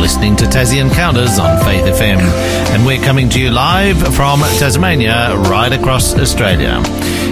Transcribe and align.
listening 0.00 0.34
to 0.34 0.46
Tassie 0.46 0.80
Encounters 0.80 1.38
on 1.38 1.62
Faith 1.62 1.84
FM, 1.84 2.18
and 2.72 2.86
we're 2.86 3.02
coming 3.04 3.28
to 3.28 3.38
you 3.38 3.50
live 3.50 3.98
from 4.14 4.40
Tasmania, 4.40 5.36
right 5.36 5.70
across 5.72 6.14
Australia. 6.14 6.82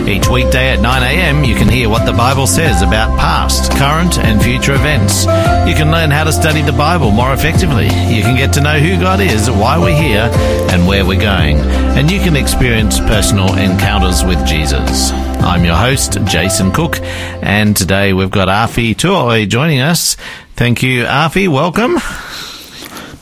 Each 0.06 0.28
weekday 0.28 0.74
at 0.74 0.80
9am, 0.80 1.46
you 1.46 1.54
can 1.54 1.68
hear 1.68 1.88
what 1.88 2.04
the 2.04 2.12
Bible 2.12 2.46
says 2.46 2.82
about 2.82 3.18
past, 3.18 3.72
current, 3.72 4.18
and 4.18 4.42
future 4.42 4.74
events. 4.74 5.24
You 5.24 5.74
can 5.74 5.90
learn 5.90 6.10
how 6.10 6.24
to 6.24 6.32
study 6.32 6.60
the 6.60 6.72
Bible 6.72 7.10
more 7.10 7.32
effectively. 7.32 7.86
You 7.86 8.22
can 8.22 8.36
get 8.36 8.52
to 8.54 8.60
know 8.60 8.78
who 8.78 9.00
God 9.00 9.20
is, 9.20 9.50
why 9.50 9.78
we're 9.78 9.96
here, 9.96 10.30
and 10.70 10.86
where 10.86 11.06
we're 11.06 11.20
going. 11.20 11.58
And 11.96 12.10
you 12.10 12.20
can 12.20 12.36
experience 12.36 13.00
personal 13.00 13.54
encounters 13.56 14.24
with 14.24 14.46
Jesus. 14.46 15.10
I'm 15.10 15.64
your 15.64 15.76
host, 15.76 16.18
Jason 16.26 16.70
Cook, 16.72 17.00
and 17.00 17.74
today 17.74 18.12
we've 18.12 18.30
got 18.30 18.48
Afi 18.48 18.94
Tuaoi 18.94 19.48
joining 19.48 19.80
us. 19.80 20.16
Thank 20.54 20.82
you, 20.82 21.04
Afi. 21.04 21.48
Welcome. 21.48 21.96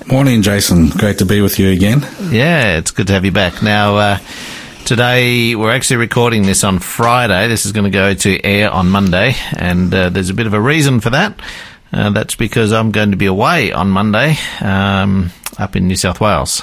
Morning, 0.08 0.40
Jason. 0.42 0.88
Great 0.90 1.18
to 1.18 1.26
be 1.26 1.40
with 1.40 1.58
you 1.58 1.70
again. 1.70 2.06
Yeah, 2.30 2.76
it's 2.76 2.92
good 2.92 3.08
to 3.08 3.12
have 3.12 3.24
you 3.24 3.32
back. 3.32 3.60
Now, 3.60 3.96
uh, 3.96 4.18
today 4.84 5.56
we're 5.56 5.72
actually 5.72 5.96
recording 5.96 6.44
this 6.44 6.62
on 6.62 6.78
Friday. 6.78 7.48
This 7.48 7.66
is 7.66 7.72
going 7.72 7.84
to 7.84 7.90
go 7.90 8.14
to 8.14 8.44
air 8.44 8.70
on 8.70 8.88
Monday, 8.88 9.34
and 9.58 9.92
uh, 9.92 10.10
there's 10.10 10.30
a 10.30 10.34
bit 10.34 10.46
of 10.46 10.54
a 10.54 10.60
reason 10.60 11.00
for 11.00 11.10
that. 11.10 11.40
Uh, 11.92 12.10
that's 12.10 12.36
because 12.36 12.72
I'm 12.72 12.92
going 12.92 13.10
to 13.10 13.16
be 13.16 13.26
away 13.26 13.72
on 13.72 13.90
Monday 13.90 14.36
um, 14.60 15.30
up 15.58 15.74
in 15.74 15.88
New 15.88 15.96
South 15.96 16.20
Wales 16.20 16.62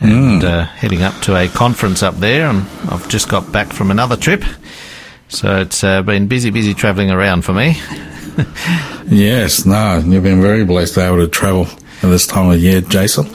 and 0.00 0.42
mm. 0.42 0.66
heading 0.66 1.02
up 1.02 1.14
to 1.22 1.36
a 1.36 1.48
conference 1.48 2.02
up 2.02 2.16
there. 2.16 2.50
And 2.50 2.68
I've 2.90 3.08
just 3.08 3.30
got 3.30 3.50
back 3.50 3.72
from 3.72 3.90
another 3.90 4.16
trip. 4.16 4.44
So 5.28 5.62
it's 5.62 5.82
uh, 5.82 6.02
been 6.02 6.28
busy, 6.28 6.50
busy 6.50 6.74
travelling 6.74 7.10
around 7.10 7.46
for 7.46 7.54
me. 7.54 7.78
yes, 9.06 9.64
no, 9.64 10.02
you've 10.04 10.22
been 10.22 10.42
very 10.42 10.66
blessed 10.66 10.94
to 10.94 11.00
be 11.00 11.06
able 11.06 11.16
to 11.18 11.28
travel 11.28 11.66
at 12.02 12.08
this 12.08 12.26
time 12.26 12.50
of 12.50 12.58
year, 12.60 12.80
Jason. 12.80 13.26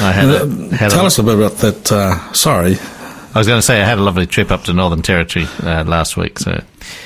I 0.00 0.12
had, 0.12 0.28
a, 0.28 0.42
uh, 0.42 0.68
had 0.70 0.90
tell 0.90 1.04
a, 1.04 1.06
us 1.06 1.18
a 1.18 1.22
bit 1.22 1.36
about 1.36 1.56
that. 1.58 1.92
Uh, 1.92 2.32
sorry, 2.32 2.76
I 3.34 3.38
was 3.38 3.46
going 3.46 3.58
to 3.58 3.62
say 3.62 3.80
I 3.80 3.84
had 3.84 3.98
a 3.98 4.02
lovely 4.02 4.26
trip 4.26 4.50
up 4.50 4.64
to 4.64 4.72
Northern 4.72 5.02
Territory 5.02 5.46
uh, 5.62 5.84
last 5.84 6.16
week. 6.16 6.38
So 6.38 6.62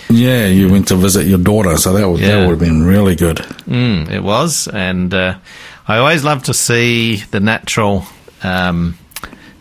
yeah, 0.09 0.47
you 0.47 0.71
went 0.71 0.89
to 0.89 0.97
visit 0.97 1.27
your 1.27 1.39
daughter, 1.39 1.77
so 1.77 1.93
that 1.93 2.09
would 2.09 2.21
yeah. 2.21 2.29
that 2.29 2.41
would 2.41 2.51
have 2.51 2.59
been 2.59 2.85
really 2.85 3.15
good. 3.15 3.37
Mm, 3.37 4.11
it 4.11 4.23
was, 4.23 4.67
and 4.69 5.13
uh, 5.13 5.39
I 5.87 5.99
always 5.99 6.25
love 6.25 6.45
to 6.45 6.55
see 6.55 7.17
the 7.17 7.41
natural 7.41 8.05
um, 8.43 8.97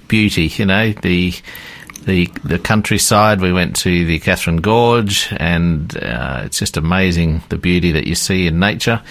beauty. 0.08 0.47
You 0.47 0.66
know 0.66 0.91
the 0.91 1.33
the 2.06 2.30
the 2.45 2.59
countryside. 2.59 3.41
We 3.41 3.52
went 3.52 3.75
to 3.78 4.06
the 4.06 4.19
Katherine 4.19 4.58
Gorge, 4.58 5.28
and 5.35 5.95
uh, 5.97 6.44
it's 6.45 6.59
just 6.59 6.78
amazing 6.78 7.44
the 7.50 7.58
beauty 7.58 7.91
that 7.91 8.08
you 8.08 8.16
see 8.16 8.47
in 8.47 8.59
nature. 8.59 9.02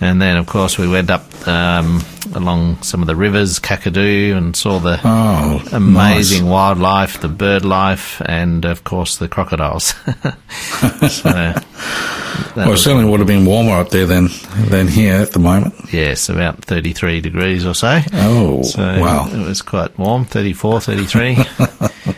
And 0.00 0.22
then, 0.22 0.36
of 0.36 0.46
course, 0.46 0.78
we 0.78 0.86
went 0.86 1.10
up 1.10 1.48
um, 1.48 2.02
along 2.34 2.82
some 2.82 3.00
of 3.00 3.08
the 3.08 3.16
rivers, 3.16 3.58
Kakadu, 3.58 4.36
and 4.36 4.54
saw 4.54 4.78
the 4.78 5.00
oh, 5.02 5.62
amazing 5.72 6.44
nice. 6.44 6.50
wildlife, 6.50 7.20
the 7.20 7.28
bird 7.28 7.64
life, 7.64 8.22
and 8.24 8.64
of 8.64 8.84
course 8.84 9.16
the 9.16 9.26
crocodiles. 9.26 9.86
so, 11.10 11.24
well, 12.54 12.72
it 12.72 12.78
certainly 12.78 13.10
would 13.10 13.18
have 13.18 13.26
been 13.26 13.44
warmer 13.44 13.72
up 13.72 13.90
there 13.90 14.06
than 14.06 14.28
than 14.68 14.86
here 14.86 15.14
at 15.14 15.32
the 15.32 15.40
moment. 15.40 15.74
Yes, 15.92 16.28
about 16.28 16.64
33 16.64 17.20
degrees 17.20 17.66
or 17.66 17.74
so. 17.74 18.00
Oh, 18.12 18.62
so 18.62 18.82
wow. 18.82 19.28
It 19.28 19.44
was 19.44 19.62
quite 19.62 19.98
warm, 19.98 20.24
34, 20.24 20.80
33. 20.80 21.38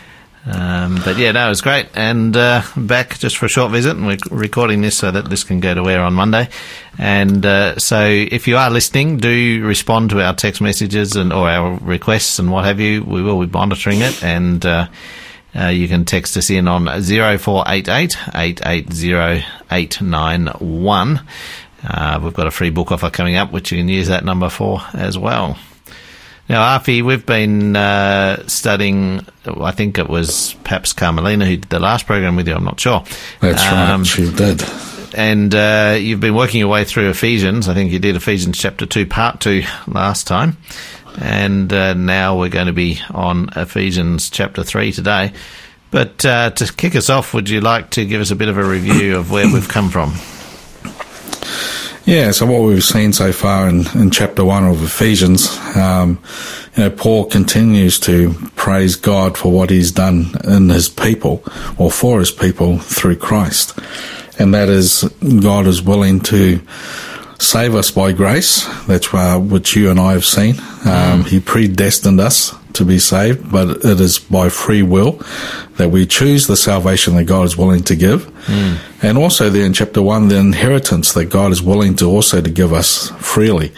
Um, 0.81 1.01
but 1.05 1.17
yeah, 1.17 1.33
no, 1.33 1.47
it 1.47 1.49
was 1.49 1.61
great. 1.61 1.89
And 1.95 2.37
uh, 2.37 2.63
back 2.77 3.19
just 3.19 3.37
for 3.37 3.47
a 3.47 3.49
short 3.49 3.73
visit, 3.73 3.97
and 3.97 4.07
we're 4.07 4.19
recording 4.31 4.81
this 4.81 4.97
so 4.97 5.11
that 5.11 5.29
this 5.29 5.45
can 5.45 5.61
go 5.61 5.75
to 5.75 5.89
air 5.89 6.03
on 6.03 6.15
Monday. 6.15 6.49
And 6.99 7.45
uh, 7.45 7.79
so, 7.79 8.03
if 8.05 8.49
you 8.49 8.57
are 8.57 8.71
listening, 8.71 9.19
do 9.19 9.65
respond 9.65 10.11
to 10.11 10.25
our 10.25 10.35
text 10.35 10.61
messages 10.61 11.17
and 11.17 11.33
or 11.33 11.49
our 11.49 11.79
requests 11.79 12.39
and 12.39 12.51
what 12.51 12.65
have 12.65 12.81
you. 12.81 13.05
We 13.05 13.23
will 13.23 13.45
be 13.45 13.51
monitoring 13.51 14.01
it, 14.01 14.23
and 14.23 14.65
uh, 14.65 14.89
uh 15.55 15.67
you 15.67 15.89
can 15.89 16.05
text 16.05 16.37
us 16.37 16.51
in 16.51 16.69
on 16.69 17.03
zero 17.03 17.37
four 17.37 17.65
eight 17.67 17.89
eight 17.89 18.17
eight 18.35 18.61
eight 18.65 18.93
zero 18.93 19.41
eight 19.71 20.01
nine 20.01 20.47
one. 20.59 21.21
Uh, 21.83 22.21
we've 22.23 22.35
got 22.35 22.47
a 22.47 22.51
free 22.51 22.71
book 22.71 22.93
offer 22.93 23.11
coming 23.11 23.37
up, 23.37 23.53
which 23.53 23.73
you 23.73 23.79
can 23.79 23.89
use 23.89 24.09
that 24.09 24.25
number 24.25 24.49
for 24.49 24.83
as 24.93 25.17
well. 25.17 25.59
Now, 26.51 26.77
Afi, 26.77 27.01
we've 27.05 27.25
been 27.25 27.77
uh, 27.77 28.45
studying, 28.49 29.25
I 29.47 29.71
think 29.71 29.99
it 29.99 30.09
was 30.09 30.57
perhaps 30.65 30.93
Carmelina 30.93 31.47
who 31.47 31.59
did 31.59 31.71
the 31.71 31.79
last 31.79 32.07
program 32.07 32.35
with 32.35 32.49
you, 32.49 32.55
I'm 32.55 32.65
not 32.65 32.81
sure. 32.81 33.05
That's 33.39 33.65
um, 33.69 34.01
right, 34.01 34.05
she 34.05 34.33
did. 34.33 34.65
And 35.15 35.55
uh, 35.55 35.97
you've 35.97 36.19
been 36.19 36.35
working 36.35 36.59
your 36.59 36.67
way 36.69 36.85
through 36.85 37.09
Ephesians. 37.11 37.69
I 37.69 37.75
think 37.75 37.93
you 37.93 38.01
did 38.01 38.17
Ephesians 38.17 38.59
chapter 38.59 38.85
2, 38.85 39.07
part 39.07 39.41
2 39.41 39.63
last 39.87 40.27
time. 40.27 40.57
And 41.21 41.73
uh, 41.73 41.95
now 41.95 42.37
we're 42.37 42.49
going 42.49 42.67
to 42.67 42.73
be 42.73 43.01
on 43.11 43.51
Ephesians 43.55 44.29
chapter 44.29 44.65
3 44.65 44.91
today. 44.91 45.33
But 45.93 46.25
uh, 46.25 46.51
to 46.51 46.73
kick 46.73 46.97
us 46.97 47.09
off, 47.11 47.33
would 47.33 47.49
you 47.49 47.61
like 47.61 47.91
to 47.91 48.05
give 48.05 48.21
us 48.21 48.33
a 48.33 48.37
bit 48.37 48.49
of 48.49 48.59
a 48.59 48.65
review 48.65 49.17
of 49.17 49.31
where 49.31 49.47
we've 49.47 49.69
come 49.69 49.89
from? 49.89 50.15
Yeah, 52.07 52.31
so 52.31 52.47
what 52.47 52.63
we've 52.63 52.83
seen 52.83 53.13
so 53.13 53.31
far 53.31 53.69
in, 53.69 53.85
in 53.95 54.11
chapter 54.11 54.45
one 54.45 54.65
of 54.65 54.83
Ephesians, 54.83 55.49
um, 55.77 56.19
you 56.77 56.85
know, 56.85 56.91
Paul 56.91 57.27
continues 57.27 58.01
to 58.01 58.33
praise 58.57 58.97
God 58.97 59.37
for 59.37 59.53
what 59.53 59.71
he's 59.71 59.93
done 59.93 60.35
in 60.45 60.71
his 60.71 60.89
people 60.89 61.45
or 61.79 61.91
for 61.91 62.19
his 62.19 62.31
people 62.31 62.79
through 62.79 63.17
Christ. 63.17 63.79
And 64.39 64.55
that 64.55 64.69
is 64.69 65.03
God 65.43 65.67
is 65.67 65.83
willing 65.83 66.21
to 66.21 66.61
save 67.39 67.75
us 67.75 67.91
by 67.91 68.13
grace. 68.13 68.67
That's 68.87 69.13
uh, 69.13 69.39
what 69.39 69.77
you 69.77 69.91
and 69.91 70.01
I 70.01 70.13
have 70.13 70.25
seen. 70.25 70.59
Um, 70.59 71.23
mm. 71.23 71.27
He 71.27 71.41
predestined 71.41 72.21
us 72.21 72.55
to 72.75 72.85
be 72.85 72.99
saved, 72.99 73.51
but 73.51 73.85
it 73.85 74.01
is 74.01 74.19
by 74.19 74.49
free 74.49 74.83
will 74.83 75.21
that 75.77 75.91
we 75.91 76.07
choose 76.07 76.47
the 76.47 76.57
salvation 76.57 77.17
that 77.17 77.25
God 77.25 77.45
is 77.45 77.57
willing 77.57 77.83
to 77.85 77.97
give. 77.97 78.27
Mm. 78.47 78.79
And 79.03 79.19
also 79.19 79.49
there 79.49 79.65
in 79.65 79.73
chapter 79.73 80.03
one, 80.03 80.29
the 80.29 80.37
inheritance 80.37 81.13
that 81.15 81.27
God 81.27 81.53
is 81.53 81.63
willing 81.63 81.97
to 81.97 82.07
also 82.07 82.41
to 82.41 82.51
give 82.51 82.73
us 82.73 83.11
freely. 83.19 83.73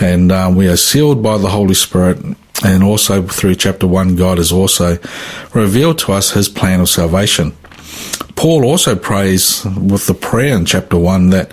And 0.00 0.32
um, 0.32 0.56
we 0.56 0.68
are 0.68 0.76
sealed 0.76 1.22
by 1.22 1.38
the 1.38 1.48
Holy 1.48 1.74
Spirit. 1.74 2.18
And 2.64 2.82
also 2.82 3.22
through 3.22 3.56
chapter 3.56 3.86
one, 3.86 4.16
God 4.16 4.38
has 4.38 4.50
also 4.50 4.98
revealed 5.54 5.98
to 6.00 6.12
us 6.12 6.32
his 6.32 6.48
plan 6.48 6.80
of 6.80 6.88
salvation. 6.88 7.52
Paul 8.34 8.64
also 8.64 8.96
prays 8.96 9.64
with 9.64 10.06
the 10.06 10.14
prayer 10.14 10.56
in 10.56 10.64
chapter 10.64 10.98
one 10.98 11.30
that, 11.30 11.50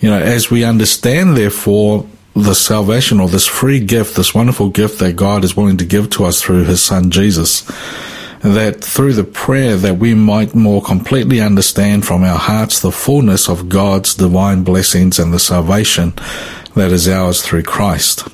you 0.00 0.10
know, 0.10 0.18
as 0.18 0.50
we 0.50 0.64
understand 0.64 1.36
therefore 1.36 2.06
the 2.34 2.54
salvation 2.54 3.20
or 3.20 3.28
this 3.28 3.46
free 3.46 3.80
gift, 3.80 4.16
this 4.16 4.34
wonderful 4.34 4.70
gift 4.70 4.98
that 5.00 5.16
God 5.16 5.44
is 5.44 5.56
willing 5.56 5.76
to 5.78 5.84
give 5.84 6.10
to 6.10 6.24
us 6.24 6.40
through 6.40 6.64
his 6.64 6.82
son 6.82 7.10
Jesus, 7.10 7.62
that 8.40 8.82
through 8.82 9.12
the 9.12 9.24
prayer 9.24 9.76
that 9.76 9.98
we 9.98 10.14
might 10.14 10.54
more 10.54 10.82
completely 10.82 11.40
understand 11.40 12.06
from 12.06 12.24
our 12.24 12.38
hearts 12.38 12.80
the 12.80 12.90
fullness 12.90 13.48
of 13.48 13.68
God's 13.68 14.14
divine 14.14 14.64
blessings 14.64 15.18
and 15.18 15.32
the 15.32 15.38
salvation 15.38 16.14
that 16.74 16.90
is 16.90 17.08
ours 17.08 17.42
through 17.42 17.64
Christ. 17.64 18.26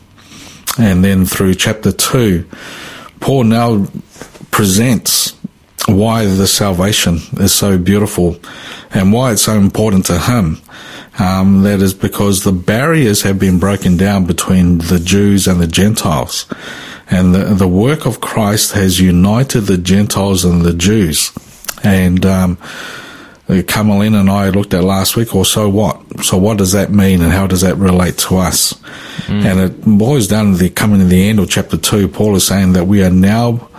And 0.79 1.05
then 1.05 1.27
through 1.27 1.55
chapter 1.55 1.91
two, 1.91 2.49
Paul 3.21 3.45
now 3.45 3.87
presents 4.53 5.35
why 5.87 6.25
the 6.27 6.47
salvation 6.47 7.19
is 7.39 7.53
so 7.53 7.79
beautiful 7.79 8.37
and 8.91 9.13
why 9.13 9.33
it's 9.33 9.43
so 9.43 9.59
important 9.59 10.07
to 10.07 10.19
him. 10.19 10.59
Um, 11.19 11.63
that 11.63 11.81
is 11.81 11.95
because 11.95 12.45
the 12.45 12.53
barriers 12.53 13.23
have 13.23 13.39
been 13.39 13.59
broken 13.59 13.97
down 13.97 14.27
between 14.27 14.79
the 14.79 15.01
Jews 15.01 15.49
and 15.49 15.61
the 15.61 15.67
Gentiles. 15.67 16.47
And 17.11 17.35
the, 17.35 17.45
the 17.55 17.67
work 17.67 18.07
of 18.07 18.21
Christ 18.21 18.73
has 18.73 19.01
united 19.01 19.63
the 19.63 19.79
Gentiles 19.79 20.45
and 20.45 20.65
the 20.65 20.75
Jews. 20.75 21.33
And, 21.83 22.25
um, 22.25 22.59
Carmelina 23.67 24.21
and 24.21 24.31
I 24.31 24.51
looked 24.51 24.75
at 24.75 24.85
last 24.85 25.17
week, 25.17 25.35
or 25.35 25.45
so 25.47 25.71
what? 25.71 26.23
So 26.23 26.37
what 26.37 26.59
does 26.59 26.73
that 26.73 26.91
mean 26.91 27.23
and 27.23 27.33
how 27.33 27.47
does 27.47 27.63
that 27.63 27.77
relate 27.77 28.19
to 28.19 28.37
us? 28.37 28.75
Mm. 29.27 29.45
And 29.45 29.61
it 29.61 29.85
boils 29.87 30.29
down 30.29 30.53
to 30.53 30.59
the 30.59 30.69
coming 30.69 31.01
to 31.01 31.07
the 31.07 31.31
end 31.31 31.39
of 31.39 31.49
chapter 31.49 31.79
two. 31.79 32.09
Paul 32.09 32.37
is 32.37 32.47
saying 32.47 32.75
that 32.75 32.85
we 32.85 33.03
are 33.03 33.11
now 33.11 33.71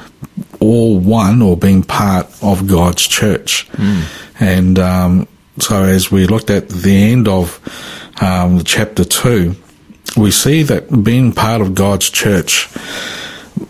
all 0.60 0.98
one 0.98 1.44
or 1.44 1.56
being 1.56 1.84
part 1.84 2.25
of 2.42 2.68
God's 2.68 3.08
church. 3.08 3.69
Mm. 3.74 4.04
And, 4.42 4.80
um, 4.80 5.28
so 5.62 5.84
as 5.84 6.12
we 6.12 6.26
looked 6.26 6.50
at 6.50 6.70
the 6.70 7.12
end 7.12 7.28
of 7.28 7.60
um, 8.22 8.64
chapter 8.64 9.04
two, 9.04 9.56
we 10.18 10.32
see 10.32 10.64
that 10.64 11.04
being 11.04 11.32
part 11.32 11.62
of 11.62 11.76
God's 11.76 12.10
church, 12.10 12.70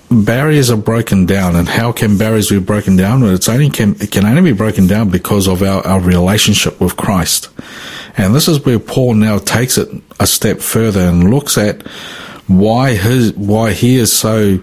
barriers 0.09 0.69
are 0.69 0.77
broken 0.77 1.25
down. 1.25 1.55
And 1.55 1.67
how 1.67 1.91
can 1.91 2.17
barriers 2.17 2.49
be 2.49 2.59
broken 2.59 2.95
down? 2.95 3.21
Well, 3.21 3.33
it's 3.33 3.49
only 3.49 3.69
can, 3.69 3.95
it 4.01 4.11
can 4.11 4.25
only 4.25 4.41
be 4.41 4.57
broken 4.57 4.87
down 4.87 5.09
because 5.09 5.47
of 5.47 5.61
our, 5.61 5.85
our 5.85 5.99
relationship 5.99 6.79
with 6.79 6.97
Christ. 6.97 7.49
And 8.17 8.33
this 8.33 8.47
is 8.47 8.65
where 8.65 8.79
Paul 8.79 9.13
now 9.15 9.37
takes 9.37 9.77
it 9.77 9.89
a 10.19 10.27
step 10.27 10.59
further 10.59 11.01
and 11.01 11.29
looks 11.29 11.57
at 11.57 11.87
why 12.47 12.95
his, 12.95 13.33
why 13.33 13.71
he 13.71 13.97
is 13.97 14.11
so 14.11 14.59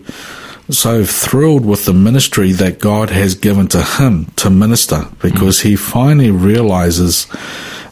so 0.70 1.04
thrilled 1.04 1.64
with 1.64 1.84
the 1.84 1.92
ministry 1.92 2.52
that 2.52 2.78
God 2.78 3.10
has 3.10 3.34
given 3.34 3.68
to 3.68 3.82
him 3.82 4.26
to 4.36 4.50
minister 4.50 5.08
because 5.22 5.60
he 5.60 5.76
finally 5.76 6.30
realizes 6.30 7.26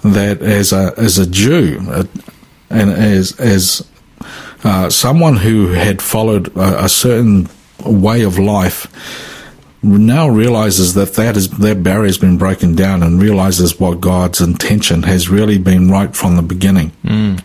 that 0.03 0.43
as 0.43 0.73
a 0.73 0.93
as 0.97 1.19
a 1.19 1.27
Jew 1.27 1.79
uh, 1.89 2.05
and 2.71 2.91
as 2.91 3.39
as 3.39 3.87
uh, 4.65 4.91
someone 4.91 5.37
who 5.37 5.69
had 5.69 6.03
followed 6.03 6.55
a, 6.57 6.85
a 6.85 6.89
certain 6.89 7.49
way 7.85 8.23
of 8.23 8.39
life 8.39 8.87
now 9.83 10.29
realizes 10.29 10.95
that 10.95 11.15
that 11.15 11.37
is 11.37 11.51
that 11.51 11.83
barrier 11.83 12.07
has 12.07 12.19
been 12.19 12.39
broken 12.39 12.75
down 12.75 13.03
and 13.03 13.21
realizes 13.21 13.79
what 13.79 14.01
God's 14.01 14.41
intention 14.41 15.03
has 15.03 15.29
really 15.29 15.59
been 15.59 15.91
right 15.91 16.15
from 16.15 16.37
the 16.37 16.43
beginning. 16.43 16.91
Mm. 17.05 17.41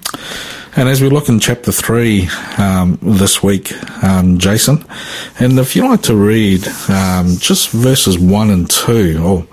And 0.79 0.87
as 0.87 1.01
we 1.01 1.09
look 1.09 1.27
in 1.27 1.41
chapter 1.41 1.73
three 1.73 2.29
um, 2.57 2.97
this 3.01 3.43
week, 3.43 3.73
um, 4.01 4.37
Jason, 4.37 4.85
and 5.37 5.59
if 5.59 5.75
you 5.75 5.85
like 5.85 6.03
to 6.03 6.15
read 6.15 6.65
um, 6.87 7.35
just 7.37 7.71
verses 7.71 8.17
one 8.17 8.49
and 8.49 8.69
two, 8.69 9.21
or 9.21 9.45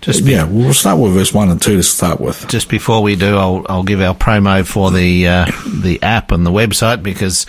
just 0.00 0.22
yeah, 0.22 0.44
we'll 0.44 0.72
start 0.72 0.98
with 0.98 1.12
verse 1.12 1.34
one 1.34 1.50
and 1.50 1.60
two 1.60 1.76
to 1.76 1.82
start 1.82 2.18
with. 2.18 2.48
Just 2.48 2.70
before 2.70 3.02
we 3.02 3.14
do, 3.14 3.36
I'll 3.36 3.66
I'll 3.68 3.82
give 3.82 4.00
our 4.00 4.14
promo 4.14 4.66
for 4.66 4.90
the 4.90 5.28
uh, 5.28 5.52
the 5.82 6.02
app 6.02 6.32
and 6.32 6.46
the 6.46 6.50
website 6.50 7.02
because 7.02 7.44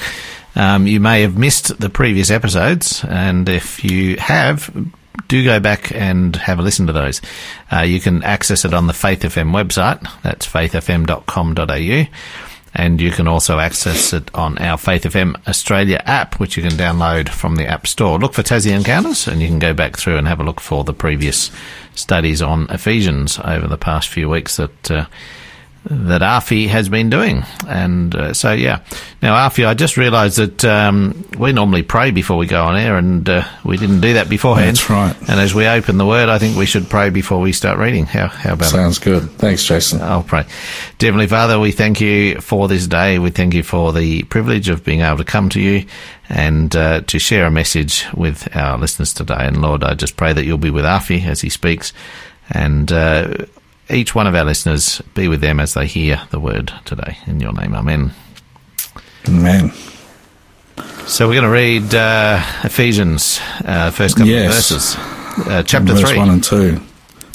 um, 0.58 0.86
you 0.86 1.00
may 1.00 1.22
have 1.22 1.38
missed 1.38 1.80
the 1.80 1.90
previous 1.90 2.30
episodes, 2.30 3.02
and 3.06 3.48
if 3.48 3.82
you 3.86 4.18
have, 4.18 4.70
do 5.30 5.42
go 5.46 5.62
back 5.62 5.90
and 5.96 6.36
have 6.36 6.60
a 6.60 6.62
listen 6.62 6.88
to 6.88 6.94
those. 6.94 7.22
Uh, 7.72 7.80
you 7.80 8.02
can 8.02 8.24
access 8.24 8.66
it 8.66 8.74
on 8.74 8.88
the 8.88 8.94
Faith 8.94 9.22
FM 9.22 9.52
website. 9.52 10.06
That's 10.22 10.46
faithfm.com.au. 10.46 12.08
And 12.76 13.00
you 13.00 13.10
can 13.12 13.28
also 13.28 13.60
access 13.60 14.12
it 14.12 14.34
on 14.36 14.58
our 14.58 14.78
Faith 14.78 15.04
FM 15.04 15.36
Australia 15.48 16.02
app, 16.06 16.40
which 16.40 16.58
you 16.58 16.64
can 16.64 16.74
download 16.74 17.30
from 17.30 17.56
the 17.56 17.66
App 17.66 17.88
Store. 17.88 18.20
Look 18.20 18.34
for 18.34 18.44
Tassie 18.44 18.76
Encounters, 18.76 19.28
and 19.28 19.42
you 19.42 19.48
can 19.48 19.60
go 19.60 19.74
back 19.74 19.98
through 19.98 20.18
and 20.18 20.28
have 20.28 20.42
a 20.42 20.44
look 20.44 20.60
for 20.60 20.84
the 20.84 20.94
previous 20.94 21.52
studies 21.96 22.42
on 22.42 22.70
Ephesians 22.70 23.40
over 23.40 23.68
the 23.68 23.78
past 23.78 24.10
few 24.10 24.28
weeks 24.28 24.58
that 24.58 24.92
uh, 24.92 25.06
that 25.88 26.22
Afi 26.22 26.68
has 26.68 26.90
been 26.90 27.10
doing. 27.10 27.44
And 27.68 28.16
uh, 28.16 28.34
so, 28.34 28.54
yeah. 28.54 28.82
Now, 29.22 29.36
Afi, 29.48 29.68
I 29.68 29.76
just 29.76 29.98
realised 29.98 30.38
that 30.38 30.66
um, 30.66 31.26
we 31.38 31.54
normally 31.54 31.84
pray 31.84 32.12
before 32.12 32.38
we 32.38 32.48
go 32.48 32.64
on 32.64 32.76
air, 32.76 32.98
and 32.98 33.28
uh, 33.30 33.44
we 33.64 33.78
didn't 33.78 34.02
do 34.02 34.14
that 34.14 34.28
beforehand. 34.28 34.78
That's 34.78 34.90
right. 34.90 35.16
And 35.30 35.40
as 35.40 35.54
we 35.54 35.68
open 35.68 35.98
the 35.98 36.06
Word, 36.06 36.30
I 36.30 36.40
think 36.40 36.58
we 36.58 36.66
should 36.66 36.90
pray 36.90 37.12
before 37.12 37.40
we 37.40 37.54
start 37.54 37.78
reading. 37.78 38.06
How, 38.06 38.28
how 38.28 38.54
about 38.54 38.70
Sounds 38.70 38.98
good. 38.98 39.30
Thanks, 39.32 39.64
Jason. 39.64 40.02
I'll 40.02 40.24
pray. 40.24 40.46
Dear 40.98 41.10
Heavenly 41.10 41.28
Father, 41.28 41.60
we 41.60 41.72
thank 41.72 42.02
you 42.02 42.42
for 42.42 42.68
this 42.68 42.88
day. 42.88 43.20
We 43.20 43.30
thank 43.30 43.54
you 43.54 43.64
for 43.64 43.94
the 43.94 44.24
privilege 44.24 44.70
of 44.70 44.84
being 44.84 45.02
able 45.02 45.18
to 45.18 45.24
come 45.24 45.50
to 45.50 45.62
you 45.62 45.86
and 46.30 46.76
uh, 46.76 47.02
to 47.02 47.20
share 47.20 47.46
a 47.46 47.52
message 47.52 48.06
with 48.16 48.56
our 48.56 48.80
listeners 48.80 49.14
today. 49.14 49.36
And 49.40 49.62
Lord, 49.62 49.84
I 49.84 49.94
just 49.94 50.18
pray 50.18 50.34
that 50.34 50.46
you'll 50.46 50.58
be 50.58 50.72
with 50.72 50.86
Afi 50.86 51.24
as 51.26 51.42
he 51.42 51.50
speaks. 51.50 51.94
And 52.50 52.92
uh, 52.92 53.46
each 53.90 54.16
one 54.16 54.28
of 54.28 54.36
our 54.36 54.46
listeners 54.46 55.02
be 55.14 55.28
with 55.28 55.42
them 55.42 55.60
as 55.60 55.74
they 55.74 55.86
hear 55.88 56.22
the 56.32 56.40
word 56.40 56.74
today. 56.86 57.18
In 57.28 57.40
your 57.40 57.54
name, 57.54 57.76
Amen. 57.76 58.12
Amen. 59.28 59.72
So 61.08 61.28
we're 61.28 61.40
going 61.42 61.44
to 61.44 61.50
read 61.50 61.94
uh, 61.96 62.42
Ephesians, 62.64 63.40
uh, 63.64 63.92
first 63.92 64.18
couple 64.18 64.32
yes. 64.32 64.48
of 64.72 64.78
verses, 64.78 64.96
uh, 65.48 65.64
chapter 65.64 65.94
Verse 65.94 66.10
three. 66.10 66.18
one 66.18 66.30
and 66.30 66.44
two. 66.44 66.82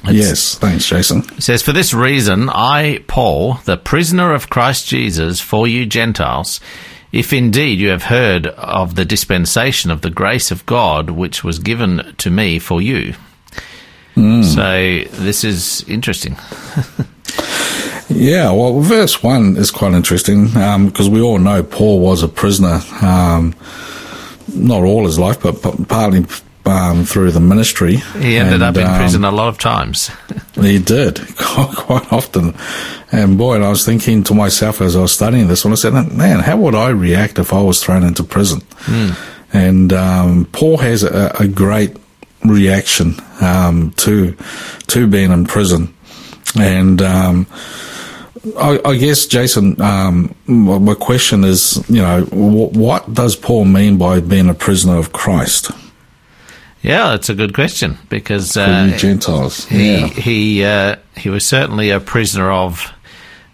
It's- 0.04 0.14
yes, 0.14 0.58
thanks, 0.58 0.86
Jason. 0.88 1.18
It 1.36 1.42
says, 1.42 1.62
For 1.62 1.72
this 1.72 1.92
reason, 1.92 2.48
I, 2.48 3.04
Paul, 3.06 3.54
the 3.66 3.76
prisoner 3.76 4.32
of 4.32 4.48
Christ 4.50 4.88
Jesus, 4.88 5.40
for 5.40 5.68
you 5.68 5.84
Gentiles, 5.86 6.58
if 7.12 7.32
indeed 7.32 7.78
you 7.78 7.90
have 7.90 8.04
heard 8.04 8.46
of 8.46 8.94
the 8.94 9.04
dispensation 9.04 9.90
of 9.90 10.00
the 10.00 10.10
grace 10.10 10.50
of 10.50 10.64
God 10.64 11.10
which 11.10 11.44
was 11.44 11.58
given 11.58 12.14
to 12.18 12.30
me 12.30 12.58
for 12.58 12.80
you. 12.80 13.14
So 14.42 15.02
this 15.22 15.44
is 15.44 15.84
interesting. 15.88 16.36
Yeah, 18.12 18.50
well, 18.50 18.80
verse 18.80 19.22
one 19.22 19.56
is 19.56 19.70
quite 19.70 19.92
interesting 19.92 20.46
because 20.46 21.08
we 21.08 21.20
all 21.20 21.38
know 21.38 21.62
Paul 21.62 22.00
was 22.00 22.24
a 22.24 22.28
prisoner, 22.28 22.80
um, 23.02 23.54
not 24.52 24.82
all 24.82 25.06
his 25.06 25.16
life, 25.16 25.40
but, 25.40 25.62
but 25.62 25.86
partly 25.86 26.26
um, 26.66 27.04
through 27.04 27.30
the 27.30 27.38
ministry. 27.40 27.96
He 28.18 28.36
ended 28.36 28.54
And, 28.54 28.62
up 28.64 28.76
in 28.76 28.84
um, 28.86 28.98
prison 28.98 29.24
a 29.24 29.30
lot 29.30 29.48
of 29.48 29.58
times. 29.58 30.10
He 30.60 30.78
did 30.80 31.20
quite 31.38 32.12
often, 32.12 32.54
and 33.12 33.38
boy, 33.38 33.54
and 33.54 33.64
I 33.64 33.70
was 33.70 33.84
thinking 33.86 34.24
to 34.24 34.34
myself 34.34 34.80
as 34.82 34.96
I 34.96 35.00
was 35.02 35.12
studying 35.12 35.46
this 35.46 35.64
one, 35.64 35.72
I 35.72 35.76
said, 35.76 35.92
"Man, 35.94 36.40
how 36.40 36.56
would 36.56 36.74
I 36.74 36.88
react 36.90 37.38
if 37.38 37.52
I 37.52 37.62
was 37.62 37.80
thrown 37.82 38.02
into 38.02 38.24
prison?" 38.24 38.60
And 39.52 39.92
um, 39.92 40.46
Paul 40.52 40.78
has 40.78 41.02
a, 41.04 41.32
a 41.38 41.46
great 41.46 41.96
reaction 42.44 43.14
um, 43.40 43.92
to 43.96 44.36
to 44.88 45.06
being 45.06 45.30
in 45.32 45.44
prison, 45.46 45.94
and 46.58 47.00
um, 47.02 47.46
I, 48.58 48.80
I 48.84 48.96
guess 48.96 49.26
Jason, 49.26 49.80
um, 49.80 50.34
my 50.46 50.78
my 50.78 50.94
question 50.94 51.44
is, 51.44 51.84
you 51.88 52.00
know, 52.02 52.24
wh- 52.24 52.72
what 52.74 53.12
does 53.12 53.36
Paul 53.36 53.66
mean 53.66 53.98
by 53.98 54.20
being 54.20 54.48
a 54.48 54.54
prisoner 54.54 54.96
of 54.96 55.12
Christ 55.12 55.70
Yeah, 56.82 57.10
that's 57.10 57.28
a 57.28 57.34
good 57.34 57.52
question 57.52 57.98
because 58.08 58.56
uh, 58.56 58.96
Gentiles? 58.96 59.66
he 59.66 59.98
yeah. 60.00 60.06
he 60.08 60.64
uh, 60.64 60.96
he 61.16 61.28
was 61.28 61.44
certainly 61.44 61.90
a 61.90 62.00
prisoner 62.00 62.50
of 62.50 62.90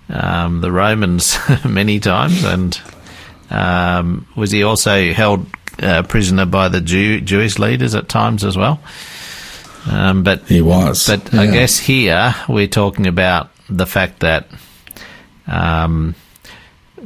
um, 0.08 0.60
the 0.60 0.70
Romans 0.70 1.36
many 1.64 1.98
times, 1.98 2.44
and 2.44 2.80
um, 3.50 4.26
was 4.36 4.52
he 4.52 4.62
also 4.62 5.12
held 5.12 5.46
uh, 5.82 6.02
prisoner 6.02 6.46
by 6.46 6.68
the 6.68 6.80
Jew, 6.80 7.20
Jewish 7.20 7.58
leaders 7.58 7.94
at 7.94 8.08
times 8.08 8.44
as 8.44 8.56
well? 8.56 8.80
Um, 9.88 10.22
but 10.22 10.42
He 10.48 10.60
was. 10.62 11.06
but 11.06 11.32
I 11.34 11.46
guess 11.46 11.78
here 11.78 12.34
we're 12.48 12.66
talking 12.66 13.06
about 13.06 13.50
the 13.68 13.86
fact 13.86 14.20
that 14.20 14.48
um, 15.46 16.14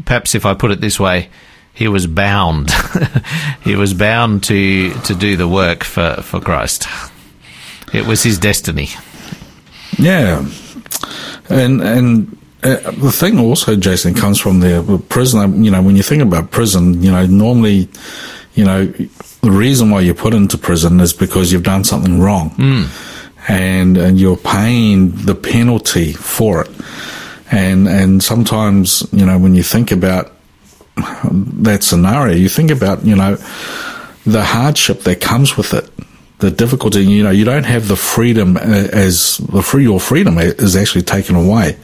perhaps 0.05 0.35
if 0.35 0.47
I 0.47 0.55
put 0.55 0.71
it 0.71 0.81
this 0.81 0.99
way, 0.99 1.29
he 1.75 1.89
was 1.89 2.07
bound. 2.07 2.71
he 3.65 3.77
was 3.77 3.95
bound 3.95 4.45
to 4.45 4.93
to 4.93 5.15
do 5.15 5.37
the 5.37 5.49
work 5.49 5.85
for, 5.85 6.17
for 6.23 6.41
Christ. 6.41 6.87
It 7.93 8.07
was 8.07 8.23
his 8.23 8.39
destiny. 8.39 8.89
Yeah, 9.99 10.47
and 11.49 11.83
and 11.83 12.39
uh, 12.63 12.91
the 12.93 13.13
thing 13.13 13.39
also, 13.39 13.77
Jason, 13.77 14.15
comes 14.15 14.39
from 14.41 14.61
the 14.61 15.03
prison. 15.09 15.65
You 15.65 15.71
know, 15.71 15.83
when 15.83 15.97
you 15.97 16.03
think 16.03 16.23
about 16.23 16.51
prison, 16.51 17.03
you 17.03 17.11
know, 17.11 17.27
normally, 17.27 17.89
you 18.55 18.65
know, 18.65 18.87
the 18.87 19.51
reason 19.51 19.91
why 19.91 20.01
you're 20.01 20.15
put 20.15 20.35
into 20.35 20.59
prison 20.59 21.01
is 21.01 21.13
because 21.13 21.53
you've 21.53 21.63
done 21.63 21.85
something 21.85 22.21
wrong, 22.21 22.53
and 23.49 23.97
and 23.97 24.19
you're 24.21 24.37
paying 24.37 25.13
the 25.13 25.35
penalty 25.35 26.13
for 26.13 26.63
it. 26.63 26.71
And 27.53 27.89
and 27.89 28.23
sometimes, 28.23 29.07
you 29.13 29.25
know, 29.25 29.39
when 29.39 29.55
you 29.55 29.63
think 29.63 29.93
about 29.93 30.33
that 31.63 31.83
scenario, 31.83 32.35
you 32.37 32.49
think 32.49 32.71
about, 32.71 33.05
you 33.05 33.17
know, 33.17 33.37
the 34.27 34.45
hardship 34.45 35.01
that 35.03 35.21
comes 35.21 35.57
with 35.57 35.73
it, 35.73 35.89
the 36.39 36.51
difficulty. 36.51 37.01
You 37.05 37.23
know, 37.25 37.31
you 37.31 37.45
don't 37.45 37.65
have 37.65 37.89
the 37.89 37.97
freedom 37.97 38.57
uh, 38.57 38.61
as 38.61 39.39
the 39.39 39.63
free 39.63 39.85
your 39.85 40.01
freedom 40.01 40.39
is 40.39 40.77
actually 40.77 41.03
taken 41.03 41.37
away, 41.37 41.77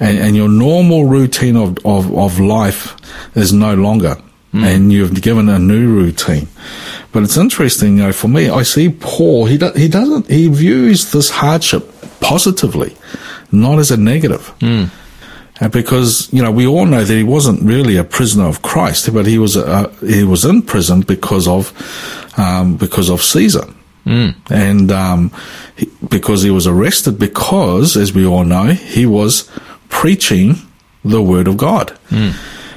and, 0.00 0.18
and 0.18 0.36
your 0.36 0.48
normal 0.48 1.04
routine 1.04 1.56
of, 1.56 1.78
of, 1.84 2.12
of 2.16 2.40
life 2.40 2.96
is 3.36 3.52
no 3.52 3.74
longer, 3.74 4.16
and 4.52 4.92
you've 4.92 5.20
given 5.22 5.48
a 5.48 5.58
new 5.58 5.88
routine. 5.94 6.48
But 7.12 7.22
it's 7.22 7.36
interesting, 7.36 7.96
you 7.98 8.04
know, 8.04 8.12
for 8.12 8.28
me, 8.28 8.48
I 8.48 8.62
see 8.64 8.88
Paul. 8.88 9.46
He 9.46 9.58
do, 9.58 9.70
he 9.72 9.88
doesn't 9.88 10.28
he 10.28 10.48
views 10.48 11.12
this 11.12 11.30
hardship 11.30 11.84
positively, 12.20 12.96
not 13.52 13.78
as 13.78 13.90
a 13.90 13.96
negative. 13.96 14.52
Uh, 15.62 15.68
because 15.68 16.32
you 16.32 16.42
know 16.42 16.50
we 16.50 16.66
all 16.66 16.86
know 16.86 17.04
that 17.04 17.14
he 17.14 17.22
wasn't 17.22 17.62
really 17.62 17.96
a 17.98 18.04
prisoner 18.04 18.46
of 18.48 18.62
Christ, 18.62 19.12
but 19.12 19.26
he 19.26 19.38
was 19.38 19.56
uh, 19.56 19.88
he 20.00 20.24
was 20.24 20.44
in 20.44 20.62
prison 20.62 21.02
because 21.02 21.46
of 21.46 21.72
um, 22.38 22.76
because 22.76 23.10
of 23.10 23.22
Caesar, 23.22 23.66
and 24.50 24.90
um, 24.90 25.30
he, 25.76 25.86
because 26.08 26.42
he 26.42 26.50
was 26.50 26.66
arrested 26.66 27.18
because, 27.18 27.94
as 27.96 28.14
we 28.14 28.24
all 28.24 28.44
know, 28.44 28.68
he 28.72 29.04
was 29.04 29.50
preaching 29.90 30.54
the 31.04 31.20
word 31.22 31.46
of 31.46 31.56
God. 31.58 31.92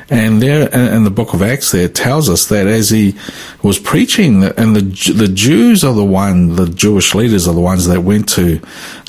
And 0.10 0.42
there 0.42 0.70
in 0.70 1.04
the 1.04 1.12
book 1.12 1.34
of 1.34 1.42
Acts, 1.42 1.72
there 1.72 1.88
tells 1.88 2.30
us 2.30 2.48
that 2.48 2.68
as 2.68 2.90
he 2.90 3.16
was 3.62 3.80
preaching, 3.80 4.44
and 4.44 4.76
the 4.76 5.14
the 5.14 5.28
Jews 5.28 5.84
are 5.84 5.94
the 5.94 6.04
one, 6.04 6.56
the 6.56 6.68
Jewish 6.68 7.16
leaders 7.16 7.48
are 7.48 7.54
the 7.54 7.62
ones 7.62 7.88
that 7.88 8.02
went 8.02 8.28
to 8.30 8.62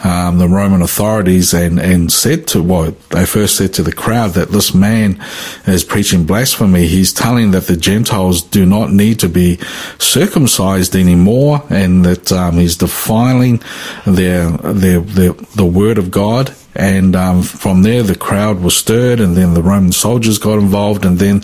um, 0.04 0.38
the 0.38 0.48
Roman 0.48 0.82
authorities 0.82 1.52
and 1.52 1.80
and 1.80 2.12
said 2.12 2.46
to 2.48 2.62
well, 2.62 2.94
they 3.10 3.26
first 3.26 3.56
said 3.56 3.74
to 3.74 3.82
the 3.82 3.92
crowd 3.92 4.32
that 4.32 4.50
this 4.50 4.74
man 4.74 5.20
is 5.66 5.84
preaching 5.84 6.24
blasphemy. 6.24 6.86
He's 6.86 7.12
telling 7.12 7.50
that 7.50 7.66
the 7.66 7.76
Gentiles 7.76 8.42
do 8.42 8.64
not 8.64 8.92
need 8.92 9.18
to 9.20 9.28
be 9.28 9.58
circumcised 9.98 10.94
anymore, 10.94 11.62
and 11.70 12.04
that 12.04 12.30
um, 12.32 12.54
he's 12.54 12.76
defiling 12.76 13.62
their 14.06 14.50
their 14.50 15.00
their 15.00 15.32
the 15.32 15.66
word 15.66 15.98
of 15.98 16.10
God 16.10 16.54
and 16.74 17.14
um, 17.16 17.42
from 17.42 17.82
there 17.82 18.02
the 18.02 18.14
crowd 18.16 18.60
was 18.60 18.76
stirred, 18.76 19.20
and 19.20 19.36
then 19.36 19.54
the 19.54 19.62
Roman 19.62 19.92
soldiers 19.92 20.38
got 20.38 20.58
involved, 20.58 21.04
and 21.04 21.18
then 21.18 21.40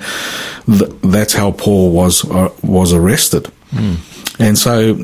th- 0.67 0.91
that's 1.03 1.33
how 1.33 1.53
Paul 1.53 1.93
was 1.93 2.29
uh, 2.31 2.51
was 2.63 2.93
arrested. 2.93 3.51
And 4.39 4.59
so, 4.59 4.95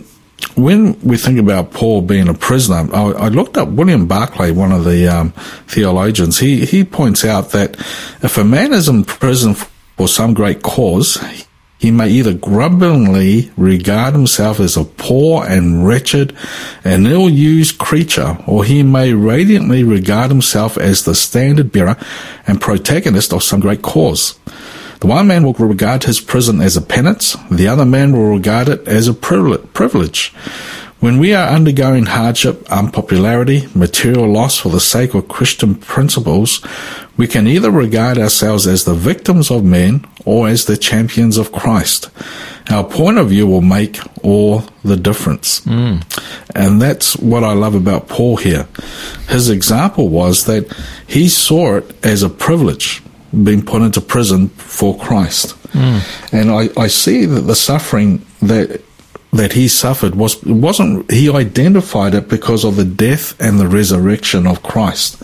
when 0.56 0.98
we 1.00 1.16
think 1.16 1.38
about 1.38 1.72
Paul 1.72 2.02
being 2.02 2.28
a 2.28 2.34
prisoner, 2.34 2.88
I, 2.94 3.02
I 3.12 3.28
looked 3.28 3.56
up 3.56 3.68
William 3.68 4.06
Barclay, 4.06 4.50
one 4.50 4.72
of 4.72 4.84
the 4.84 5.06
um, 5.08 5.30
theologians. 5.68 6.38
He 6.38 6.64
he 6.64 6.84
points 6.84 7.24
out 7.24 7.50
that 7.50 7.76
if 8.22 8.38
a 8.38 8.44
man 8.44 8.72
is 8.72 8.88
in 8.88 9.04
prison 9.04 9.54
for 9.54 10.08
some 10.08 10.34
great 10.34 10.62
cause, 10.62 11.18
he 11.78 11.90
may 11.90 12.08
either 12.08 12.32
grumblingly 12.32 13.50
regard 13.56 14.14
himself 14.14 14.60
as 14.60 14.76
a 14.76 14.84
poor 14.84 15.44
and 15.44 15.86
wretched 15.86 16.34
and 16.84 17.06
ill-used 17.06 17.78
creature, 17.78 18.38
or 18.46 18.64
he 18.64 18.82
may 18.82 19.12
radiantly 19.12 19.84
regard 19.84 20.30
himself 20.30 20.78
as 20.78 21.04
the 21.04 21.14
standard 21.14 21.70
bearer 21.70 21.96
and 22.46 22.60
protagonist 22.60 23.32
of 23.32 23.42
some 23.42 23.60
great 23.60 23.82
cause. 23.82 24.38
The 25.00 25.06
one 25.06 25.28
man 25.28 25.44
will 25.44 25.52
regard 25.52 26.04
his 26.04 26.20
prison 26.20 26.62
as 26.62 26.76
a 26.76 26.80
penance, 26.80 27.36
the 27.50 27.68
other 27.68 27.84
man 27.84 28.12
will 28.12 28.30
regard 28.30 28.68
it 28.68 28.88
as 28.88 29.08
a 29.08 29.14
privilege. 29.14 30.32
When 30.98 31.18
we 31.18 31.34
are 31.34 31.48
undergoing 31.48 32.06
hardship, 32.06 32.66
unpopularity, 32.70 33.68
material 33.74 34.26
loss 34.28 34.58
for 34.58 34.70
the 34.70 34.80
sake 34.80 35.14
of 35.14 35.28
Christian 35.28 35.74
principles, 35.74 36.64
we 37.16 37.26
can 37.26 37.46
either 37.46 37.70
regard 37.70 38.16
ourselves 38.18 38.66
as 38.66 38.84
the 38.84 38.94
victims 38.94 39.50
of 39.50 39.62
men 39.62 40.06
or 40.24 40.48
as 40.48 40.64
the 40.64 40.76
champions 40.76 41.36
of 41.36 41.52
Christ. 41.52 42.08
Our 42.70 42.82
point 42.82 43.18
of 43.18 43.28
view 43.28 43.46
will 43.46 43.60
make 43.60 44.00
all 44.24 44.64
the 44.84 44.96
difference. 44.96 45.60
Mm. 45.60 46.02
And 46.54 46.80
that's 46.80 47.16
what 47.16 47.44
I 47.44 47.52
love 47.52 47.74
about 47.74 48.08
Paul 48.08 48.36
here. 48.36 48.66
His 49.28 49.50
example 49.50 50.08
was 50.08 50.46
that 50.46 50.66
he 51.06 51.28
saw 51.28 51.76
it 51.76 52.04
as 52.04 52.22
a 52.22 52.30
privilege 52.30 53.02
being 53.44 53.64
put 53.64 53.82
into 53.82 54.00
prison 54.00 54.48
for 54.48 54.96
Christ. 54.98 55.56
Mm. 55.72 56.32
And 56.32 56.50
I, 56.50 56.68
I 56.80 56.86
see 56.88 57.26
that 57.26 57.42
the 57.42 57.54
suffering 57.54 58.24
that 58.40 58.82
that 59.36 59.52
he 59.52 59.68
suffered 59.68 60.14
was 60.14 60.42
wasn't 60.44 61.10
he 61.10 61.30
identified 61.30 62.14
it 62.14 62.28
because 62.28 62.64
of 62.64 62.76
the 62.76 62.84
death 62.84 63.38
and 63.40 63.58
the 63.58 63.68
resurrection 63.68 64.46
of 64.46 64.62
Christ. 64.62 65.22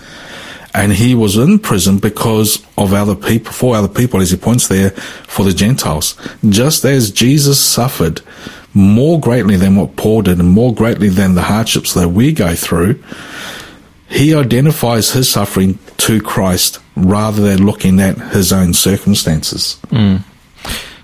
And 0.75 0.93
he 0.93 1.15
was 1.15 1.37
in 1.37 1.59
prison 1.59 1.99
because 1.99 2.65
of 2.79 2.95
other 2.95 3.15
people, 3.15 3.53
for 3.53 3.77
other 3.77 3.89
people, 3.89 4.23
as 4.23 4.31
he 4.31 4.39
points 4.39 4.69
there, 4.69 4.91
for 4.91 5.45
the 5.45 5.53
Gentiles. 5.53 6.17
Just 6.49 6.87
as 6.87 7.11
Jesus 7.11 7.61
suffered 7.61 8.23
more 8.73 9.21
greatly 9.21 9.57
than 9.57 9.77
what 9.77 9.97
Paul 9.97 10.23
did 10.23 10.39
and 10.39 10.49
more 10.49 10.75
greatly 10.75 11.11
than 11.11 11.35
the 11.35 11.43
hardships 11.43 11.93
that 11.93 12.09
we 12.09 12.33
go 12.33 12.55
through, 12.55 13.03
he 14.09 14.35
identifies 14.35 15.11
his 15.11 15.29
suffering 15.29 15.79
to 15.99 16.21
Christ 16.21 16.79
rather 16.97 17.43
than 17.43 17.67
looking 17.67 18.01
at 18.01 18.17
his 18.33 18.53
own 18.53 18.73
circumstances. 18.75 19.79
Mm. 19.89 20.23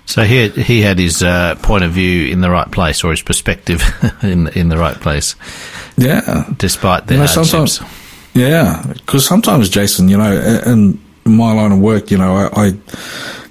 So 0.09 0.23
he 0.23 0.49
he 0.49 0.81
had 0.81 0.97
his 0.97 1.21
uh, 1.21 1.53
point 1.61 1.83
of 1.83 1.91
view 1.91 2.31
in 2.31 2.41
the 2.41 2.49
right 2.49 2.69
place, 2.71 3.03
or 3.03 3.11
his 3.11 3.21
perspective 3.21 3.83
in 4.23 4.47
in 4.47 4.69
the 4.69 4.77
right 4.79 4.99
place. 4.99 5.35
Yeah, 5.97 6.45
despite 6.57 7.05
the 7.05 7.13
you 7.13 7.19
know, 7.19 7.25
Sometimes, 7.27 7.79
yeah, 8.33 8.83
because 8.91 9.23
sometimes, 9.23 9.69
Jason, 9.69 10.09
you 10.09 10.17
know, 10.17 10.33
in 10.65 10.99
my 11.25 11.53
line 11.53 11.71
of 11.73 11.79
work, 11.79 12.09
you 12.09 12.17
know, 12.17 12.35
I, 12.35 12.69
I 12.69 12.73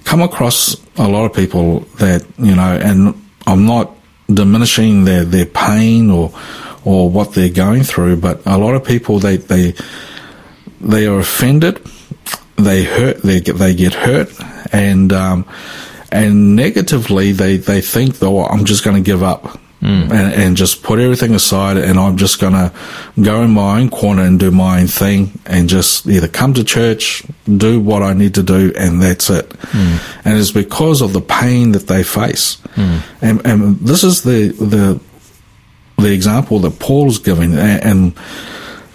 come 0.03 0.21
across 0.21 0.75
a 0.97 1.07
lot 1.07 1.23
of 1.23 1.33
people 1.33 1.79
that 1.99 2.25
you 2.37 2.55
know, 2.57 2.77
and 2.83 3.15
I'm 3.47 3.65
not 3.65 3.95
diminishing 4.27 5.05
their 5.05 5.23
their 5.23 5.45
pain 5.45 6.09
or 6.11 6.33
or 6.83 7.09
what 7.09 7.35
they're 7.35 7.47
going 7.47 7.83
through, 7.83 8.17
but 8.17 8.45
a 8.45 8.57
lot 8.57 8.75
of 8.75 8.83
people 8.83 9.19
they 9.19 9.37
they 9.37 9.75
they 10.81 11.07
are 11.07 11.19
offended, 11.19 11.79
they 12.57 12.83
hurt, 12.83 13.21
they 13.21 13.39
get 13.39 13.55
they 13.55 13.73
get 13.73 13.93
hurt, 13.93 14.29
and 14.73 15.13
um, 15.13 15.45
and 16.11 16.55
negatively 16.55 17.31
they, 17.31 17.57
they 17.57 17.81
think 17.81 18.19
though 18.19 18.43
I'm 18.45 18.65
just 18.65 18.83
going 18.83 18.95
to 18.95 19.01
give 19.01 19.23
up 19.23 19.59
mm. 19.81 20.03
and, 20.03 20.33
and, 20.33 20.57
just 20.57 20.83
put 20.83 20.99
everything 20.99 21.33
aside 21.33 21.77
and 21.77 21.99
I'm 21.99 22.17
just 22.17 22.39
going 22.39 22.53
to 22.53 22.73
go 23.21 23.43
in 23.43 23.51
my 23.51 23.79
own 23.79 23.89
corner 23.89 24.23
and 24.23 24.39
do 24.39 24.51
my 24.51 24.81
own 24.81 24.87
thing 24.87 25.39
and 25.45 25.69
just 25.69 26.07
either 26.07 26.27
come 26.27 26.53
to 26.55 26.63
church, 26.63 27.23
do 27.45 27.79
what 27.79 28.03
I 28.03 28.13
need 28.13 28.35
to 28.35 28.43
do, 28.43 28.73
and 28.77 29.01
that's 29.01 29.29
it. 29.29 29.49
Mm. 29.49 30.25
And 30.25 30.37
it's 30.37 30.51
because 30.51 31.01
of 31.01 31.13
the 31.13 31.21
pain 31.21 31.71
that 31.73 31.87
they 31.87 32.03
face. 32.03 32.57
Mm. 32.75 33.01
And, 33.21 33.45
and 33.45 33.79
this 33.79 34.03
is 34.03 34.23
the, 34.23 34.49
the, 34.49 34.99
the 36.01 36.11
example 36.11 36.59
that 36.59 36.79
Paul's 36.79 37.19
giving 37.19 37.57
and, 37.57 37.83
and 37.83 38.17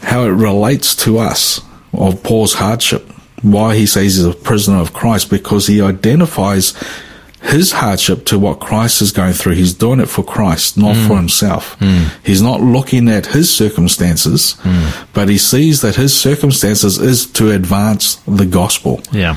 how 0.02 0.24
it 0.24 0.30
relates 0.30 0.94
to 0.96 1.18
us 1.18 1.60
of 1.92 2.22
Paul's 2.22 2.54
hardship 2.54 3.08
why 3.44 3.76
he 3.76 3.86
says 3.86 4.16
he's 4.16 4.24
a 4.24 4.32
prisoner 4.32 4.78
of 4.78 4.92
Christ 4.92 5.30
because 5.30 5.66
he 5.66 5.80
identifies 5.80 6.74
his 7.42 7.72
hardship 7.72 8.24
to 8.26 8.38
what 8.38 8.58
Christ 8.58 9.02
is 9.02 9.12
going 9.12 9.34
through. 9.34 9.54
He's 9.54 9.74
doing 9.74 10.00
it 10.00 10.06
for 10.06 10.24
Christ, 10.24 10.78
not 10.78 10.96
mm. 10.96 11.06
for 11.06 11.16
himself. 11.16 11.78
Mm. 11.78 12.10
He's 12.24 12.40
not 12.40 12.60
looking 12.60 13.08
at 13.08 13.26
his 13.26 13.54
circumstances, 13.54 14.56
mm. 14.62 15.06
but 15.12 15.28
he 15.28 15.36
sees 15.36 15.82
that 15.82 15.94
his 15.94 16.18
circumstances 16.18 16.98
is 16.98 17.26
to 17.32 17.50
advance 17.50 18.16
the 18.26 18.46
gospel. 18.46 19.02
Yeah. 19.12 19.36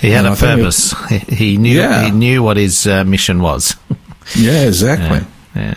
He 0.00 0.10
had 0.10 0.24
and 0.24 0.34
a 0.34 0.36
I 0.36 0.56
purpose. 0.56 0.94
It, 1.10 1.22
he 1.30 1.58
knew 1.58 1.78
yeah. 1.78 2.04
he 2.04 2.10
knew 2.10 2.42
what 2.42 2.56
his 2.56 2.86
uh, 2.86 3.04
mission 3.04 3.42
was. 3.42 3.76
yeah, 4.36 4.64
exactly. 4.64 5.18
Yeah. 5.18 5.26
Yeah. 5.54 5.74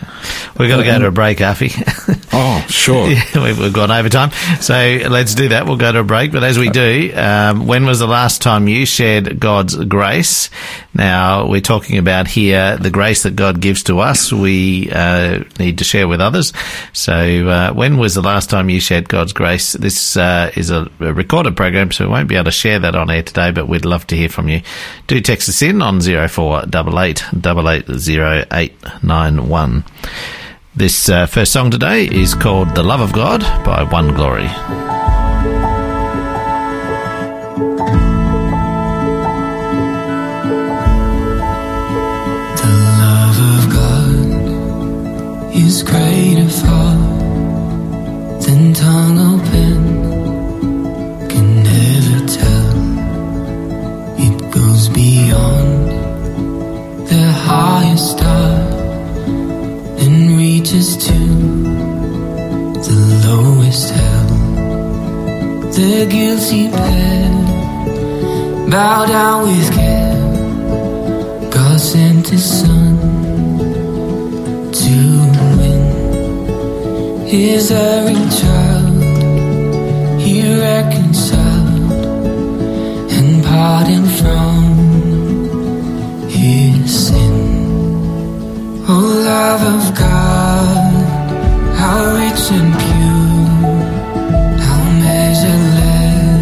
We've 0.58 0.70
got 0.70 0.78
to 0.78 0.84
go 0.84 0.98
to 0.98 1.06
a 1.08 1.10
break, 1.10 1.42
Alfie. 1.42 1.70
oh, 2.32 2.64
sure. 2.68 3.08
we've 3.34 3.72
gone 3.74 3.90
overtime. 3.90 4.30
So 4.60 4.74
let's 4.74 5.34
do 5.34 5.50
that. 5.50 5.66
We'll 5.66 5.76
go 5.76 5.92
to 5.92 6.00
a 6.00 6.04
break. 6.04 6.32
But 6.32 6.44
as 6.44 6.58
we 6.58 6.70
do, 6.70 7.12
um, 7.14 7.66
when 7.66 7.84
was 7.84 7.98
the 7.98 8.06
last 8.06 8.40
time 8.40 8.68
you 8.68 8.86
shared 8.86 9.38
God's 9.38 9.76
grace? 9.84 10.48
Now, 10.94 11.46
we're 11.46 11.60
talking 11.60 11.98
about 11.98 12.26
here 12.26 12.78
the 12.78 12.88
grace 12.88 13.24
that 13.24 13.36
God 13.36 13.60
gives 13.60 13.82
to 13.84 13.98
us. 13.98 14.32
We 14.32 14.90
uh, 14.90 15.44
need 15.58 15.76
to 15.78 15.84
share 15.84 16.08
with 16.08 16.22
others. 16.22 16.54
So 16.94 17.48
uh, 17.48 17.74
when 17.74 17.98
was 17.98 18.14
the 18.14 18.22
last 18.22 18.48
time 18.48 18.70
you 18.70 18.80
shared 18.80 19.10
God's 19.10 19.34
grace? 19.34 19.74
This 19.74 20.16
uh, 20.16 20.52
is 20.56 20.70
a, 20.70 20.90
a, 21.00 21.12
recorded 21.12 21.54
program, 21.54 21.92
so 21.92 22.06
we 22.06 22.12
won't 22.12 22.28
be 22.28 22.36
able 22.36 22.46
to 22.46 22.50
share 22.50 22.78
that 22.78 22.96
on 22.96 23.10
air 23.10 23.22
today, 23.22 23.50
but 23.50 23.68
we'd 23.68 23.84
love 23.84 24.06
to 24.06 24.16
hear 24.16 24.30
from 24.30 24.48
you. 24.48 24.62
Do 25.06 25.20
text 25.20 25.50
us 25.50 25.60
in 25.60 25.82
on 25.82 26.00
0488 26.00 27.24
880891 27.34 29.65
one. 29.66 29.84
This 30.74 31.08
uh, 31.08 31.26
first 31.26 31.52
song 31.52 31.70
today 31.70 32.06
is 32.06 32.34
called 32.34 32.74
The 32.74 32.82
Love 32.82 33.00
of 33.00 33.12
God 33.12 33.40
by 33.64 33.82
One 33.82 34.14
Glory. 34.14 34.48
The 42.62 42.74
love 43.02 43.38
of 43.54 43.62
God 43.80 44.28
is 45.56 45.82
greater 45.82 46.50
far 46.62 46.96
than 48.44 48.74
tongue 48.74 49.18
open 49.32 49.78
can 51.30 51.62
never 51.62 52.18
tell. 52.38 52.76
It 54.26 54.36
goes 54.52 54.88
beyond 54.90 55.88
the 57.08 57.32
highest 57.32 58.10
star 58.12 58.65
reaches 60.46 60.96
to 60.96 61.18
the 62.86 62.98
lowest 63.26 63.90
hell. 63.90 64.28
The 65.78 66.06
guilty 66.14 66.64
pair 66.76 67.30
bow 68.70 69.06
down 69.06 69.38
with 69.48 69.68
care. 69.78 70.22
God 71.56 71.78
sent 71.80 72.28
His 72.28 72.46
Son 72.60 72.92
to 74.82 74.96
win 75.58 75.82
His 77.26 77.64
erring 77.72 78.28
child. 78.40 79.02
He 80.24 80.34
reconciled 80.70 81.92
and 83.16 83.30
pardoned 83.48 84.10
from 84.20 84.58
His 86.38 87.08
sin. 87.08 87.45
Oh, 88.88 88.92
love 88.92 89.62
of 89.74 89.94
God, 89.98 90.92
how 91.74 91.96
rich 92.14 92.44
and 92.52 92.72
pure, 92.84 93.48
how 94.64 94.80
measureless 95.02 96.36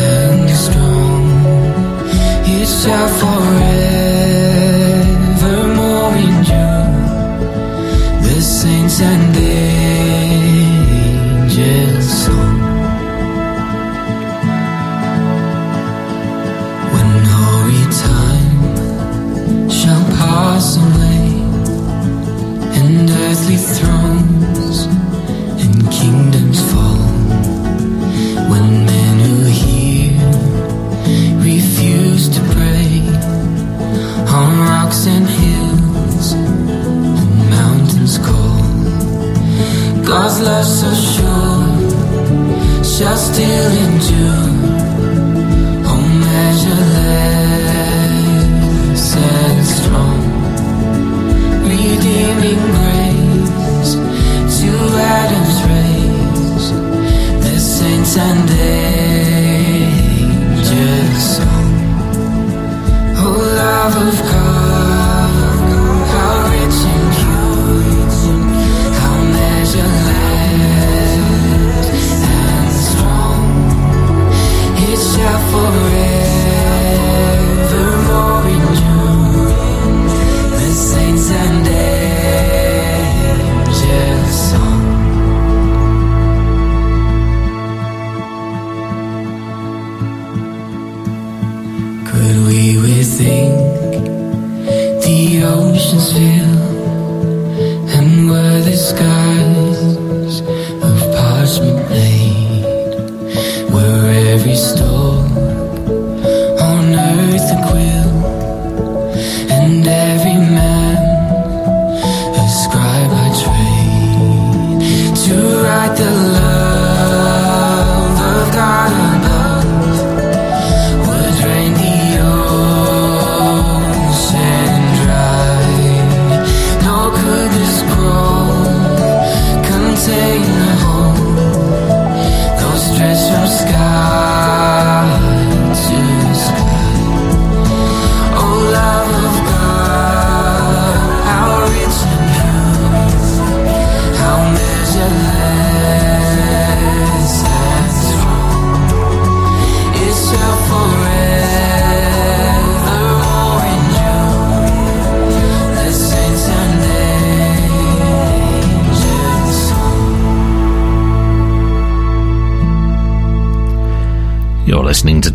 and 0.00 0.48
strong. 0.64 1.24
It 2.46 2.66
shall 2.66 3.08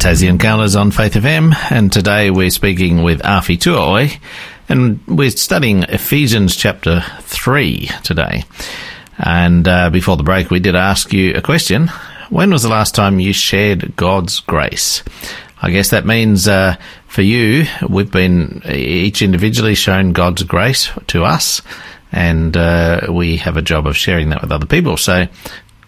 Tassie 0.04 0.28
Encounters 0.28 0.76
on 0.76 0.92
Faith 0.92 1.14
FM, 1.14 1.56
and 1.72 1.90
today 1.90 2.30
we're 2.30 2.50
speaking 2.50 3.04
with 3.04 3.22
Afi 3.22 3.58
Tuaoi, 3.58 4.20
and 4.68 5.00
we're 5.08 5.30
studying 5.30 5.84
Ephesians 5.84 6.58
chapter 6.58 7.06
3 7.22 7.90
today. 8.04 8.44
And 9.18 9.66
uh, 9.66 9.92
before 9.92 10.18
the 10.18 10.24
break, 10.24 10.52
we 10.52 10.60
did 10.60 10.76
ask 10.76 11.14
you 11.14 11.34
a 11.36 11.42
question. 11.42 11.88
When 12.30 12.52
was 12.52 12.64
the 12.64 12.70
last 12.70 12.94
time 12.94 13.22
you 13.22 13.32
shared 13.32 13.96
God's 13.96 14.42
grace? 14.42 15.04
I 15.62 15.72
guess 15.72 15.92
that 15.92 16.06
means 16.06 16.50
uh, 16.50 16.76
for 17.08 17.22
you, 17.22 17.64
we've 17.88 18.12
been 18.12 18.62
each 18.66 19.22
individually 19.22 19.74
shown 19.74 20.12
God's 20.12 20.44
grace 20.44 20.92
to 21.08 21.24
us, 21.24 21.62
and 22.12 22.58
uh, 22.58 23.08
we 23.10 23.38
have 23.38 23.56
a 23.56 23.62
job 23.62 23.88
of 23.88 23.96
sharing 23.96 24.32
that 24.32 24.42
with 24.42 24.52
other 24.52 24.66
people. 24.66 24.98
So 24.98 25.28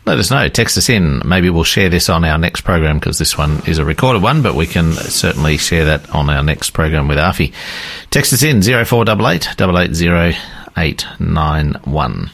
let 0.06 0.20
us 0.20 0.30
know. 0.30 0.48
Text 0.48 0.78
us 0.78 0.90
in. 0.90 1.22
Maybe 1.26 1.50
we'll 1.50 1.64
share 1.64 1.90
this 1.90 2.10
on 2.10 2.24
our 2.24 2.38
next 2.38 2.62
program 2.62 3.00
because 3.00 3.18
this 3.18 3.38
one 3.38 3.62
is 3.68 3.80
a 3.80 3.86
recorded 3.86 4.22
one, 4.22 4.42
but 4.42 4.56
we 4.56 4.68
can 4.68 4.94
certainly 4.94 5.58
share 5.58 5.86
that 5.86 6.10
on 6.12 6.30
our 6.30 6.44
next 6.44 6.72
program 6.72 7.08
with 7.08 7.18
Afi. 7.18 7.54
Text 8.12 8.32
us 8.34 8.44
in 8.44 8.62
0488 8.62 9.60
880 9.60 10.38
891. 10.78 12.30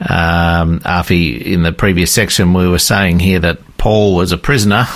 Um, 0.00 0.80
Afi, 0.80 1.42
in 1.42 1.62
the 1.62 1.72
previous 1.72 2.10
section, 2.10 2.54
we 2.54 2.66
were 2.66 2.78
saying 2.78 3.20
here 3.20 3.40
that 3.40 3.76
Paul 3.76 4.16
was 4.16 4.32
a 4.32 4.38
prisoner 4.38 4.86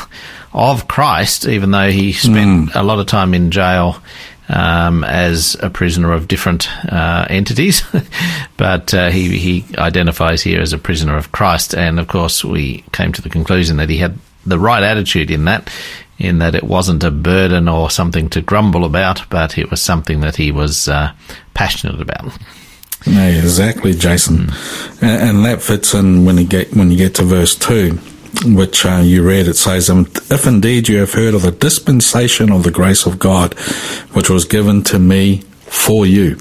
of 0.55 0.89
Christ, 0.89 1.47
even 1.47 1.73
though 1.73 1.91
he 1.91 2.13
spent 2.13 2.75
a 2.75 2.83
lot 2.83 3.01
of 3.01 3.07
time 3.07 3.35
in 3.35 3.51
jail 3.51 4.01
um, 4.49 5.05
as 5.05 5.57
a 5.61 5.71
prisoner 5.71 6.13
of 6.13 6.29
different 6.29 6.69
uh, 6.93 7.27
entities. 7.29 7.83
but 8.57 8.93
uh, 8.93 9.11
he, 9.11 9.39
he 9.39 9.77
identifies 9.77 10.43
here 10.43 10.61
as 10.61 10.73
a 10.73 10.79
prisoner 10.79 11.17
of 11.17 11.33
Christ. 11.33 11.75
And 11.75 11.99
of 11.99 12.09
course, 12.09 12.45
we 12.45 12.85
came 12.93 13.13
to 13.13 13.23
the 13.23 13.31
conclusion 13.31 13.77
that 13.79 13.89
he 13.89 13.99
had 13.99 14.19
the 14.47 14.59
right 14.59 14.83
attitude 14.83 15.31
in 15.31 15.45
that, 15.47 15.73
in 16.19 16.39
that 16.39 16.55
it 16.55 16.65
wasn't 16.65 17.05
a 17.05 17.11
burden 17.11 17.69
or 17.69 17.91
something 17.91 18.29
to 18.31 18.43
grumble 18.43 18.85
about, 18.85 19.29
but 19.31 19.59
it 19.59 19.71
was 19.71 19.81
something 19.81 20.21
that 20.21 20.37
he 20.37 20.53
was 20.53 20.89
uh, 20.89 21.13
passionate 21.55 22.01
about. 22.01 22.37
Yeah, 23.07 23.29
exactly, 23.29 23.93
Jason, 23.93 24.51
and, 25.03 25.29
and 25.29 25.45
that 25.45 25.61
fits 25.61 25.93
in 25.93 26.25
when 26.25 26.39
you 26.39 26.47
get 26.47 26.75
when 26.75 26.91
you 26.91 26.97
get 26.97 27.17
to 27.17 27.23
verse 27.23 27.55
two, 27.55 27.99
which 28.45 28.85
uh, 28.87 29.01
you 29.05 29.23
read. 29.23 29.49
It 29.49 29.57
says, 29.57 29.91
um, 29.91 30.07
"If 30.31 30.47
indeed 30.47 30.89
you 30.89 30.99
have 30.99 31.13
heard 31.13 31.35
of 31.35 31.43
the 31.43 31.51
dispensation 31.51 32.53
of 32.53 32.63
the 32.63 32.71
grace 32.71 33.07
of 33.07 33.19
God, 33.19 33.55
which 34.13 34.31
was 34.31 34.45
given 34.45 34.83
to 34.85 34.99
me 34.99 35.43
for 35.67 36.07
you," 36.07 36.37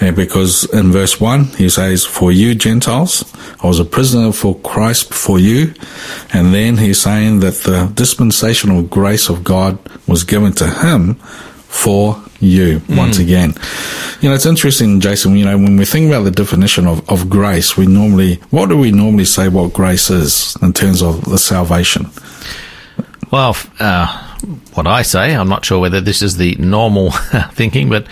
and 0.00 0.14
because 0.16 0.64
in 0.72 0.92
verse 0.92 1.20
one 1.20 1.44
he 1.56 1.68
says, 1.68 2.04
"For 2.04 2.30
you 2.32 2.54
Gentiles, 2.54 3.24
I 3.62 3.66
was 3.66 3.80
a 3.80 3.84
prisoner 3.84 4.32
for 4.32 4.54
Christ 4.60 5.12
for 5.14 5.38
you," 5.38 5.72
and 6.32 6.54
then 6.54 6.76
he's 6.78 7.00
saying 7.00 7.40
that 7.40 7.62
the 7.62 7.90
dispensational 7.94 8.82
grace 8.82 9.28
of 9.28 9.42
God 9.44 9.78
was 10.06 10.24
given 10.24 10.52
to 10.54 10.66
him 10.68 11.14
for 11.68 12.16
you 12.40 12.80
once 12.88 13.18
again. 13.18 13.54
You 14.20 14.28
know, 14.28 14.34
it's 14.34 14.46
interesting, 14.46 15.00
Jason, 15.00 15.36
you 15.36 15.44
know, 15.44 15.56
when 15.56 15.76
we 15.76 15.84
think 15.84 16.08
about 16.08 16.24
the 16.24 16.30
definition 16.30 16.86
of, 16.86 17.08
of 17.08 17.28
grace, 17.30 17.76
we 17.76 17.86
normally, 17.86 18.36
what 18.50 18.68
do 18.68 18.76
we 18.76 18.90
normally 18.92 19.24
say 19.24 19.48
what 19.48 19.72
grace 19.72 20.10
is 20.10 20.56
in 20.62 20.72
terms 20.72 21.02
of 21.02 21.24
the 21.24 21.38
salvation? 21.38 22.10
Well, 23.30 23.56
uh, 23.78 24.36
what 24.74 24.86
I 24.86 25.02
say, 25.02 25.34
I'm 25.34 25.48
not 25.48 25.64
sure 25.64 25.78
whether 25.78 26.00
this 26.00 26.20
is 26.22 26.36
the 26.36 26.54
normal 26.56 27.10
thinking, 27.52 27.88
but 27.88 28.06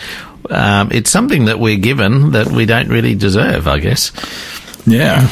um, 0.50 0.90
it's 0.92 1.10
something 1.10 1.46
that 1.46 1.58
we're 1.58 1.76
given 1.78 2.32
that 2.32 2.46
we 2.48 2.66
don't 2.66 2.88
really 2.88 3.14
deserve, 3.14 3.66
I 3.66 3.80
guess. 3.80 4.12
Yeah. 4.86 5.28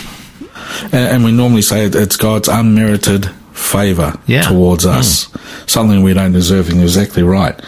And, 0.85 0.95
and 0.95 1.25
we 1.25 1.33
normally 1.33 1.63
say 1.63 1.85
it- 1.87 1.95
it's 1.95 2.17
God's 2.17 2.49
unmerited 2.49 3.31
favor 3.53 4.19
Yeah. 4.27 4.43
towards 4.43 4.85
us, 4.85 5.29
something 5.67 6.03
we 6.03 6.13
don't 6.13 6.33
deserve. 6.33 6.67
And 6.69 6.77
you're 6.79 6.85
exactly 6.87 7.23
right. 7.23 7.59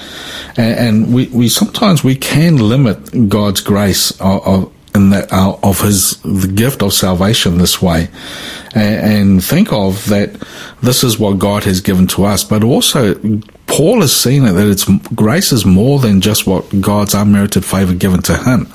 And, 0.58 0.78
and 0.78 1.14
we, 1.14 1.28
we 1.28 1.48
sometimes 1.48 2.04
we 2.04 2.16
can 2.16 2.56
limit 2.56 3.28
God's 3.28 3.60
grace 3.60 4.10
of, 4.20 4.46
of 4.46 4.72
in 4.94 5.10
that 5.10 5.32
uh, 5.32 5.56
of 5.62 5.80
His 5.80 6.20
the 6.22 6.48
gift 6.52 6.82
of 6.82 6.92
salvation 6.92 7.58
this 7.58 7.80
way, 7.80 8.08
and, 8.74 9.12
and 9.12 9.44
think 9.44 9.72
of 9.72 10.06
that 10.06 10.30
this 10.82 11.04
is 11.04 11.18
what 11.18 11.38
God 11.38 11.64
has 11.64 11.80
given 11.80 12.06
to 12.08 12.24
us. 12.24 12.42
But 12.44 12.64
also, 12.64 13.14
Paul 13.66 14.00
has 14.00 14.14
seen 14.14 14.44
it 14.44 14.52
that 14.52 14.66
it's 14.66 14.84
grace 15.14 15.52
is 15.52 15.64
more 15.64 16.00
than 16.00 16.20
just 16.20 16.46
what 16.46 16.80
God's 16.80 17.14
unmerited 17.14 17.64
favor 17.64 17.94
given 17.94 18.22
to 18.22 18.36
him, 18.36 18.66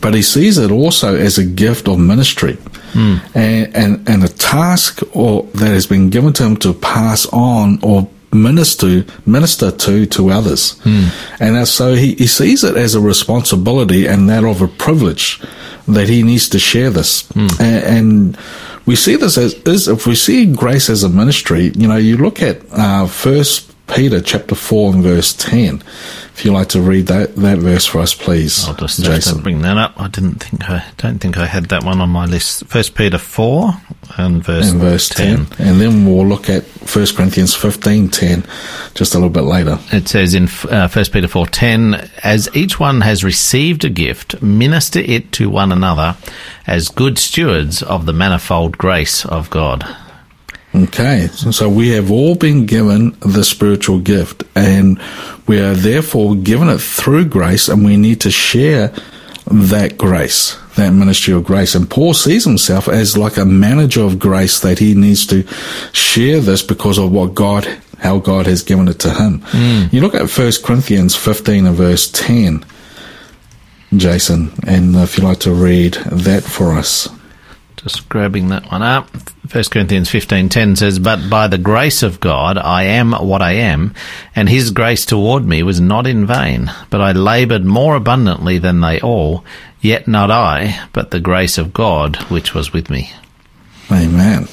but 0.00 0.14
he 0.14 0.22
sees 0.22 0.56
it 0.58 0.70
also 0.70 1.16
as 1.16 1.36
a 1.38 1.44
gift 1.44 1.88
of 1.88 1.98
ministry. 1.98 2.56
And, 2.94 3.76
and 3.76 4.08
and 4.08 4.24
a 4.24 4.28
task 4.28 5.02
or 5.12 5.42
that 5.54 5.72
has 5.72 5.86
been 5.86 6.10
given 6.10 6.32
to 6.34 6.44
him 6.44 6.56
to 6.58 6.72
pass 6.72 7.26
on 7.26 7.78
or 7.82 8.08
minister 8.32 9.04
minister 9.26 9.70
to 9.70 10.06
to 10.06 10.30
others. 10.30 10.78
And 11.40 11.66
so 11.66 11.94
he, 11.94 12.14
he 12.14 12.26
sees 12.26 12.64
it 12.64 12.76
as 12.76 12.94
a 12.94 13.00
responsibility 13.00 14.06
and 14.06 14.28
that 14.28 14.44
of 14.44 14.60
a 14.62 14.68
privilege 14.68 15.40
that 15.86 16.08
he 16.08 16.22
needs 16.22 16.48
to 16.50 16.58
share 16.58 16.90
this. 16.90 17.28
And, 17.60 17.84
and 17.84 18.38
we 18.86 18.96
see 18.96 19.16
this 19.16 19.36
as 19.38 19.54
is 19.66 19.88
if 19.88 20.06
we 20.06 20.14
see 20.14 20.46
grace 20.46 20.88
as 20.88 21.04
a 21.04 21.08
ministry 21.08 21.72
you 21.76 21.86
know 21.86 21.96
you 21.96 22.16
look 22.16 22.40
at 22.40 22.62
uh, 22.72 23.06
first 23.06 23.67
Peter 23.94 24.20
chapter 24.20 24.54
4 24.54 24.94
and 24.94 25.02
verse 25.02 25.32
10 25.34 25.82
if 26.34 26.44
you 26.44 26.52
like 26.52 26.68
to 26.68 26.80
read 26.80 27.06
that 27.08 27.34
that 27.36 27.58
verse 27.58 27.84
for 27.86 27.98
us 28.00 28.14
please 28.14 28.66
I'll 28.68 28.74
just 28.74 29.02
Jason 29.02 29.42
bring 29.42 29.62
that 29.62 29.76
up. 29.76 29.94
I 30.00 30.08
didn't 30.08 30.36
think 30.36 30.68
I 30.68 30.84
don't 30.98 31.18
think 31.18 31.36
I 31.36 31.46
had 31.46 31.66
that 31.66 31.82
one 31.84 32.00
on 32.00 32.10
my 32.10 32.26
list. 32.26 32.66
First 32.66 32.94
Peter 32.94 33.18
four 33.18 33.72
and 34.16 34.42
verse, 34.44 34.70
and 34.70 34.80
verse 34.80 35.08
10. 35.08 35.46
and 35.58 35.80
then 35.80 36.06
we'll 36.06 36.26
look 36.26 36.48
at 36.48 36.64
1 36.64 37.06
Corinthians 37.16 37.54
15 37.54 38.08
10 38.08 38.44
just 38.94 39.14
a 39.14 39.18
little 39.18 39.30
bit 39.30 39.42
later 39.42 39.78
It 39.90 40.08
says 40.08 40.34
in 40.34 40.44
uh, 40.70 40.88
First 40.88 41.12
Peter 41.12 41.28
four 41.28 41.46
ten, 41.46 42.08
as 42.22 42.48
each 42.54 42.78
one 42.80 43.00
has 43.02 43.22
received 43.24 43.84
a 43.84 43.88
gift, 43.90 44.40
minister 44.42 45.00
it 45.00 45.32
to 45.32 45.50
one 45.50 45.72
another 45.72 46.16
as 46.66 46.88
good 46.88 47.18
stewards 47.18 47.82
of 47.82 48.06
the 48.06 48.12
manifold 48.12 48.76
grace 48.78 49.24
of 49.26 49.50
God. 49.50 49.84
Okay, 50.84 51.26
so 51.28 51.68
we 51.68 51.88
have 51.90 52.10
all 52.10 52.34
been 52.36 52.66
given 52.66 53.16
the 53.20 53.42
spiritual 53.42 53.98
gift, 53.98 54.44
and 54.54 55.00
we 55.46 55.58
are 55.60 55.74
therefore 55.74 56.36
given 56.36 56.68
it 56.68 56.78
through 56.78 57.24
grace, 57.24 57.68
and 57.68 57.84
we 57.84 57.96
need 57.96 58.20
to 58.20 58.30
share 58.30 58.92
that 59.50 59.96
grace, 59.96 60.56
that 60.76 60.90
ministry 60.90 61.34
of 61.34 61.44
grace. 61.44 61.74
And 61.74 61.88
Paul 61.88 62.14
sees 62.14 62.44
himself 62.44 62.86
as 62.86 63.16
like 63.16 63.36
a 63.38 63.44
manager 63.44 64.02
of 64.02 64.18
grace 64.18 64.60
that 64.60 64.78
he 64.78 64.94
needs 64.94 65.26
to 65.28 65.44
share 65.92 66.40
this 66.40 66.62
because 66.62 66.98
of 66.98 67.10
what 67.10 67.34
God, 67.34 67.66
how 67.98 68.18
God 68.18 68.46
has 68.46 68.62
given 68.62 68.88
it 68.88 68.98
to 69.00 69.12
him. 69.12 69.40
Hmm. 69.46 69.86
You 69.90 70.00
look 70.00 70.14
at 70.14 70.30
1 70.30 70.52
Corinthians 70.62 71.16
15 71.16 71.66
and 71.66 71.76
verse 71.76 72.10
10, 72.12 72.64
Jason, 73.96 74.52
and 74.66 74.94
if 74.96 75.16
you'd 75.16 75.24
like 75.24 75.40
to 75.40 75.52
read 75.52 75.94
that 76.12 76.44
for 76.44 76.74
us. 76.74 77.08
Just 77.76 78.08
grabbing 78.08 78.48
that 78.48 78.70
one 78.70 78.82
up. 78.82 79.08
1 79.50 79.64
Corinthians 79.70 80.10
15:10 80.10 80.76
says, 80.76 80.98
"But 80.98 81.30
by 81.30 81.46
the 81.46 81.56
grace 81.56 82.02
of 82.02 82.20
God 82.20 82.58
I 82.58 82.82
am 82.82 83.12
what 83.12 83.40
I 83.40 83.52
am, 83.52 83.94
and 84.36 84.46
his 84.46 84.70
grace 84.70 85.06
toward 85.06 85.46
me 85.46 85.62
was 85.62 85.80
not 85.80 86.06
in 86.06 86.26
vain, 86.26 86.70
but 86.90 87.00
I 87.00 87.12
labored 87.12 87.64
more 87.64 87.96
abundantly 87.96 88.58
than 88.58 88.82
they 88.82 89.00
all, 89.00 89.42
yet 89.80 90.06
not 90.06 90.30
I, 90.30 90.78
but 90.92 91.12
the 91.12 91.20
grace 91.20 91.56
of 91.56 91.72
God 91.72 92.16
which 92.28 92.52
was 92.52 92.74
with 92.74 92.90
me." 92.90 93.10
Amen. 93.90 94.48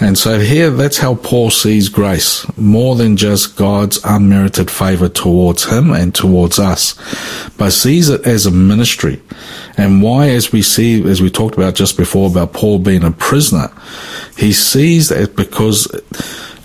And 0.00 0.16
so 0.16 0.38
here, 0.38 0.70
that's 0.70 0.98
how 0.98 1.16
Paul 1.16 1.50
sees 1.50 1.88
grace, 1.88 2.46
more 2.56 2.94
than 2.94 3.16
just 3.16 3.56
God's 3.56 3.98
unmerited 4.04 4.70
favor 4.70 5.08
towards 5.08 5.64
him 5.64 5.90
and 5.90 6.14
towards 6.14 6.60
us, 6.60 6.94
but 7.56 7.72
sees 7.72 8.08
it 8.08 8.24
as 8.24 8.46
a 8.46 8.52
ministry. 8.52 9.20
And 9.76 10.00
why, 10.00 10.28
as 10.28 10.52
we 10.52 10.62
see, 10.62 11.02
as 11.08 11.20
we 11.20 11.30
talked 11.30 11.56
about 11.56 11.74
just 11.74 11.96
before 11.96 12.30
about 12.30 12.52
Paul 12.52 12.78
being 12.78 13.02
a 13.02 13.10
prisoner, 13.10 13.72
he 14.36 14.52
sees 14.52 15.08
that 15.08 15.34
because 15.34 15.88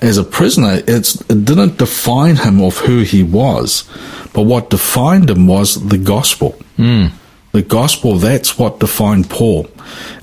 as 0.02 0.20
a 0.20 0.24
prisoner, 0.24 0.84
it 0.86 1.16
didn't 1.28 1.80
define 1.80 2.36
him 2.36 2.62
of 2.62 2.78
who 2.78 3.00
he 3.00 3.24
was, 3.24 3.84
but 4.34 4.44
what 4.44 4.70
defined 4.70 5.30
him 5.30 5.48
was 5.48 5.88
the 5.88 5.98
gospel. 5.98 6.52
Hmm. 6.76 7.08
The 7.54 7.62
gospel, 7.62 8.18
that's 8.18 8.58
what 8.58 8.80
defined 8.80 9.30
Paul. 9.30 9.68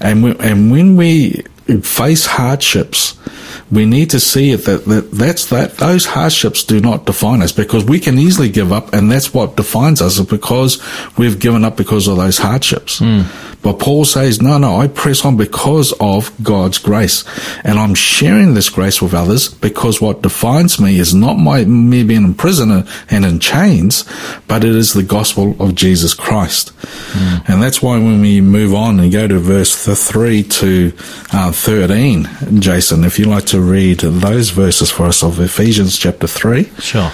And, 0.00 0.24
we, 0.24 0.36
and 0.38 0.70
when 0.70 0.96
we 0.96 1.44
face 1.82 2.26
hardships, 2.26 3.16
we 3.70 3.86
need 3.86 4.10
to 4.10 4.20
see 4.20 4.50
it 4.50 4.64
that, 4.64 4.84
that 4.86 5.12
that's 5.12 5.46
that 5.46 5.76
those 5.76 6.06
hardships 6.06 6.64
do 6.64 6.80
not 6.80 7.06
define 7.06 7.40
us 7.40 7.52
because 7.52 7.84
we 7.84 8.00
can 8.00 8.18
easily 8.18 8.48
give 8.48 8.72
up 8.72 8.92
and 8.92 9.10
that's 9.10 9.32
what 9.32 9.56
defines 9.56 10.02
us 10.02 10.18
is 10.18 10.26
because 10.26 10.82
we've 11.16 11.38
given 11.38 11.64
up 11.64 11.76
because 11.76 12.08
of 12.08 12.16
those 12.16 12.38
hardships. 12.38 12.98
Hmm. 12.98 13.22
But 13.62 13.78
Paul 13.78 14.04
says, 14.06 14.40
no, 14.40 14.56
no, 14.56 14.80
I 14.80 14.88
press 14.88 15.24
on 15.24 15.36
because 15.36 15.92
of 16.00 16.32
God's 16.42 16.78
grace. 16.78 17.24
And 17.62 17.78
I'm 17.78 17.94
sharing 17.94 18.54
this 18.54 18.70
grace 18.70 19.02
with 19.02 19.12
others 19.12 19.48
because 19.52 20.00
what 20.00 20.22
defines 20.22 20.80
me 20.80 20.98
is 20.98 21.14
not 21.14 21.34
my, 21.34 21.64
me 21.66 22.02
being 22.02 22.24
in 22.24 22.34
prison 22.34 22.86
and 23.10 23.24
in 23.24 23.38
chains, 23.38 24.04
but 24.48 24.64
it 24.64 24.74
is 24.74 24.94
the 24.94 25.02
gospel 25.02 25.56
of 25.60 25.74
Jesus 25.74 26.14
Christ. 26.14 26.72
And 27.46 27.62
that's 27.62 27.82
why 27.82 27.98
when 27.98 28.20
we 28.20 28.40
move 28.40 28.72
on 28.74 28.98
and 28.98 29.12
go 29.12 29.28
to 29.28 29.38
verse 29.38 29.84
th- 29.84 29.98
3 29.98 30.42
to 30.42 30.92
uh, 31.32 31.52
13, 31.52 32.28
Jason, 32.60 33.04
if 33.04 33.18
you'd 33.18 33.28
like 33.28 33.46
to 33.46 33.60
read 33.60 34.00
those 34.00 34.50
verses 34.50 34.90
for 34.90 35.04
us 35.04 35.22
of 35.22 35.38
Ephesians 35.38 35.98
chapter 35.98 36.26
3. 36.26 36.64
Sure. 36.78 37.10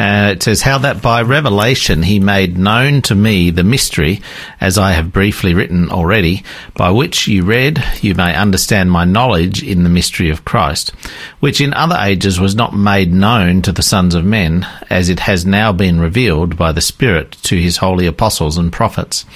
Uh, 0.00 0.30
it 0.32 0.42
says, 0.42 0.62
How 0.62 0.78
that 0.78 1.02
by 1.02 1.20
revelation 1.20 2.02
he 2.02 2.18
made 2.18 2.56
known 2.56 3.02
to 3.02 3.14
me 3.14 3.50
the 3.50 3.62
mystery, 3.62 4.22
as 4.58 4.78
I 4.78 4.92
have 4.92 5.12
briefly 5.12 5.52
written 5.52 5.90
already, 5.90 6.42
by 6.74 6.90
which 6.90 7.28
you 7.28 7.44
read, 7.44 7.84
you 8.00 8.14
may 8.14 8.34
understand 8.34 8.90
my 8.90 9.04
knowledge 9.04 9.62
in 9.62 9.82
the 9.82 9.90
mystery 9.90 10.30
of 10.30 10.46
Christ, 10.46 10.92
which 11.40 11.60
in 11.60 11.74
other 11.74 11.98
ages 12.00 12.40
was 12.40 12.54
not 12.54 12.74
made 12.74 13.12
known 13.12 13.60
to 13.60 13.72
the 13.72 13.82
sons 13.82 14.14
of 14.14 14.24
men, 14.24 14.66
as 14.88 15.10
it 15.10 15.20
has 15.20 15.44
now 15.44 15.70
been 15.70 16.00
revealed 16.00 16.56
by 16.56 16.72
the 16.72 16.80
Spirit 16.80 17.32
to 17.42 17.60
his 17.60 17.76
holy 17.76 18.06
apostles 18.06 18.56
and 18.56 18.72
prophets, 18.72 19.26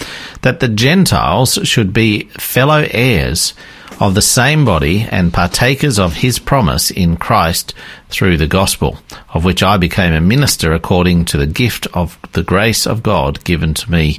that 0.41 0.61
the 0.61 0.69
Gentiles 0.69 1.59
should 1.65 1.93
be 1.93 2.25
fellow 2.39 2.87
heirs 2.91 3.53
of 4.01 4.15
the 4.15 4.23
same 4.23 4.65
body 4.65 5.07
and 5.11 5.33
partakers 5.33 5.99
of 5.99 6.15
his 6.15 6.39
promise 6.39 6.91
in 6.91 7.17
Christ 7.17 7.75
through 8.09 8.37
the 8.37 8.47
gospel, 8.47 8.99
of 9.33 9.45
which 9.45 9.63
I 9.63 9.77
became 9.77 10.13
a 10.13 10.21
minister 10.21 10.73
according 10.73 11.25
to 11.27 11.37
the 11.37 11.47
gift 11.47 11.87
of 11.95 12.19
the 12.33 12.43
grace 12.43 12.87
of 12.87 13.03
God 13.03 13.43
given 13.45 13.75
to 13.75 13.91
me 13.91 14.19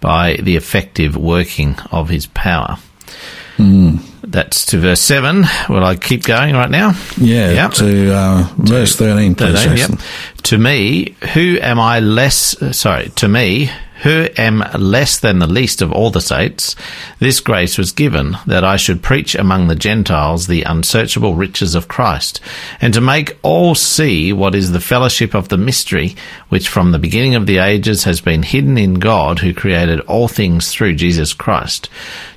by 0.00 0.36
the 0.36 0.56
effective 0.56 1.16
working 1.16 1.76
of 1.90 2.08
his 2.08 2.26
power. 2.26 2.76
That's 3.58 4.66
to 4.66 4.78
verse 4.78 5.00
7. 5.00 5.44
Will 5.68 5.84
I 5.84 5.94
keep 5.96 6.24
going 6.24 6.54
right 6.54 6.70
now? 6.70 6.94
Yeah, 7.16 7.52
Yep. 7.52 7.72
to 7.74 8.12
uh, 8.14 8.48
verse 8.56 8.96
13, 8.96 9.34
please, 9.36 9.54
13, 9.62 9.76
Jason. 9.76 9.92
yep. 9.98 10.00
To 10.44 10.58
me, 10.58 11.14
who 11.34 11.58
am 11.60 11.78
I 11.78 12.00
less, 12.00 12.56
sorry, 12.76 13.10
to 13.16 13.28
me, 13.28 13.70
who 14.02 14.26
am 14.36 14.64
less 14.78 15.18
than 15.18 15.38
the 15.38 15.46
least 15.46 15.80
of 15.80 15.92
all 15.92 16.10
the 16.10 16.20
saints, 16.20 16.74
this 17.18 17.40
grace 17.40 17.78
was 17.78 17.92
given 17.92 18.36
that 18.46 18.64
I 18.64 18.76
should 18.76 19.02
preach 19.02 19.34
among 19.34 19.68
the 19.68 19.76
Gentiles 19.76 20.46
the 20.46 20.62
unsearchable 20.62 21.34
riches 21.34 21.74
of 21.74 21.88
Christ, 21.88 22.40
and 22.80 22.92
to 22.94 23.00
make 23.00 23.38
all 23.42 23.74
see 23.74 24.32
what 24.32 24.54
is 24.54 24.72
the 24.72 24.80
fellowship 24.80 25.34
of 25.34 25.48
the 25.48 25.56
mystery, 25.56 26.16
which 26.48 26.68
from 26.68 26.90
the 26.90 26.98
beginning 26.98 27.34
of 27.34 27.46
the 27.46 27.58
ages 27.58 28.04
has 28.04 28.20
been 28.20 28.42
hidden 28.42 28.76
in 28.76 28.94
God 28.94 29.38
who 29.38 29.54
created 29.54 30.00
all 30.00 30.28
things 30.28 30.72
through 30.72 30.94
Jesus 30.94 31.32
Christ 31.32 31.88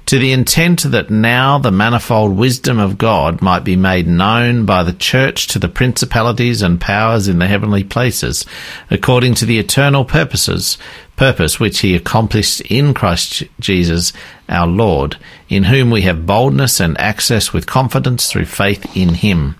to 0.06 0.20
the 0.20 0.32
intent 0.32 0.84
that 0.84 1.10
now 1.10 1.58
the 1.58 1.72
manifold 1.72 2.38
wisdom 2.38 2.78
of 2.78 2.98
God 2.98 3.42
might 3.42 3.64
be 3.64 3.76
made 3.76 4.08
known 4.08 4.66
by 4.66 4.84
the 4.84 4.94
church 4.94 5.48
to 5.48 5.60
the 5.60 5.68
principalities 5.68 6.62
and 6.62 6.80
powers 6.80 7.28
in 7.28 7.40
the 7.40 7.48
heavenly 7.48 7.84
places, 7.84 8.46
according 8.92 9.34
to 9.36 9.46
the 9.46 9.58
eternal 9.58 10.06
purposes, 10.06 10.78
purpose 11.16 11.60
which 11.60 11.80
he 11.80 11.96
accomplished 11.96 12.62
in 12.62 12.94
Christ 12.94 13.44
Jesus 13.60 14.14
our 14.50 14.68
Lord, 14.68 15.18
in 15.50 15.64
whom 15.64 15.90
we 15.90 16.02
have 16.02 16.26
boldness 16.26 16.80
and 16.80 16.98
access 17.00 17.54
with 17.54 17.66
confidence 17.66 18.30
through 18.32 18.46
faith 18.46 18.96
in 18.96 19.10
him. 19.16 19.56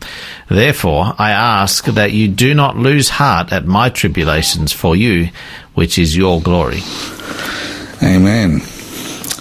Therefore, 0.50 1.14
I 1.18 1.32
ask 1.32 1.86
that 1.86 2.12
you 2.12 2.28
do 2.28 2.54
not 2.54 2.78
lose 2.78 3.10
heart 3.10 3.52
at 3.52 3.66
my 3.66 3.90
tribulations 3.90 4.74
for 4.74 4.96
you, 4.96 5.30
which 5.74 5.98
is 5.98 6.16
your 6.16 6.42
glory. 6.42 6.82
Amen. 8.04 8.62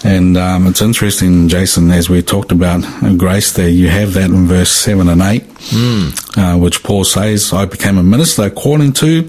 And 0.03 0.37
um, 0.37 0.67
it's 0.67 0.81
interesting, 0.81 1.47
Jason, 1.47 1.89
as 1.89 2.09
we 2.09 2.21
talked 2.21 2.51
about 2.51 2.83
uh, 3.03 3.15
grace 3.15 3.53
there, 3.53 3.69
you 3.69 3.89
have 3.89 4.13
that 4.13 4.29
in 4.29 4.45
verse 4.45 4.69
7 4.69 5.09
and 5.09 5.21
8, 5.21 5.43
uh, 6.37 6.57
which 6.57 6.83
Paul 6.83 7.03
says, 7.03 7.51
I 7.51 7.65
became 7.65 7.97
a 7.97 8.03
minister 8.03 8.43
according 8.43 8.93
to 8.93 9.23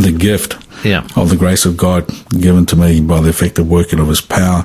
the 0.00 0.16
gift 0.16 0.65
Yeah. 0.84 1.06
of 1.16 1.30
the 1.30 1.36
grace 1.36 1.64
of 1.64 1.76
God 1.76 2.08
given 2.38 2.66
to 2.66 2.76
me 2.76 3.00
by 3.00 3.20
the 3.20 3.28
effective 3.30 3.68
working 3.68 3.98
of 3.98 4.08
his 4.08 4.20
power. 4.20 4.64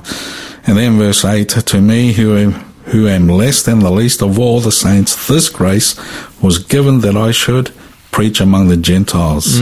And 0.66 0.76
then 0.78 0.98
verse 0.98 1.24
8, 1.24 1.48
to 1.48 1.80
me 1.80 2.12
who 2.12 2.36
am, 2.36 2.52
who 2.86 3.08
am 3.08 3.28
less 3.28 3.62
than 3.62 3.80
the 3.80 3.90
least 3.90 4.22
of 4.22 4.38
all 4.38 4.60
the 4.60 4.70
saints, 4.72 5.26
this 5.26 5.48
grace 5.48 5.96
was 6.40 6.58
given 6.58 7.00
that 7.00 7.16
I 7.16 7.32
should 7.32 7.72
preach 8.12 8.40
among 8.40 8.68
the 8.68 8.76
Gentiles. 8.76 9.58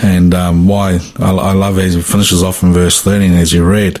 And 0.00 0.32
um, 0.34 0.66
why 0.68 1.00
I, 1.18 1.30
I 1.30 1.52
love 1.52 1.78
as 1.78 1.94
he 1.94 2.02
finishes 2.02 2.42
off 2.42 2.62
in 2.62 2.72
verse 2.72 3.02
13 3.02 3.32
as 3.32 3.52
you 3.52 3.64
read, 3.64 4.00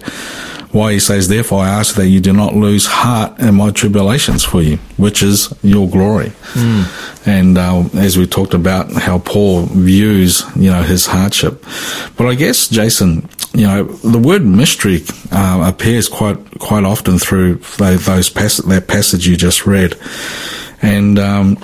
why 0.72 0.92
he 0.92 0.98
says, 0.98 1.28
Therefore 1.28 1.62
I 1.62 1.68
ask 1.68 1.94
that 1.96 2.08
you 2.08 2.20
do 2.20 2.32
not 2.32 2.54
lose 2.54 2.86
heart 2.86 3.38
in 3.38 3.54
my 3.54 3.70
tribulations 3.70 4.44
for 4.44 4.60
you, 4.62 4.76
which 4.96 5.22
is 5.22 5.52
your 5.62 5.88
glory. 5.88 6.32
And 7.26 7.56
uh, 7.58 7.84
as 7.94 8.16
we 8.18 8.26
talked 8.26 8.54
about 8.54 8.92
how 8.92 9.18
Paul 9.18 9.62
views, 9.66 10.42
you 10.56 10.70
know, 10.70 10.82
his 10.82 11.06
hardship. 11.06 11.64
But 12.16 12.26
I 12.26 12.34
guess, 12.34 12.68
Jason, 12.68 13.28
you 13.54 13.66
know, 13.66 13.84
the 13.84 14.18
word 14.18 14.44
mystery 14.44 15.02
uh, 15.32 15.64
appears 15.66 16.08
quite 16.08 16.38
quite 16.58 16.84
often 16.84 17.18
through 17.18 17.56
those 17.78 18.30
pass- 18.30 18.58
that 18.64 18.88
passage 18.88 19.26
you 19.26 19.36
just 19.36 19.66
read. 19.66 19.94
And 20.82 21.18
um, 21.18 21.56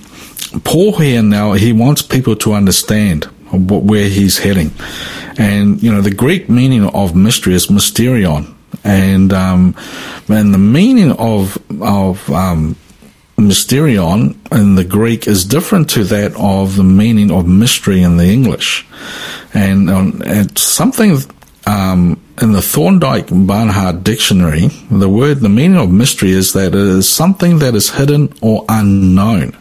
Paul 0.65 0.97
here 0.99 1.23
now, 1.23 1.53
he 1.53 1.73
wants 1.73 2.03
people 2.03 2.37
to 2.37 2.53
understand 2.55 3.25
where 3.53 4.09
he's 4.09 4.39
heading. 4.39 4.73
And, 5.39 5.83
you 5.83 5.93
know, 5.93 6.01
the 6.01 6.15
Greek 6.15 6.49
meaning 6.49 6.85
of 6.87 7.15
mystery 7.15 7.55
is 7.55 7.67
mysterion. 7.69 8.55
And, 8.85 9.33
um, 9.33 9.75
and 10.29 10.53
the 10.53 10.59
meaning 10.59 11.13
of, 11.13 11.59
of, 11.83 12.31
um, 12.31 12.77
mysterion 13.37 14.37
in 14.53 14.77
the 14.77 14.85
Greek 14.85 15.27
is 15.27 15.45
different 15.45 15.91
to 15.91 16.05
that 16.05 16.33
of 16.37 16.77
the 16.77 16.85
meaning 16.85 17.31
of 17.31 17.49
mystery 17.49 18.03
in 18.03 18.17
the 18.19 18.27
English. 18.27 18.87
And, 19.55 19.91
um, 19.91 20.23
it's 20.25 20.63
something, 20.63 21.19
um, 21.67 22.21
in 22.41 22.53
the 22.53 22.63
Thorndike 22.63 23.29
Barnhart 23.31 24.05
dictionary, 24.05 24.69
the 24.91 25.09
word, 25.09 25.41
the 25.41 25.49
meaning 25.49 25.79
of 25.79 25.91
mystery 25.91 26.33
is 26.33 26.53
that 26.53 26.69
it 26.69 26.75
is 26.75 27.09
something 27.09 27.61
that 27.61 27.75
is 27.75 27.91
hidden 27.91 28.33
or 28.41 28.65
unknown. 28.69 29.57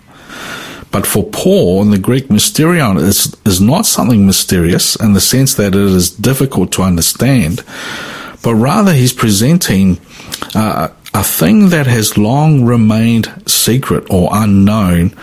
But 0.91 1.07
for 1.07 1.23
Paul, 1.23 1.81
in 1.81 1.89
the 1.89 1.97
Greek, 1.97 2.27
mysterion 2.27 3.01
is, 3.01 3.35
is 3.45 3.59
not 3.59 3.87
something 3.87 4.27
mysterious 4.27 4.95
in 4.95 5.13
the 5.13 5.21
sense 5.21 5.55
that 5.55 5.73
it 5.73 5.81
is 5.81 6.11
difficult 6.11 6.71
to 6.73 6.83
understand, 6.83 7.63
but 8.43 8.53
rather 8.55 8.93
he's 8.93 9.13
presenting 9.13 9.99
uh, 10.53 10.89
a 11.13 11.23
thing 11.23 11.69
that 11.69 11.87
has 11.87 12.17
long 12.17 12.65
remained 12.65 13.33
secret 13.47 14.05
or 14.09 14.29
unknown, 14.31 15.15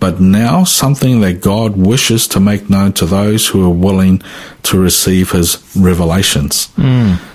but 0.00 0.20
now 0.20 0.64
something 0.64 1.20
that 1.20 1.40
God 1.40 1.76
wishes 1.76 2.26
to 2.28 2.40
make 2.40 2.68
known 2.68 2.92
to 2.94 3.06
those 3.06 3.46
who 3.48 3.64
are 3.64 3.74
willing 3.74 4.22
to 4.64 4.78
receive 4.80 5.30
his 5.30 5.58
revelations. 5.76 6.68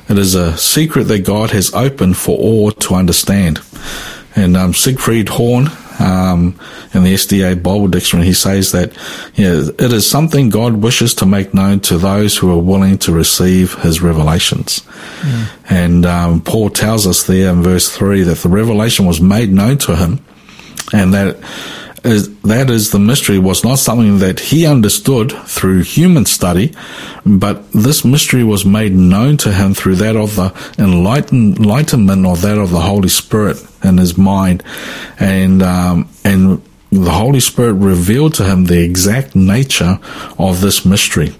It 0.10 0.18
is 0.18 0.36
a 0.36 0.58
secret 0.58 1.06
that 1.06 1.26
God 1.26 1.52
has 1.52 1.74
opened 1.74 2.18
for 2.18 2.38
all 2.38 2.72
to 2.72 2.96
understand. 2.96 3.60
And 4.36 4.56
um, 4.58 4.74
Siegfried 4.74 5.30
Horn, 5.30 5.68
um, 6.00 6.60
in 6.94 7.04
the 7.04 7.14
SDA 7.14 7.62
Bible 7.62 7.88
Dictionary, 7.88 8.28
he 8.28 8.34
says 8.34 8.72
that 8.72 8.96
you 9.36 9.44
know, 9.44 9.70
it 9.80 9.94
is 9.94 10.10
something 10.10 10.50
God 10.50 10.76
wishes 10.78 11.14
to 11.16 11.26
make 11.26 11.54
known 11.54 11.80
to 11.82 11.98
those 11.98 12.38
who 12.38 12.52
are 12.52 12.62
willing 12.62 12.98
to 13.00 13.12
receive 13.12 13.76
his 13.76 14.02
revelations. 14.02 14.82
And 15.70 16.06
um, 16.06 16.42
Paul 16.42 16.70
tells 16.70 17.08
us 17.08 17.24
there 17.24 17.52
in 17.52 17.64
verse 17.64 17.90
3 17.90 18.24
that 18.24 18.38
the 18.40 18.50
revelation 18.50 19.06
was 19.06 19.20
made 19.20 19.52
known 19.52 19.78
to 19.80 19.96
him 19.96 20.20
and 20.94 21.14
that 21.14 21.38
is, 22.04 22.40
that 22.42 22.70
is 22.70 22.92
the 22.92 23.00
mystery 23.00 23.40
was 23.40 23.64
not 23.64 23.80
something 23.80 24.20
that 24.20 24.40
he 24.40 24.66
understood 24.66 25.32
through 25.32 25.82
human 25.82 26.26
study, 26.26 26.74
but 27.26 27.72
this 27.72 28.06
mystery 28.06 28.44
was 28.44 28.66
made 28.66 28.94
known 28.94 29.38
to 29.38 29.52
him 29.52 29.74
through 29.74 29.96
that 29.96 30.16
of 30.16 30.36
the 30.36 30.54
enlighten, 30.78 31.56
enlightenment 31.56 32.26
or 32.26 32.38
that 32.38 32.58
of 32.58 32.72
the 32.72 32.82
Holy 32.82 33.10
Spirit 33.10 33.58
in 33.84 33.98
his 33.98 34.18
mind, 34.18 34.64
and 35.20 35.62
um, 35.62 36.10
and 36.24 36.62
the 36.92 37.12
Holy 37.12 37.40
Spirit 37.40 37.74
revealed 37.74 38.34
to 38.36 38.46
him 38.46 38.66
the 38.66 38.82
exact 38.82 39.36
nature 39.36 40.00
of 40.40 40.62
this 40.62 40.86
mystery. 40.86 41.36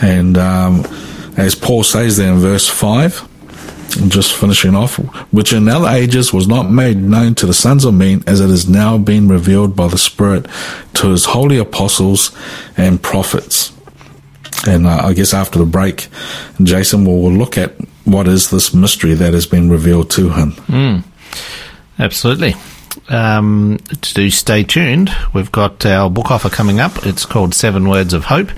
And 0.00 0.38
um, 0.38 0.84
as 1.36 1.54
Paul 1.54 1.82
says 1.84 2.16
there 2.16 2.32
in 2.32 2.38
verse 2.38 2.68
five, 2.68 3.27
just 4.08 4.34
finishing 4.34 4.74
off, 4.74 4.96
which 5.32 5.52
in 5.52 5.68
other 5.68 5.88
ages 5.88 6.32
was 6.32 6.46
not 6.46 6.70
made 6.70 6.96
known 6.98 7.34
to 7.36 7.46
the 7.46 7.54
sons 7.54 7.84
of 7.84 7.94
men 7.94 8.22
as 8.26 8.40
it 8.40 8.50
is 8.50 8.68
now 8.68 8.98
being 8.98 9.28
revealed 9.28 9.74
by 9.74 9.88
the 9.88 9.98
Spirit 9.98 10.46
to 10.94 11.10
his 11.10 11.24
holy 11.24 11.58
apostles 11.58 12.36
and 12.76 13.02
prophets. 13.02 13.72
And 14.66 14.86
uh, 14.86 15.00
I 15.04 15.12
guess 15.14 15.32
after 15.32 15.58
the 15.58 15.66
break, 15.66 16.08
Jason 16.62 17.04
will, 17.04 17.22
will 17.22 17.32
look 17.32 17.56
at 17.56 17.74
what 18.04 18.26
is 18.26 18.50
this 18.50 18.74
mystery 18.74 19.14
that 19.14 19.32
has 19.34 19.46
been 19.46 19.70
revealed 19.70 20.10
to 20.12 20.30
him. 20.30 21.04
Absolutely. 21.98 22.54
Um, 23.08 23.78
to 24.00 24.14
do 24.14 24.30
stay 24.30 24.64
tuned, 24.64 25.10
we've 25.32 25.52
got 25.52 25.84
our 25.86 26.10
book 26.10 26.30
offer 26.30 26.50
coming 26.50 26.80
up. 26.80 27.06
It's 27.06 27.24
called 27.24 27.54
Seven 27.54 27.88
Words 27.88 28.12
of 28.12 28.24
Hope. 28.24 28.50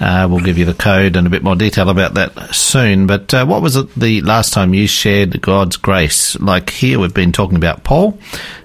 Uh, 0.00 0.28
we'll 0.30 0.40
give 0.40 0.58
you 0.58 0.64
the 0.64 0.74
code 0.74 1.16
and 1.16 1.26
a 1.26 1.30
bit 1.30 1.42
more 1.42 1.56
detail 1.56 1.88
about 1.88 2.14
that 2.14 2.54
soon. 2.54 3.06
But 3.06 3.32
uh, 3.34 3.46
what 3.46 3.62
was 3.62 3.76
it 3.76 3.94
the 3.94 4.20
last 4.22 4.52
time 4.52 4.74
you 4.74 4.86
shared 4.86 5.40
God's 5.40 5.76
grace? 5.76 6.38
Like 6.38 6.70
here, 6.70 6.98
we've 6.98 7.14
been 7.14 7.32
talking 7.32 7.56
about 7.56 7.84
Paul, 7.84 8.18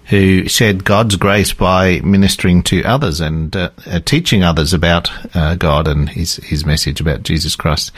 who 0.06 0.48
shared 0.48 0.84
God's 0.84 1.16
grace 1.16 1.54
by 1.54 2.02
ministering 2.02 2.62
to 2.64 2.84
others 2.84 3.20
and 3.20 3.56
uh, 3.56 3.72
uh, 3.88 4.00
teaching 4.02 4.44
others 4.44 4.74
about 4.74 5.10
uh, 5.36 5.56
God 5.56 5.88
and 5.88 6.08
His 6.08 6.36
His 6.38 6.66
message 6.66 7.02
about 7.02 7.24
Jesus 7.24 7.56
Christ. 7.56 7.92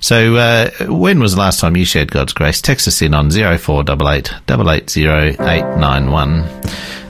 So, 0.00 0.36
uh, 0.36 0.70
when 0.86 1.20
was 1.20 1.34
the 1.34 1.40
last 1.40 1.60
time 1.60 1.76
you 1.76 1.84
shared 1.84 2.10
God's 2.10 2.32
grace? 2.32 2.62
Text 2.62 2.88
us 2.88 3.02
in 3.02 3.12
on 3.12 3.30
zero 3.30 3.58
four 3.58 3.84
double 3.84 4.08
eight 4.08 4.32
double 4.46 4.70
eight 4.70 4.88
zero 4.88 5.34
eight 5.40 5.76
nine 5.76 6.10
one. 6.10 6.48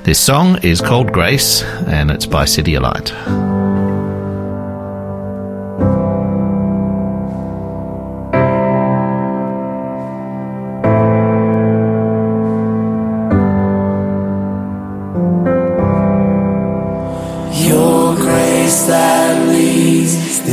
This 0.02 0.18
song 0.18 0.58
is 0.62 0.80
called 0.80 1.12
Grace, 1.12 1.62
and 1.62 2.10
it's 2.10 2.24
by 2.24 2.46
City 2.46 2.74
of 2.76 2.82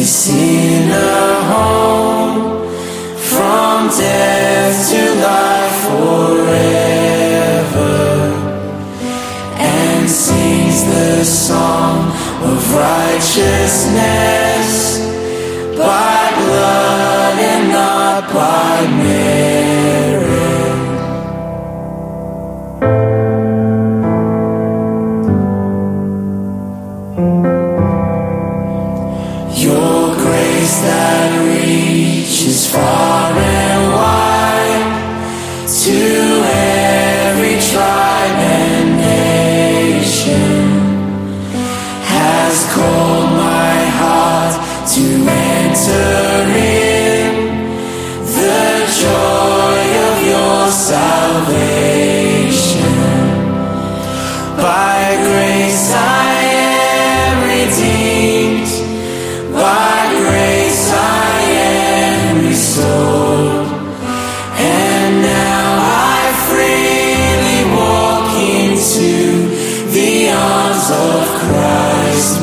the 0.05 0.11
sinner 0.11 1.33
home 1.51 2.69
from 3.17 3.87
death 3.97 4.89
to 4.91 5.01
life 5.29 5.77
forever 5.89 7.25
and 9.57 10.07
sings 10.07 10.83
the 10.85 11.23
song 11.25 12.11
of 12.43 12.73
righteousness 12.75 14.69
by 15.75 16.14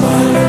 my 0.03 0.23
Lord. 0.25 0.42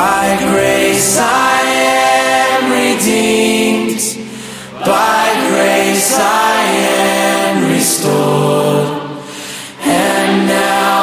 By 0.00 0.28
grace 0.54 1.18
I 1.20 1.60
am 1.92 2.72
redeemed. 2.72 4.00
By 4.80 5.26
grace 5.50 6.14
I 6.18 6.62
am 7.04 7.70
restored. 7.70 8.88
And 9.84 10.46
now 10.46 10.94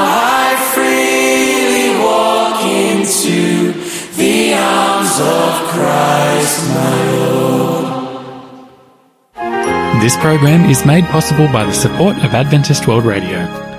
I 0.42 0.46
freely 0.74 1.90
walk 2.10 2.58
into 2.66 3.74
the 4.18 4.56
arms 4.56 5.16
of 5.22 5.52
Christ 5.74 6.60
my 6.74 6.98
Lord. 7.22 7.86
This 10.02 10.18
program 10.18 10.68
is 10.68 10.88
made 10.88 11.06
possible 11.06 11.48
by 11.54 11.66
the 11.66 11.74
support 11.74 12.18
of 12.26 12.34
Adventist 12.34 12.88
World 12.88 13.06
Radio. 13.06 13.77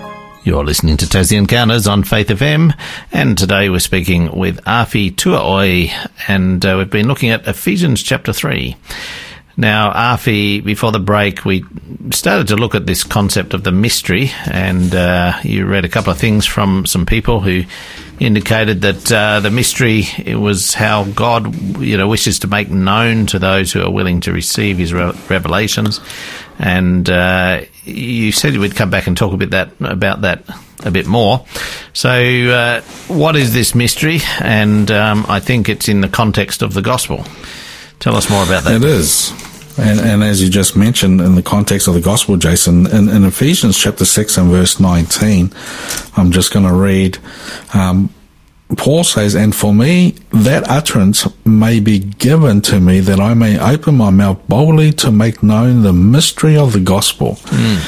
You're 0.48 0.64
listening 0.64 0.96
to 0.96 1.04
Tassie 1.04 1.36
Encounters 1.36 1.86
on 1.86 2.04
Faith 2.04 2.28
FM, 2.28 2.74
and 3.12 3.36
today 3.36 3.68
we're 3.68 3.80
speaking 3.80 4.34
with 4.34 4.64
Afi 4.64 5.14
Tuaoi, 5.14 5.92
and 6.26 6.64
uh, 6.64 6.76
we've 6.78 6.88
been 6.88 7.06
looking 7.06 7.28
at 7.28 7.46
Ephesians 7.46 8.02
chapter 8.02 8.32
3. 8.32 8.74
Now, 9.58 9.92
Afi, 9.92 10.64
before 10.64 10.90
the 10.90 11.00
break, 11.00 11.44
we 11.44 11.66
started 12.12 12.48
to 12.48 12.56
look 12.56 12.74
at 12.74 12.86
this 12.86 13.04
concept 13.04 13.52
of 13.52 13.62
the 13.62 13.72
mystery, 13.72 14.30
and 14.46 14.94
uh, 14.94 15.38
you 15.42 15.66
read 15.66 15.84
a 15.84 15.88
couple 15.90 16.12
of 16.12 16.18
things 16.18 16.46
from 16.46 16.86
some 16.86 17.04
people 17.04 17.40
who 17.40 17.64
indicated 18.18 18.80
that 18.80 19.12
uh, 19.12 19.40
the 19.40 19.50
mystery 19.50 20.04
was 20.34 20.72
how 20.72 21.04
God, 21.04 21.54
you 21.78 21.98
know, 21.98 22.08
wishes 22.08 22.38
to 22.38 22.46
make 22.46 22.70
known 22.70 23.26
to 23.26 23.38
those 23.38 23.70
who 23.70 23.82
are 23.82 23.90
willing 23.90 24.20
to 24.20 24.32
receive 24.32 24.78
His 24.78 24.94
re- 24.94 25.12
revelations, 25.28 26.00
and 26.58 27.08
uh, 27.08 27.62
you 27.84 28.32
said 28.32 28.54
you 28.54 28.60
would 28.60 28.76
come 28.76 28.90
back 28.90 29.06
and 29.06 29.16
talk 29.16 29.32
a 29.32 29.36
bit 29.36 29.50
that 29.50 29.72
about 29.80 30.22
that 30.22 30.42
a 30.84 30.90
bit 30.90 31.06
more. 31.06 31.44
So, 31.92 32.10
uh, 32.10 32.80
what 33.08 33.36
is 33.36 33.52
this 33.52 33.74
mystery? 33.74 34.20
And 34.40 34.90
um, 34.90 35.26
I 35.28 35.40
think 35.40 35.68
it's 35.68 35.88
in 35.88 36.00
the 36.00 36.08
context 36.08 36.62
of 36.62 36.74
the 36.74 36.82
gospel. 36.82 37.24
Tell 37.98 38.14
us 38.16 38.30
more 38.30 38.44
about 38.44 38.64
that. 38.64 38.76
It 38.76 38.84
is. 38.84 39.32
And, 39.78 40.00
and 40.00 40.24
as 40.24 40.42
you 40.42 40.50
just 40.50 40.76
mentioned 40.76 41.20
in 41.20 41.36
the 41.36 41.42
context 41.42 41.86
of 41.86 41.94
the 41.94 42.00
gospel, 42.00 42.36
Jason, 42.36 42.86
in, 42.88 43.08
in 43.08 43.24
Ephesians 43.24 43.78
chapter 43.78 44.04
6 44.04 44.36
and 44.36 44.50
verse 44.50 44.80
19, 44.80 45.52
I'm 46.16 46.32
just 46.32 46.52
going 46.52 46.66
to 46.66 46.72
read, 46.72 47.18
um, 47.74 48.12
Paul 48.76 49.02
says, 49.02 49.34
and 49.34 49.54
for 49.54 49.72
me, 49.72 50.16
that 50.30 50.68
utterance 50.68 51.26
may 51.44 51.80
be 51.80 51.98
given 51.98 52.60
to 52.62 52.80
me 52.80 53.00
that 53.00 53.18
I 53.18 53.32
may 53.34 53.58
open 53.58 53.96
my 53.96 54.10
mouth 54.10 54.38
boldly 54.46 54.92
to 54.92 55.10
make 55.10 55.42
known 55.42 55.82
the 55.82 55.92
mystery 55.94 56.56
of 56.56 56.72
the 56.74 56.80
gospel. 56.80 57.38
Hmm. 57.46 57.78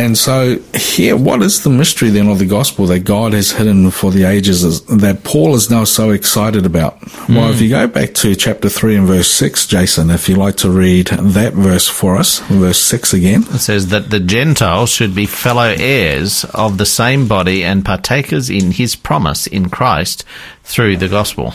And 0.00 0.16
so 0.16 0.58
here, 0.74 1.14
what 1.14 1.42
is 1.42 1.62
the 1.62 1.68
mystery 1.68 2.08
then 2.08 2.28
of 2.28 2.38
the 2.38 2.46
gospel 2.46 2.86
that 2.86 3.00
God 3.00 3.34
has 3.34 3.52
hidden 3.52 3.90
for 3.90 4.10
the 4.10 4.24
ages 4.24 4.82
that 4.86 5.24
Paul 5.24 5.54
is 5.54 5.68
now 5.68 5.84
so 5.84 6.08
excited 6.08 6.64
about? 6.64 6.98
Well, 7.28 7.50
if 7.50 7.58
hmm. 7.58 7.64
you 7.64 7.68
go 7.68 7.86
back 7.86 8.14
to 8.14 8.34
chapter 8.34 8.70
3 8.70 8.96
and 8.96 9.06
verse 9.06 9.30
6, 9.30 9.66
Jason, 9.66 10.08
if 10.08 10.26
you 10.26 10.36
like 10.36 10.56
to 10.56 10.70
read 10.70 11.08
that 11.08 11.52
verse 11.52 11.86
for 11.86 12.16
us, 12.16 12.38
verse 12.38 12.78
6 12.78 13.12
again. 13.12 13.42
It 13.50 13.58
says 13.58 13.88
that 13.88 14.08
the 14.08 14.20
Gentiles 14.20 14.88
should 14.88 15.14
be 15.14 15.26
fellow 15.26 15.74
heirs 15.78 16.46
of 16.54 16.78
the 16.78 16.86
same 16.86 17.28
body 17.28 17.62
and 17.62 17.84
partakers 17.84 18.48
in 18.48 18.70
his 18.70 18.96
promise 18.96 19.46
in 19.46 19.68
Christ 19.68 20.24
through 20.64 20.96
the 20.96 21.08
gospel. 21.08 21.52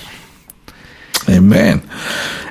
Amen. 1.27 1.81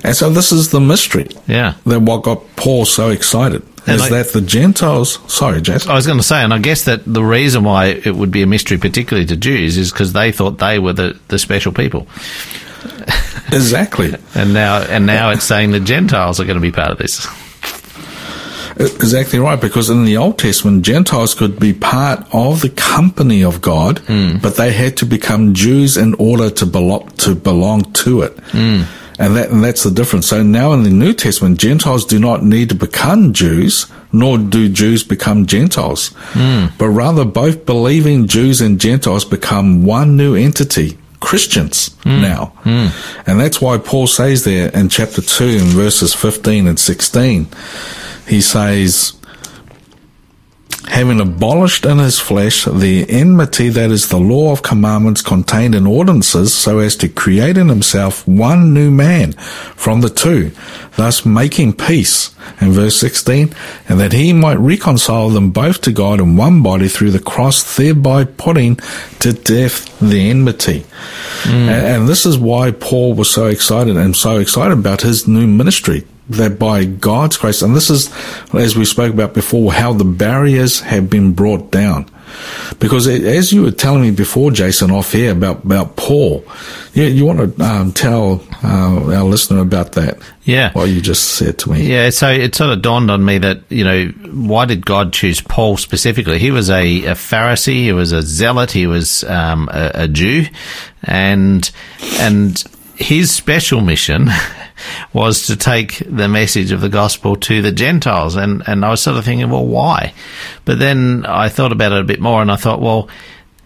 And 0.03 0.17
so 0.17 0.29
this 0.29 0.51
is 0.51 0.71
the 0.71 0.81
mystery 0.81 1.29
Yeah. 1.47 1.75
that 1.87 2.03
what 2.03 2.25
got 2.25 2.57
Paul 2.57 2.85
so 2.85 3.11
excited 3.11 3.63
And 3.87 3.97
is 3.97 4.03
I- 4.03 4.09
that 4.11 4.33
the 4.33 4.41
Gentiles, 4.41 5.19
sorry, 5.33 5.61
Jason. 5.61 5.91
I 5.91 5.95
was 5.95 6.07
going 6.07 6.19
to 6.19 6.25
say, 6.25 6.43
and 6.43 6.55
I 6.55 6.59
guess 6.59 6.85
that 6.85 7.03
the 7.05 7.23
reason 7.23 7.65
why 7.65 7.87
it 7.87 8.15
would 8.15 8.31
be 8.31 8.43
a 8.43 8.47
mystery, 8.47 8.79
particularly 8.79 9.27
to 9.27 9.37
Jews, 9.37 9.77
is 9.77 9.93
because 9.93 10.13
they 10.13 10.33
thought 10.33 10.59
they 10.59 10.79
were 10.79 10.93
the, 10.95 11.19
the 11.29 11.39
special 11.39 11.73
people, 11.73 12.07
Exactly. 13.53 14.15
and 14.35 14.53
now 14.55 14.79
and 14.83 15.07
now 15.07 15.31
it's 15.31 15.45
saying 15.45 15.71
the 15.73 15.81
Gentiles 15.81 16.41
are 16.41 16.45
going 16.45 16.57
to 16.57 16.63
be 16.63 16.73
part 16.73 16.91
of 16.91 16.99
this. 16.99 17.27
Exactly 18.77 19.39
right, 19.39 19.61
because 19.61 19.89
in 19.89 20.05
the 20.05 20.17
Old 20.17 20.37
Testament, 20.39 20.85
Gentiles 20.85 21.33
could 21.35 21.61
be 21.61 21.73
part 21.73 22.27
of 22.33 22.61
the 22.61 22.71
company 22.71 23.45
of 23.45 23.61
God, 23.61 24.01
hmm. 24.01 24.39
but 24.39 24.57
they 24.57 24.73
had 24.73 24.97
to 24.97 25.07
become 25.07 25.55
Jews 25.55 25.97
in 25.97 26.15
order 26.15 26.51
to 26.51 26.67
belong 26.67 27.09
to 27.19 27.37
belong 27.37 27.83
to 27.93 28.23
it. 28.23 28.37
Hmm. 28.51 28.83
And 29.19 29.37
that 29.37 29.51
and 29.51 29.63
that's 29.63 29.85
the 29.85 29.91
difference. 29.91 30.29
So 30.29 30.43
now 30.43 30.73
in 30.73 30.83
the 30.83 30.91
New 30.91 31.13
Testament, 31.13 31.61
Gentiles 31.61 32.05
do 32.05 32.19
not 32.19 32.43
need 32.43 32.69
to 32.71 32.75
become 32.75 33.33
Jews, 33.33 33.87
nor 34.13 34.39
do 34.39 34.69
Jews 34.69 35.05
become 35.05 35.47
Gentiles, 35.47 36.13
hmm. 36.17 36.67
but 36.79 36.89
rather 36.89 37.25
both 37.25 37.65
believing 37.65 38.27
Jews 38.27 38.61
and 38.61 38.81
Gentiles 38.81 39.25
become 39.25 39.85
one 39.85 40.17
new 40.17 40.35
entity. 40.35 40.99
Christians 41.21 41.95
hmm. 42.03 42.21
now. 42.21 42.47
Hmm. 42.65 42.89
And 43.27 43.41
that's 43.41 43.59
why 43.59 43.79
Paul 43.79 44.07
says 44.07 44.45
there 44.45 44.69
in 44.73 44.91
chapter 44.91 45.23
2 45.23 45.45
in 45.45 45.65
verses 45.69 46.13
15 46.13 46.67
and 46.67 46.79
16, 46.79 47.47
he 48.29 48.43
says, 48.43 49.15
having 50.89 51.21
abolished 51.21 51.85
in 51.85 51.99
his 51.99 52.21
flesh 52.21 52.65
the 52.65 53.09
enmity 53.09 53.69
that 53.69 53.91
is 53.91 54.09
the 54.09 54.19
law 54.19 54.53
of 54.53 54.63
commandments 54.63 55.23
contained 55.23 55.75
in 55.75 55.87
ordinances, 55.87 56.55
so 56.55 56.79
as 56.79 56.97
to 56.97 57.09
create 57.09 57.57
in 57.57 57.69
himself 57.69 58.27
one 58.29 58.75
new 58.75 58.91
man 58.91 59.33
from 59.33 60.01
the 60.01 60.09
two, 60.09 60.53
thus 60.97 61.25
making 61.25 61.73
peace. 61.73 62.35
In 62.61 62.73
verse 62.73 62.97
16, 62.97 63.55
and 63.89 63.99
that 63.99 64.13
he 64.13 64.33
might 64.33 64.59
reconcile 64.59 65.31
them 65.31 65.51
both 65.51 65.81
to 65.83 65.93
God 65.93 66.21
in 66.21 66.37
one 66.37 66.63
body 66.63 66.89
through 66.89 67.11
the 67.11 67.19
cross, 67.19 67.77
thereby 67.77 68.25
putting 68.25 68.77
to 69.21 69.33
death 69.33 69.99
the 69.99 70.31
enmity. 70.31 70.85
Mm. 71.45 71.69
And, 71.69 71.87
and 71.87 72.09
this 72.09 72.27
is 72.27 72.39
why 72.39 72.71
Paul 72.71 73.15
was 73.15 73.31
so 73.31 73.47
excited 73.47 73.97
and 73.97 74.15
so 74.15 74.37
excited 74.37 74.79
about 74.79 75.01
his 75.01 75.27
new 75.27 75.47
ministry 75.47 76.05
that 76.31 76.59
by 76.59 76.85
God's 76.85 77.37
grace, 77.37 77.63
and 77.63 77.77
this 77.77 77.91
is, 77.91 78.13
as 78.55 78.77
we 78.77 78.85
spoke 78.85 79.13
about 79.13 79.35
before, 79.35 79.73
how 79.73 79.93
the 79.93 80.05
barriers 80.05 80.81
have 80.81 81.11
been 81.11 81.33
brought 81.33 81.71
down. 81.71 82.11
Because 82.81 83.07
as 83.07 83.53
you 83.53 83.63
were 83.63 83.71
telling 83.71 84.03
me 84.03 84.11
before, 84.11 84.51
Jason, 84.51 84.91
off 84.91 85.15
air 85.15 85.31
about, 85.31 85.65
about 85.65 85.95
Paul, 85.95 86.45
you, 86.93 87.05
you 87.05 87.25
want 87.25 87.57
to 87.57 87.65
um, 87.65 87.93
tell 87.93 88.45
uh, 88.63 89.15
our 89.15 89.23
listener 89.23 89.61
about 89.61 89.93
that? 89.93 90.19
Yeah. 90.43 90.73
What 90.73 90.87
you 90.87 91.01
just 91.01 91.37
said 91.37 91.59
to 91.61 91.71
me. 91.71 91.83
Yeah, 91.87 92.11
so 92.11 92.29
it 92.29 92.55
sort 92.55 92.71
of 92.71 92.83
dawned 92.83 93.11
on 93.11 93.25
me 93.25 93.39
that, 93.39 93.61
you 93.69 93.85
know, 93.85 94.07
why 94.33 94.65
did 94.65 94.85
God 94.85 95.13
choose 95.13 95.41
Paul 95.41 95.77
specifically? 95.77 96.41
He 96.41 96.51
was 96.51 96.71
a, 96.71 97.05
a 97.05 97.13
Pharisee, 97.15 97.85
he 97.85 97.93
was 97.93 98.11
a 98.11 98.23
zealot, 98.23 98.73
he 98.73 98.89
was 98.89 99.23
um, 99.25 99.69
a, 99.73 99.91
a 99.95 100.09
Jew, 100.09 100.47
and 101.05 101.71
and 102.19 102.65
his 102.97 103.31
special 103.31 103.81
mission 103.81 104.29
was 105.13 105.47
to 105.47 105.57
take 105.57 105.99
the 106.07 106.29
message 106.29 106.73
of 106.73 106.81
the 106.81 106.89
gospel 106.89 107.37
to 107.37 107.63
the 107.63 107.73
Gentiles. 107.73 108.37
And, 108.37 108.63
and 108.67 108.85
I 108.85 108.91
was 108.91 109.03
sort 109.03 109.17
of 109.17 109.25
thinking, 109.25 109.51
well, 109.51 109.67
why? 109.67 110.15
But 110.65 110.79
then 110.79 111.25
I 111.27 111.49
thought 111.49 111.73
about 111.73 111.93
it 111.93 112.01
a 112.01 112.05
bit 112.05 112.21
more 112.21 112.41
and 112.43 112.51
I 112.51 112.57
thought, 112.57 112.81
well, 112.81 113.09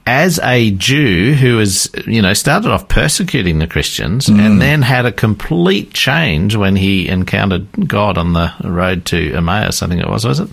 as 0.07 0.39
a 0.43 0.71
Jew 0.71 1.35
who 1.35 1.59
was, 1.59 1.91
you 2.07 2.23
know, 2.23 2.33
started 2.33 2.71
off 2.71 2.89
persecuting 2.89 3.59
the 3.59 3.67
Christians 3.67 4.29
and 4.29 4.59
then 4.59 4.81
had 4.81 5.05
a 5.05 5.13
complete 5.13 5.93
change 5.93 6.57
when 6.57 6.77
he 6.77 7.09
encountered 7.09 7.67
God 7.87 8.17
on 8.17 8.33
the 8.33 8.51
road 8.65 9.05
to 9.07 9.35
Emmaus, 9.35 9.83
I 9.83 9.87
think 9.87 10.01
it 10.01 10.09
was, 10.09 10.25
was 10.25 10.41
it? 10.41 10.49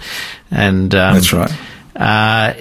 And 0.52 0.94
um, 0.94 1.14
That's 1.14 1.32
right. 1.32 1.52
uh, 1.96 2.54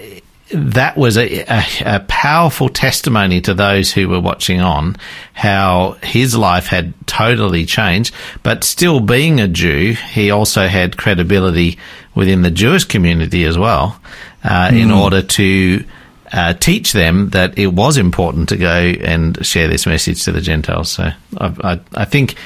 that 0.53 0.97
was 0.97 1.17
a, 1.17 1.41
a, 1.49 1.65
a 1.97 2.01
powerful 2.01 2.69
testimony 2.69 3.41
to 3.41 3.55
those 3.55 3.93
who 3.93 4.09
were 4.09 4.21
watching 4.21 4.61
on 4.61 4.97
how 5.33 5.97
his 6.03 6.37
life 6.37 6.67
had 6.67 6.93
totally 7.07 7.65
changed. 7.65 8.15
But 8.43 8.63
still 8.63 9.01
being 9.01 9.41
a 9.41 9.49
Jew, 9.49 9.95
he 9.95 10.31
also 10.31 10.69
had 10.69 10.97
credibility 10.97 11.79
within 12.15 12.43
the 12.43 12.51
Jewish 12.51 12.85
community 12.85 13.45
as 13.45 13.57
well, 13.57 13.99
uh, 14.43 14.71
in 14.73 14.91
order 14.91 15.23
to 15.23 15.85
uh, 16.33 16.53
teach 16.55 16.93
them 16.93 17.31
that 17.31 17.59
it 17.59 17.69
was 17.69 17.97
important 17.97 18.51
to 18.51 18.57
go 18.57 18.69
and 18.69 19.45
share 19.45 19.69
this 19.69 19.87
message 19.87 20.25
to 20.25 20.33
the 20.33 20.41
Gentiles. 20.41 20.91
So 20.91 21.11
I, 21.39 21.55
I, 21.63 21.81
I 21.95 22.05
think. 22.05 22.37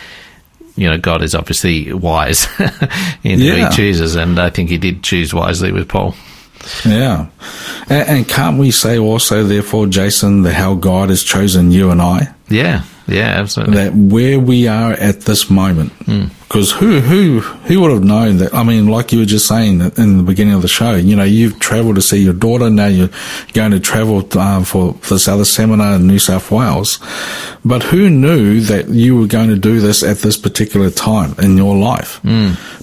You 0.77 0.89
know, 0.89 0.97
God 0.97 1.23
is 1.23 1.35
obviously 1.35 1.93
wise 1.93 2.47
in 3.25 3.41
who 3.41 3.53
He 3.53 3.69
chooses, 3.71 4.15
and 4.15 4.39
I 4.39 4.49
think 4.49 4.71
He 4.71 4.79
did 4.79 5.03
choose 5.03 5.35
wisely 5.35 5.73
with 5.73 5.89
Paul. 5.89 6.15
Yeah. 6.85 7.27
And, 7.89 8.09
and 8.09 8.29
can't 8.29 8.59
we 8.59 8.71
say 8.71 8.99
also, 8.99 9.45
therefore, 9.45 9.87
Jason, 9.87 10.43
that 10.43 10.55
how 10.55 10.75
God 10.75 11.09
has 11.09 11.23
chosen 11.23 11.71
you 11.71 11.91
and 11.91 12.01
I? 12.01 12.35
Yeah, 12.49 12.85
yeah, 13.07 13.41
absolutely. 13.41 13.75
that 13.77 13.95
where 13.95 14.39
we 14.39 14.66
are 14.69 14.93
at 14.93 15.23
this 15.23 15.51
moment. 15.51 15.93
Hmm. 16.05 16.27
Because 16.49 16.73
who 16.73 17.01
who 17.01 17.41
who 17.41 17.81
would 17.83 17.91
have 17.91 18.03
known 18.05 18.39
that? 18.39 18.55
I 18.55 18.63
mean, 18.65 18.87
like 18.87 19.13
you 19.13 19.19
were 19.19 19.27
just 19.27 19.47
saying 19.47 19.83
in 19.99 20.17
the 20.17 20.23
beginning 20.23 20.55
of 20.55 20.63
the 20.63 20.69
show, 20.69 20.95
you 20.95 21.15
know, 21.15 21.23
you've 21.25 21.59
travelled 21.61 21.97
to 21.97 22.03
see 22.03 22.23
your 22.25 22.33
daughter. 22.33 22.71
Now 22.71 22.87
you're 22.87 23.11
going 23.53 23.73
to 23.73 23.81
travel 23.81 24.27
um, 24.39 24.65
for 24.65 24.95
this 25.11 25.29
other 25.29 25.45
seminar 25.45 25.97
in 25.97 26.07
New 26.07 26.19
South 26.19 26.51
Wales. 26.51 27.01
But 27.67 27.83
who 27.83 28.09
knew 28.09 28.63
that 28.63 28.89
you 28.89 29.19
were 29.19 29.27
going 29.27 29.51
to 29.51 29.57
do 29.57 29.79
this 29.81 30.03
at 30.03 30.19
this 30.21 30.39
particular 30.39 30.89
time 30.89 31.35
in 31.39 31.59
your 31.59 31.77
life? 31.77 32.19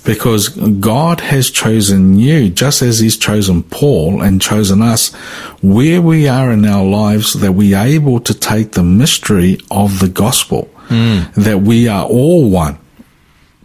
Because 0.05 0.49
God 0.49 1.19
has 1.21 1.49
chosen 1.49 2.19
you, 2.19 2.49
just 2.51 2.83
as 2.83 2.99
He's 2.99 3.17
chosen 3.17 3.63
Paul 3.63 4.21
and 4.21 4.39
chosen 4.39 4.83
us, 4.83 5.11
where 5.63 6.03
we 6.03 6.27
are 6.27 6.51
in 6.51 6.65
our 6.65 6.85
lives, 6.85 7.33
that 7.33 7.53
we 7.53 7.73
are 7.73 7.87
able 7.87 8.19
to 8.19 8.33
take 8.35 8.73
the 8.73 8.83
mystery 8.83 9.57
of 9.71 9.99
the 9.99 10.09
gospel, 10.09 10.69
that 10.89 11.61
we 11.63 11.87
are 11.87 12.05
all 12.05 12.47
one. 12.51 12.77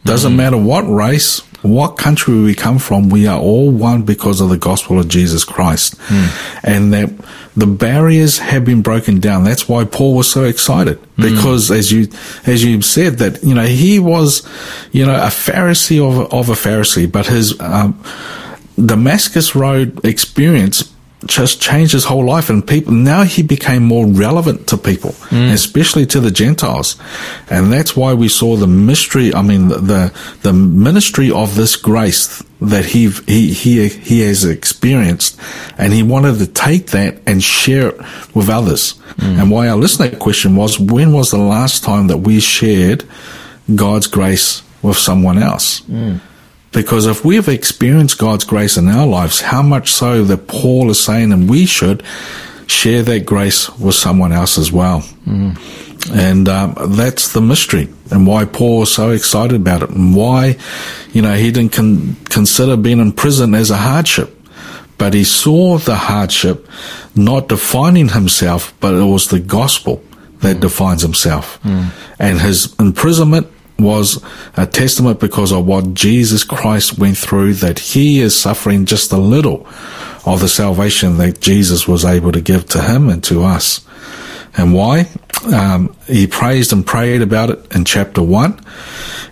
Doesn't 0.04 0.32
mm. 0.32 0.36
matter 0.36 0.56
what 0.56 0.82
race, 0.82 1.40
what 1.62 1.98
country 1.98 2.40
we 2.40 2.54
come 2.54 2.78
from, 2.78 3.10
we 3.10 3.26
are 3.26 3.38
all 3.38 3.70
one 3.70 4.02
because 4.02 4.40
of 4.40 4.48
the 4.48 4.56
gospel 4.56 4.98
of 4.98 5.08
Jesus 5.08 5.44
Christ. 5.44 5.98
Mm. 5.98 6.60
And 6.64 6.92
that 6.92 7.10
the 7.56 7.66
barriers 7.66 8.38
have 8.38 8.64
been 8.64 8.80
broken 8.80 9.20
down. 9.20 9.44
That's 9.44 9.68
why 9.68 9.84
Paul 9.84 10.16
was 10.16 10.30
so 10.30 10.44
excited. 10.44 10.98
Mm. 11.16 11.34
Because 11.34 11.70
as 11.70 11.92
you, 11.92 12.08
as 12.46 12.64
you 12.64 12.80
said 12.82 13.18
that, 13.18 13.42
you 13.44 13.54
know, 13.54 13.66
he 13.66 13.98
was, 13.98 14.48
you 14.92 15.04
know, 15.04 15.14
a 15.14 15.28
Pharisee 15.28 16.00
of, 16.00 16.32
of 16.32 16.48
a 16.48 16.54
Pharisee, 16.54 17.10
but 17.10 17.26
his, 17.26 17.60
um, 17.60 18.02
Damascus 18.82 19.54
Road 19.54 20.04
experience 20.04 20.90
just 21.26 21.60
changed 21.60 21.92
his 21.92 22.04
whole 22.04 22.24
life 22.24 22.48
and 22.48 22.66
people 22.66 22.92
now 22.92 23.22
he 23.22 23.42
became 23.42 23.82
more 23.82 24.06
relevant 24.06 24.66
to 24.66 24.76
people 24.76 25.10
mm. 25.28 25.52
especially 25.52 26.06
to 26.06 26.20
the 26.20 26.30
gentiles. 26.30 26.96
And 27.50 27.72
that's 27.72 27.94
why 27.94 28.14
we 28.14 28.28
saw 28.28 28.56
the 28.56 28.66
mystery 28.66 29.34
i 29.34 29.42
mean 29.42 29.68
the 29.68 29.78
the, 29.78 30.12
the 30.42 30.52
ministry 30.52 31.30
of 31.30 31.56
this 31.56 31.76
grace 31.76 32.42
that 32.60 32.84
he 32.84 33.10
he 33.26 33.52
he 33.52 33.88
he 33.88 34.20
has 34.20 34.44
experienced 34.44 35.38
and 35.78 35.92
he 35.92 36.02
wanted 36.02 36.38
to 36.38 36.46
take 36.46 36.88
that 36.88 37.18
and 37.26 37.42
share 37.42 37.88
it 37.88 38.00
with 38.34 38.48
others. 38.48 38.94
Mm. 39.16 39.40
And 39.40 39.50
why 39.50 39.68
I 39.68 39.74
listener 39.74 40.14
question 40.16 40.56
was 40.56 40.78
when 40.78 41.12
was 41.12 41.30
the 41.30 41.38
last 41.38 41.84
time 41.84 42.06
that 42.08 42.18
we 42.18 42.40
shared 42.40 43.04
god's 43.74 44.06
grace 44.06 44.62
with 44.82 44.96
someone 44.96 45.38
else 45.38 45.80
mm. 45.82 46.20
Because 46.72 47.06
if 47.06 47.24
we've 47.24 47.48
experienced 47.48 48.18
God's 48.18 48.44
grace 48.44 48.76
in 48.76 48.88
our 48.88 49.06
lives, 49.06 49.40
how 49.40 49.62
much 49.62 49.90
so 49.90 50.24
that 50.24 50.46
Paul 50.46 50.90
is 50.90 51.02
saying, 51.02 51.32
and 51.32 51.50
we 51.50 51.66
should 51.66 52.02
share 52.66 53.02
that 53.02 53.26
grace 53.26 53.68
with 53.78 53.94
someone 53.96 54.32
else 54.32 54.56
as 54.56 54.70
well. 54.70 55.00
Mm. 55.26 55.58
And 56.14 56.48
um, 56.48 56.74
that's 56.96 57.32
the 57.32 57.40
mystery, 57.40 57.88
and 58.10 58.26
why 58.26 58.44
Paul 58.44 58.78
was 58.78 58.94
so 58.94 59.10
excited 59.10 59.60
about 59.60 59.82
it, 59.82 59.90
and 59.90 60.16
why, 60.16 60.56
you 61.12 61.20
know, 61.20 61.34
he 61.34 61.50
didn't 61.50 61.72
con- 61.72 62.16
consider 62.30 62.76
being 62.76 63.00
in 63.00 63.12
prison 63.12 63.54
as 63.54 63.70
a 63.70 63.76
hardship, 63.76 64.34
but 64.96 65.12
he 65.12 65.24
saw 65.24 65.78
the 65.78 65.96
hardship 65.96 66.68
not 67.14 67.48
defining 67.48 68.08
himself, 68.08 68.72
but 68.80 68.94
it 68.94 69.04
was 69.04 69.28
the 69.28 69.40
gospel 69.40 70.02
that 70.38 70.56
mm. 70.56 70.60
defines 70.60 71.02
himself. 71.02 71.60
Mm. 71.64 71.90
And 72.18 72.40
his 72.40 72.74
imprisonment 72.78 73.48
was 73.82 74.22
a 74.56 74.66
testament 74.66 75.20
because 75.20 75.52
of 75.52 75.66
what 75.66 75.94
Jesus 75.94 76.44
Christ 76.44 76.98
went 76.98 77.16
through, 77.16 77.54
that 77.54 77.78
he 77.78 78.20
is 78.20 78.38
suffering 78.38 78.86
just 78.86 79.12
a 79.12 79.18
little 79.18 79.66
of 80.26 80.40
the 80.40 80.48
salvation 80.48 81.16
that 81.18 81.40
Jesus 81.40 81.88
was 81.88 82.04
able 82.04 82.32
to 82.32 82.40
give 82.40 82.66
to 82.68 82.82
him 82.82 83.08
and 83.08 83.22
to 83.24 83.42
us. 83.44 83.86
And 84.56 84.74
why? 84.74 85.08
Um, 85.52 85.94
he 86.06 86.26
praised 86.26 86.72
and 86.72 86.86
prayed 86.86 87.22
about 87.22 87.50
it 87.50 87.74
in 87.74 87.84
chapter 87.84 88.22
1, 88.22 88.60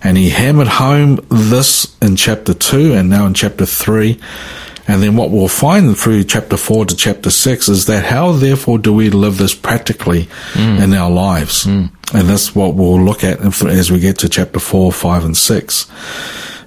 and 0.02 0.16
he 0.16 0.30
hammered 0.30 0.68
home 0.68 1.18
this 1.28 1.96
in 2.00 2.16
chapter 2.16 2.54
2 2.54 2.94
and 2.94 3.10
now 3.10 3.26
in 3.26 3.34
chapter 3.34 3.66
3. 3.66 4.18
And 4.88 5.02
then 5.02 5.16
what 5.16 5.30
we'll 5.30 5.48
find 5.48 5.96
through 5.96 6.24
chapter 6.24 6.56
4 6.56 6.86
to 6.86 6.96
chapter 6.96 7.30
6 7.30 7.68
is 7.68 7.86
that 7.86 8.06
how 8.06 8.32
therefore 8.32 8.78
do 8.78 8.92
we 8.92 9.10
live 9.10 9.36
this 9.36 9.54
practically 9.54 10.28
in 10.82 10.94
our 10.94 11.10
lives? 11.10 11.66
And 12.14 12.26
that's 12.26 12.54
what 12.54 12.74
we'll 12.74 13.00
look 13.00 13.22
at 13.22 13.38
as 13.66 13.90
we 13.90 14.00
get 14.00 14.18
to 14.20 14.30
chapter 14.30 14.58
4, 14.58 14.90
5, 14.90 15.24
and 15.26 15.36
6. 15.36 15.86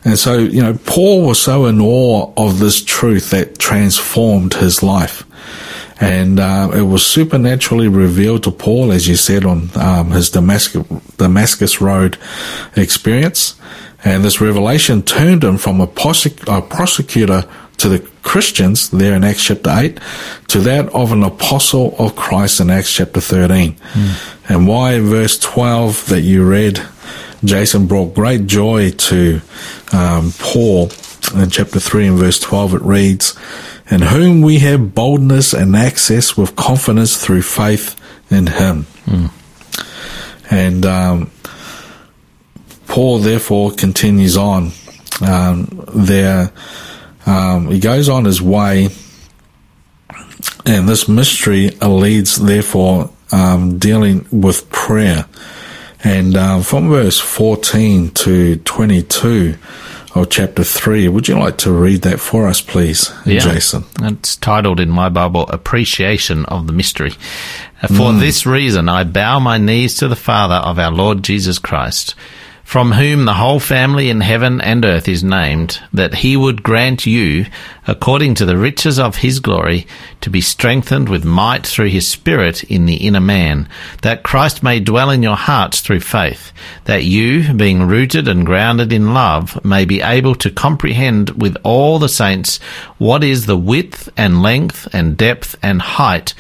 And 0.03 0.19
so, 0.19 0.37
you 0.37 0.61
know, 0.61 0.77
Paul 0.85 1.25
was 1.25 1.41
so 1.41 1.65
in 1.65 1.81
awe 1.81 2.31
of 2.37 2.59
this 2.59 2.83
truth 2.83 3.31
that 3.31 3.57
transformed 3.57 4.53
his 4.53 4.83
life. 4.83 5.25
And 5.99 6.39
uh, 6.39 6.71
it 6.73 6.81
was 6.81 7.05
supernaturally 7.05 7.87
revealed 7.87 8.43
to 8.43 8.51
Paul, 8.51 8.91
as 8.91 9.07
you 9.07 9.15
said, 9.15 9.45
on 9.45 9.69
um, 9.75 10.11
his 10.11 10.29
Damascus, 10.31 10.87
Damascus 11.17 11.81
Road 11.81 12.17
experience. 12.75 13.55
And 14.03 14.23
this 14.23 14.41
revelation 14.41 15.03
turned 15.03 15.43
him 15.43 15.57
from 15.57 15.79
a, 15.79 15.85
prosec- 15.85 16.47
a 16.47 16.61
prosecutor 16.63 17.47
to 17.81 17.89
the 17.89 17.99
Christians 18.21 18.89
there 18.91 19.15
in 19.15 19.23
Acts 19.23 19.43
chapter 19.43 19.71
8 19.73 19.99
to 20.49 20.59
that 20.59 20.87
of 20.89 21.11
an 21.11 21.23
apostle 21.23 21.95
of 21.97 22.15
Christ 22.15 22.59
in 22.59 22.69
Acts 22.69 22.93
chapter 22.93 23.19
13. 23.19 23.75
And 24.47 24.67
why 24.67 24.99
verse 24.99 25.39
12 25.39 26.07
that 26.09 26.21
you 26.21 26.47
read, 26.47 26.79
Jason, 27.43 27.87
brought 27.87 28.13
great 28.13 28.45
joy 28.45 28.91
to 28.91 29.41
um, 29.91 30.31
Paul 30.37 30.91
in 31.35 31.49
chapter 31.49 31.79
3 31.79 32.07
and 32.07 32.17
verse 32.19 32.39
12 32.39 32.75
it 32.75 32.81
reads, 32.83 33.35
In 33.89 34.01
whom 34.01 34.43
we 34.43 34.59
have 34.59 34.93
boldness 34.93 35.53
and 35.53 35.75
access 35.75 36.37
with 36.37 36.55
confidence 36.55 37.17
through 37.23 37.41
faith 37.41 37.99
in 38.29 38.45
him. 38.45 38.85
And 40.51 40.85
um, 40.85 41.31
Paul 42.87 43.19
therefore 43.19 43.71
continues 43.71 44.37
on 44.37 44.71
um, 45.21 45.83
there. 45.95 46.51
Um, 47.25 47.69
he 47.69 47.79
goes 47.79 48.09
on 48.09 48.25
his 48.25 48.41
way, 48.41 48.89
and 50.65 50.87
this 50.89 51.07
mystery 51.07 51.69
leads 51.69 52.37
therefore 52.37 53.11
um, 53.31 53.77
dealing 53.77 54.25
with 54.31 54.69
prayer. 54.69 55.25
And 56.03 56.35
um, 56.35 56.63
from 56.63 56.89
verse 56.89 57.19
14 57.19 58.09
to 58.11 58.55
22 58.57 59.55
of 60.15 60.29
chapter 60.29 60.63
3, 60.63 61.07
would 61.09 61.27
you 61.27 61.37
like 61.37 61.57
to 61.59 61.71
read 61.71 62.01
that 62.01 62.19
for 62.19 62.47
us, 62.47 62.59
please, 62.59 63.11
Jason? 63.41 63.85
It's 64.01 64.35
titled 64.35 64.79
in 64.79 64.89
my 64.89 65.09
Bible, 65.09 65.47
Appreciation 65.47 66.45
of 66.45 66.65
the 66.65 66.73
Mystery. 66.73 67.13
For 67.87 68.11
this 68.19 68.45
reason, 68.45 68.89
I 68.89 69.03
bow 69.03 69.39
my 69.39 69.57
knees 69.57 69.95
to 69.97 70.07
the 70.07 70.15
Father 70.15 70.55
of 70.55 70.77
our 70.79 70.91
Lord 70.91 71.23
Jesus 71.23 71.59
Christ, 71.59 72.13
from 72.63 72.93
whom 72.93 73.25
the 73.25 73.33
whole 73.33 73.59
family 73.59 74.09
in 74.09 74.21
heaven 74.21 74.61
and 74.61 74.85
earth 74.85 75.07
is 75.07 75.23
named, 75.23 75.79
that 75.91 76.15
he 76.15 76.37
would 76.37 76.63
grant 76.63 77.05
you, 77.05 77.45
according 77.87 78.33
to 78.35 78.45
the 78.45 78.57
riches 78.57 78.97
of 78.97 79.17
his 79.17 79.39
glory, 79.39 79.85
to 80.21 80.29
be 80.29 80.41
strengthened 80.41 81.09
with 81.09 81.25
might 81.25 81.65
through 81.65 81.89
his 81.89 82.07
Spirit 82.07 82.63
in 82.63 82.85
the 82.85 83.07
inner 83.07 83.19
man, 83.19 83.67
that 84.03 84.23
Christ 84.23 84.63
may 84.63 84.79
dwell 84.79 85.09
in 85.09 85.23
your 85.23 85.35
hearts 85.35 85.81
through 85.81 85.99
faith, 85.99 86.53
that 86.85 87.03
you, 87.03 87.53
being 87.53 87.83
rooted 87.83 88.27
and 88.27 88.45
grounded 88.45 88.93
in 88.93 89.13
love, 89.13 89.63
may 89.65 89.83
be 89.83 90.01
able 90.01 90.35
to 90.35 90.49
comprehend 90.49 91.31
with 91.41 91.57
all 91.63 91.99
the 91.99 92.09
saints 92.09 92.59
what 92.97 93.23
is 93.23 93.45
the 93.45 93.57
width 93.57 94.09
and 94.15 94.41
length 94.41 94.87
and 94.93 95.17
depth 95.17 95.55
and 95.61 95.81
height, 95.81 96.33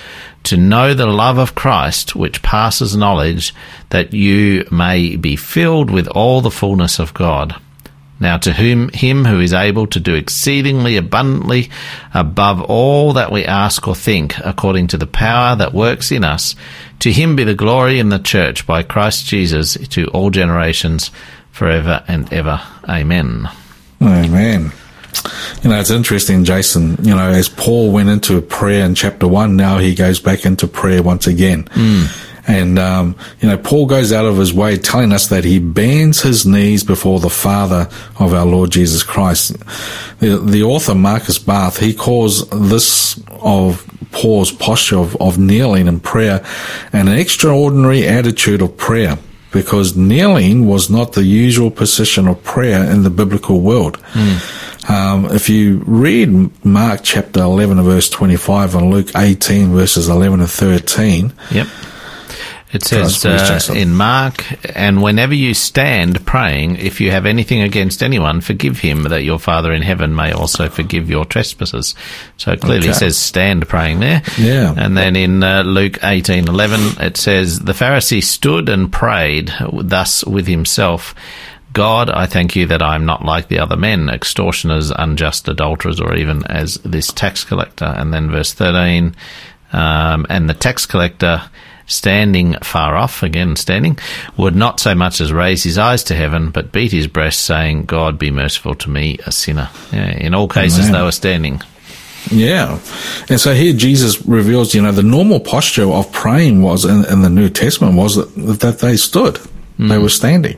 to 0.43 0.57
know 0.57 0.93
the 0.93 1.05
love 1.05 1.37
of 1.37 1.55
Christ 1.55 2.15
which 2.15 2.41
passes 2.41 2.95
knowledge, 2.95 3.53
that 3.89 4.13
you 4.13 4.65
may 4.71 5.15
be 5.15 5.35
filled 5.35 5.89
with 5.91 6.07
all 6.07 6.41
the 6.41 6.51
fullness 6.51 6.99
of 6.99 7.13
God. 7.13 7.55
Now 8.19 8.37
to 8.37 8.53
whom 8.53 8.89
him 8.89 9.25
who 9.25 9.39
is 9.39 9.51
able 9.51 9.87
to 9.87 9.99
do 9.99 10.13
exceedingly 10.13 10.95
abundantly 10.95 11.71
above 12.13 12.61
all 12.61 13.13
that 13.13 13.31
we 13.31 13.45
ask 13.45 13.87
or 13.87 13.95
think, 13.95 14.37
according 14.45 14.87
to 14.87 14.97
the 14.97 15.07
power 15.07 15.55
that 15.55 15.73
works 15.73 16.11
in 16.11 16.23
us, 16.23 16.55
to 16.99 17.11
him 17.11 17.35
be 17.35 17.43
the 17.43 17.55
glory 17.55 17.99
in 17.99 18.09
the 18.09 18.19
church 18.19 18.67
by 18.67 18.83
Christ 18.83 19.25
Jesus 19.25 19.73
to 19.89 20.05
all 20.07 20.29
generations, 20.29 21.09
forever 21.51 22.03
and 22.07 22.31
ever. 22.31 22.61
Amen. 22.87 23.49
Amen. 24.01 24.71
You 25.63 25.69
know, 25.69 25.79
it's 25.79 25.91
interesting, 25.91 26.43
Jason. 26.43 26.97
You 27.03 27.15
know, 27.15 27.29
as 27.29 27.47
Paul 27.49 27.91
went 27.91 28.09
into 28.09 28.41
prayer 28.41 28.85
in 28.85 28.95
chapter 28.95 29.27
one, 29.27 29.55
now 29.55 29.77
he 29.77 29.93
goes 29.93 30.19
back 30.19 30.45
into 30.45 30.67
prayer 30.67 31.03
once 31.03 31.27
again. 31.27 31.67
And, 32.47 32.79
um, 32.79 33.15
you 33.39 33.47
know, 33.47 33.57
Paul 33.57 33.85
goes 33.85 34.11
out 34.11 34.25
of 34.25 34.37
his 34.37 34.51
way 34.51 34.75
telling 34.77 35.11
us 35.11 35.27
that 35.27 35.43
he 35.43 35.59
bends 35.59 36.21
his 36.21 36.43
knees 36.45 36.83
before 36.83 37.19
the 37.19 37.29
Father 37.29 37.87
of 38.19 38.33
our 38.33 38.45
Lord 38.47 38.71
Jesus 38.71 39.03
Christ. 39.03 39.55
The, 40.19 40.37
the 40.37 40.63
author, 40.63 40.95
Markus 40.95 41.37
Barth, 41.37 41.77
he 41.77 41.93
calls 41.93 42.49
this 42.49 43.21
of 43.29 43.85
Paul's 44.11 44.51
posture 44.51 44.97
of, 44.97 45.15
of 45.17 45.37
kneeling 45.37 45.87
in 45.87 45.99
prayer 45.99 46.43
and 46.91 47.07
an 47.07 47.17
extraordinary 47.17 48.07
attitude 48.07 48.61
of 48.63 48.75
prayer 48.75 49.19
because 49.51 49.95
kneeling 49.95 50.65
was 50.65 50.89
not 50.89 51.13
the 51.13 51.23
usual 51.23 51.69
position 51.69 52.27
of 52.27 52.43
prayer 52.43 52.83
in 52.89 53.03
the 53.03 53.09
biblical 53.09 53.61
world. 53.61 54.01
Um, 54.89 55.25
if 55.31 55.49
you 55.49 55.83
read 55.85 56.65
Mark 56.65 57.01
chapter 57.03 57.41
11 57.41 57.77
and 57.77 57.87
verse 57.87 58.09
25 58.09 58.75
and 58.75 58.89
Luke 58.91 59.09
18 59.15 59.71
verses 59.73 60.09
11 60.09 60.39
and 60.39 60.49
13, 60.49 61.33
Yep. 61.51 61.67
It 62.73 62.83
says 62.83 63.25
uh, 63.25 63.73
in 63.75 63.93
Mark, 63.93 64.45
and 64.77 65.03
whenever 65.03 65.33
you 65.35 65.53
stand 65.53 66.25
praying, 66.25 66.77
if 66.77 67.01
you 67.01 67.11
have 67.11 67.25
anything 67.25 67.61
against 67.61 68.01
anyone, 68.01 68.39
forgive 68.39 68.79
him, 68.79 69.03
that 69.03 69.23
your 69.25 69.39
Father 69.39 69.73
in 69.73 69.81
heaven 69.81 70.15
may 70.15 70.31
also 70.31 70.69
forgive 70.69 71.09
your 71.09 71.25
trespasses. 71.25 71.95
So 72.37 72.53
it 72.53 72.61
clearly 72.61 72.87
Okay. 72.87 72.97
says 72.97 73.17
stand 73.17 73.67
praying 73.67 73.99
there. 73.99 74.21
Yeah. 74.37 74.73
And 74.77 74.95
then 74.97 75.17
in 75.17 75.43
uh, 75.43 75.63
Luke 75.63 76.01
eighteen 76.01 76.47
eleven, 76.47 76.79
it 77.05 77.17
says 77.17 77.59
the 77.59 77.73
Pharisee 77.73 78.23
stood 78.23 78.69
and 78.69 78.89
prayed 78.89 79.51
thus 79.73 80.23
with 80.23 80.47
himself. 80.47 81.13
God, 81.73 82.09
I 82.09 82.25
thank 82.25 82.55
you 82.55 82.65
that 82.67 82.81
I 82.81 82.95
am 82.95 83.05
not 83.05 83.23
like 83.23 83.47
the 83.47 83.59
other 83.59 83.77
men, 83.77 84.09
extortioners, 84.09 84.91
unjust 84.91 85.47
adulterers, 85.47 86.01
or 86.01 86.15
even 86.15 86.45
as 86.47 86.75
this 86.83 87.11
tax 87.13 87.43
collector. 87.43 87.85
And 87.85 88.13
then 88.13 88.29
verse 88.29 88.53
13, 88.53 89.15
um, 89.73 90.25
and 90.29 90.49
the 90.49 90.53
tax 90.53 90.85
collector 90.85 91.49
standing 91.87 92.55
far 92.63 92.95
off, 92.95 93.23
again 93.23 93.55
standing, 93.55 93.97
would 94.37 94.55
not 94.55 94.79
so 94.79 94.95
much 94.95 95.21
as 95.21 95.31
raise 95.31 95.63
his 95.63 95.77
eyes 95.77 96.03
to 96.05 96.15
heaven, 96.15 96.49
but 96.49 96.71
beat 96.71 96.91
his 96.91 97.07
breast, 97.07 97.41
saying, 97.41 97.85
God 97.85 98.17
be 98.17 98.31
merciful 98.31 98.75
to 98.75 98.89
me, 98.89 99.17
a 99.25 99.31
sinner. 99.31 99.69
Yeah, 99.91 100.11
in 100.11 100.33
all 100.33 100.47
cases, 100.47 100.87
Amen. 100.87 100.93
they 100.93 101.01
were 101.03 101.11
standing. 101.11 101.61
Yeah. 102.29 102.79
And 103.29 103.39
so 103.39 103.53
here 103.53 103.73
Jesus 103.73 104.23
reveals, 104.25 104.73
you 104.73 104.81
know, 104.81 104.91
the 104.91 105.03
normal 105.03 105.39
posture 105.39 105.89
of 105.89 106.11
praying 106.11 106.61
was 106.61 106.85
in, 106.85 107.05
in 107.05 107.21
the 107.21 107.29
New 107.29 107.49
Testament 107.49 107.95
was 107.95 108.15
that, 108.15 108.59
that 108.59 108.79
they 108.79 108.95
stood. 108.95 109.39
They 109.89 109.97
were 109.97 110.09
standing. 110.09 110.57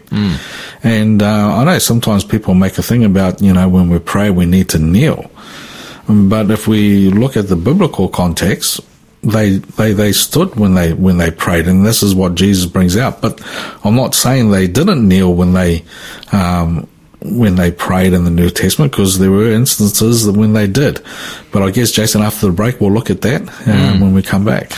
And 0.84 1.24
uh, 1.24 1.58
I 1.58 1.64
know 1.64 1.80
sometimes 1.80 2.26
people 2.26 2.54
make 2.56 2.78
a 2.78 2.84
thing 2.84 3.06
about, 3.06 3.42
you 3.42 3.54
know, 3.54 3.70
when 3.70 3.90
we 3.90 4.00
pray, 4.00 4.30
we 4.30 4.46
need 4.46 4.68
to 4.70 4.80
kneel. 4.80 5.32
But 6.10 6.52
if 6.52 6.68
we 6.68 7.10
look 7.10 7.38
at 7.38 7.48
the 7.48 7.56
biblical 7.56 8.10
context, 8.10 8.82
they, 9.22 9.60
they, 9.80 9.94
they 9.94 10.12
stood 10.12 10.56
when 10.56 10.74
they, 10.74 10.92
when 10.92 11.18
they 11.20 11.32
prayed. 11.32 11.68
And 11.70 11.86
this 11.86 12.04
is 12.04 12.14
what 12.14 12.36
Jesus 12.36 12.66
brings 12.66 12.98
out. 12.98 13.22
But 13.22 13.40
I'm 13.86 13.96
not 13.96 14.14
saying 14.14 14.52
they 14.52 14.68
didn't 14.68 15.08
kneel 15.08 15.34
when 15.34 15.54
they, 15.54 15.86
um, 16.34 16.86
when 17.22 17.56
they 17.56 17.72
prayed 17.72 18.12
in 18.12 18.26
the 18.26 18.30
New 18.30 18.50
Testament, 18.50 18.92
because 18.92 19.20
there 19.20 19.32
were 19.32 19.50
instances 19.50 20.30
when 20.30 20.52
they 20.52 20.68
did. 20.68 21.02
But 21.54 21.64
I 21.64 21.72
guess, 21.72 21.92
Jason, 21.92 22.22
after 22.22 22.48
the 22.48 22.52
break, 22.52 22.82
we'll 22.82 22.92
look 22.92 23.10
at 23.10 23.22
that 23.22 23.42
um, 23.66 24.02
when 24.02 24.14
we 24.14 24.22
come 24.22 24.44
back. 24.44 24.74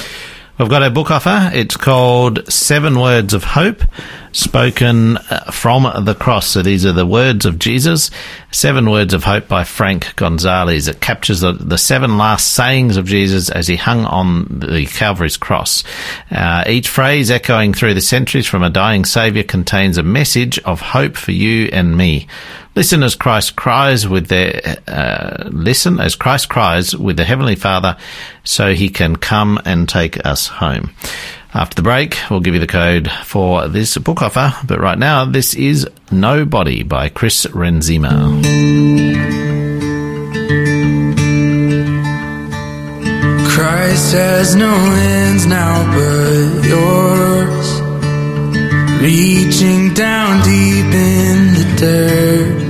We've 0.58 0.70
got 0.70 0.84
a 0.84 0.89
book 0.89 1.12
offer. 1.12 1.51
It's 1.53 1.76
called 1.76 2.49
Seven 2.49 2.97
Words 2.97 3.34
of 3.34 3.43
Hope, 3.43 3.84
spoken 4.32 5.18
uh, 5.18 5.51
from 5.51 6.06
the 6.06 6.16
cross. 6.16 6.47
So 6.47 6.62
these 6.62 6.86
are 6.86 6.93
the 6.93 7.06
words 7.06 7.45
of 7.45 7.60
Jesus. 7.60 8.10
Seven 8.51 8.89
Words 8.89 9.14
of 9.14 9.26
Hope 9.26 9.49
by 9.49 9.66
Frank 9.66 10.16
Gonzalez. 10.16 10.88
It 10.88 11.01
captures 11.01 11.41
the, 11.41 11.51
the 11.51 11.78
seven 11.78 12.18
last 12.18 12.51
sayings 12.51 12.95
of 12.95 13.06
Jesus 13.06 13.49
as 13.49 13.68
he 13.68 13.76
hung 13.76 14.06
on 14.06 14.60
the 14.60 14.86
Calvary's 14.86 15.36
cross. 15.36 15.84
Uh, 16.32 16.64
each 16.68 16.88
phrase 16.88 17.30
echoing 17.30 17.74
through 17.74 17.93
the 17.93 17.99
centuries 17.99 18.47
from 18.47 18.64
a 18.64 18.70
dying 18.70 19.03
Saviour 19.03 19.43
contains 19.43 19.97
a 19.97 20.03
message 20.03 20.58
of 20.60 20.80
hope 20.80 21.18
for 21.18 21.34
you 21.34 21.66
and 21.74 21.97
me. 21.97 22.28
Listen 22.76 23.04
as 23.04 23.16
Christ 23.16 23.56
cries 23.56 24.06
with 24.06 24.28
their, 24.28 24.78
uh, 24.86 25.48
listen 25.50 26.00
as 26.02 26.16
Christ 26.16 26.50
cries 26.50 26.94
with 26.94 27.16
the 27.16 27.24
Heavenly 27.24 27.56
Father 27.56 27.96
so 28.44 28.74
he 28.74 28.90
can 28.90 29.16
come 29.16 29.62
and 29.64 29.88
take 29.88 30.26
us 30.26 30.48
home. 30.48 30.94
After 31.54 31.76
the 31.76 31.84
break, 31.84 32.18
we'll 32.30 32.42
give 32.42 32.54
you 32.54 32.60
the 32.60 32.68
code 32.68 33.10
for 33.24 33.70
this 33.70 33.98
book 33.98 34.22
offer, 34.22 34.54
but 34.68 34.82
right 34.82 35.00
now, 35.00 35.24
this 35.24 35.54
is 35.54 35.88
Nobody 36.12 36.84
by 36.84 37.08
Chris 37.08 37.46
Renzema. 37.46 38.44
Christ 43.48 44.12
has 44.12 44.54
no 44.54 44.76
ends 44.76 45.46
now 45.46 45.82
but 45.94 46.68
yours. 46.68 47.82
Reaching 49.02 49.94
down 49.94 50.44
deep 50.44 50.94
in 50.94 51.54
the 51.54 51.76
dirt. 51.78 52.64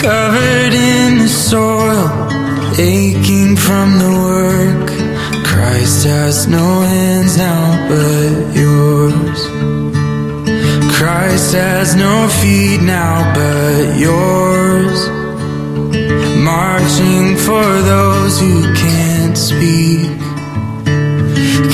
Covered 0.00 0.74
in 0.74 1.18
the 1.18 1.28
soil, 1.28 2.08
aching 2.78 3.56
from 3.56 3.98
the 3.98 4.12
work. 4.30 4.88
Christ 5.44 6.06
has 6.06 6.46
no 6.46 6.82
hands 6.82 7.36
now 7.36 7.88
but 7.88 8.56
yours. 8.56 9.40
Christ 10.96 11.54
has 11.54 11.94
no 11.94 12.28
feet 12.40 12.80
now 12.82 13.32
but 13.34 13.98
yours 13.98 15.24
marching 16.44 17.36
for 17.36 17.64
those 17.82 18.40
who 18.40 18.62
can't 18.74 19.36
speak. 19.36 20.10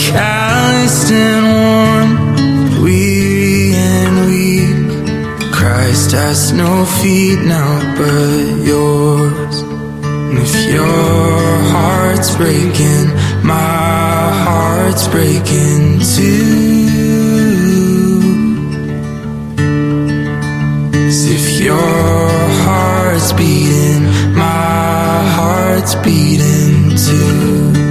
Calloused 0.06 1.10
and 1.12 1.44
worn, 1.56 2.19
Christ 5.80 6.12
has 6.12 6.52
no 6.52 6.84
feet 7.00 7.38
now 7.38 7.80
but 7.96 8.66
yours. 8.70 9.62
And 9.62 10.38
if 10.38 10.54
your 10.74 11.58
heart's 11.72 12.36
breaking, 12.36 13.06
my 13.42 14.30
heart's 14.44 15.08
breaking 15.08 16.00
too. 16.00 16.60
if 21.36 21.60
your 21.62 22.28
heart's 22.66 23.32
beating, 23.32 24.02
my 24.36 25.22
heart's 25.38 25.94
beating 25.94 26.94
too. 26.94 27.89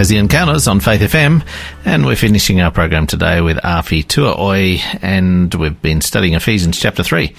Tassie 0.00 0.18
Encounters 0.18 0.66
on 0.66 0.80
Faith 0.80 1.02
FM, 1.02 1.44
and 1.84 2.06
we're 2.06 2.16
finishing 2.16 2.62
our 2.62 2.70
program 2.70 3.06
today 3.06 3.42
with 3.42 3.58
Afi 3.58 4.02
Tuaoi, 4.02 4.80
and 5.02 5.54
we've 5.54 5.82
been 5.82 6.00
studying 6.00 6.32
Ephesians 6.32 6.80
chapter 6.80 7.02
3. 7.02 7.34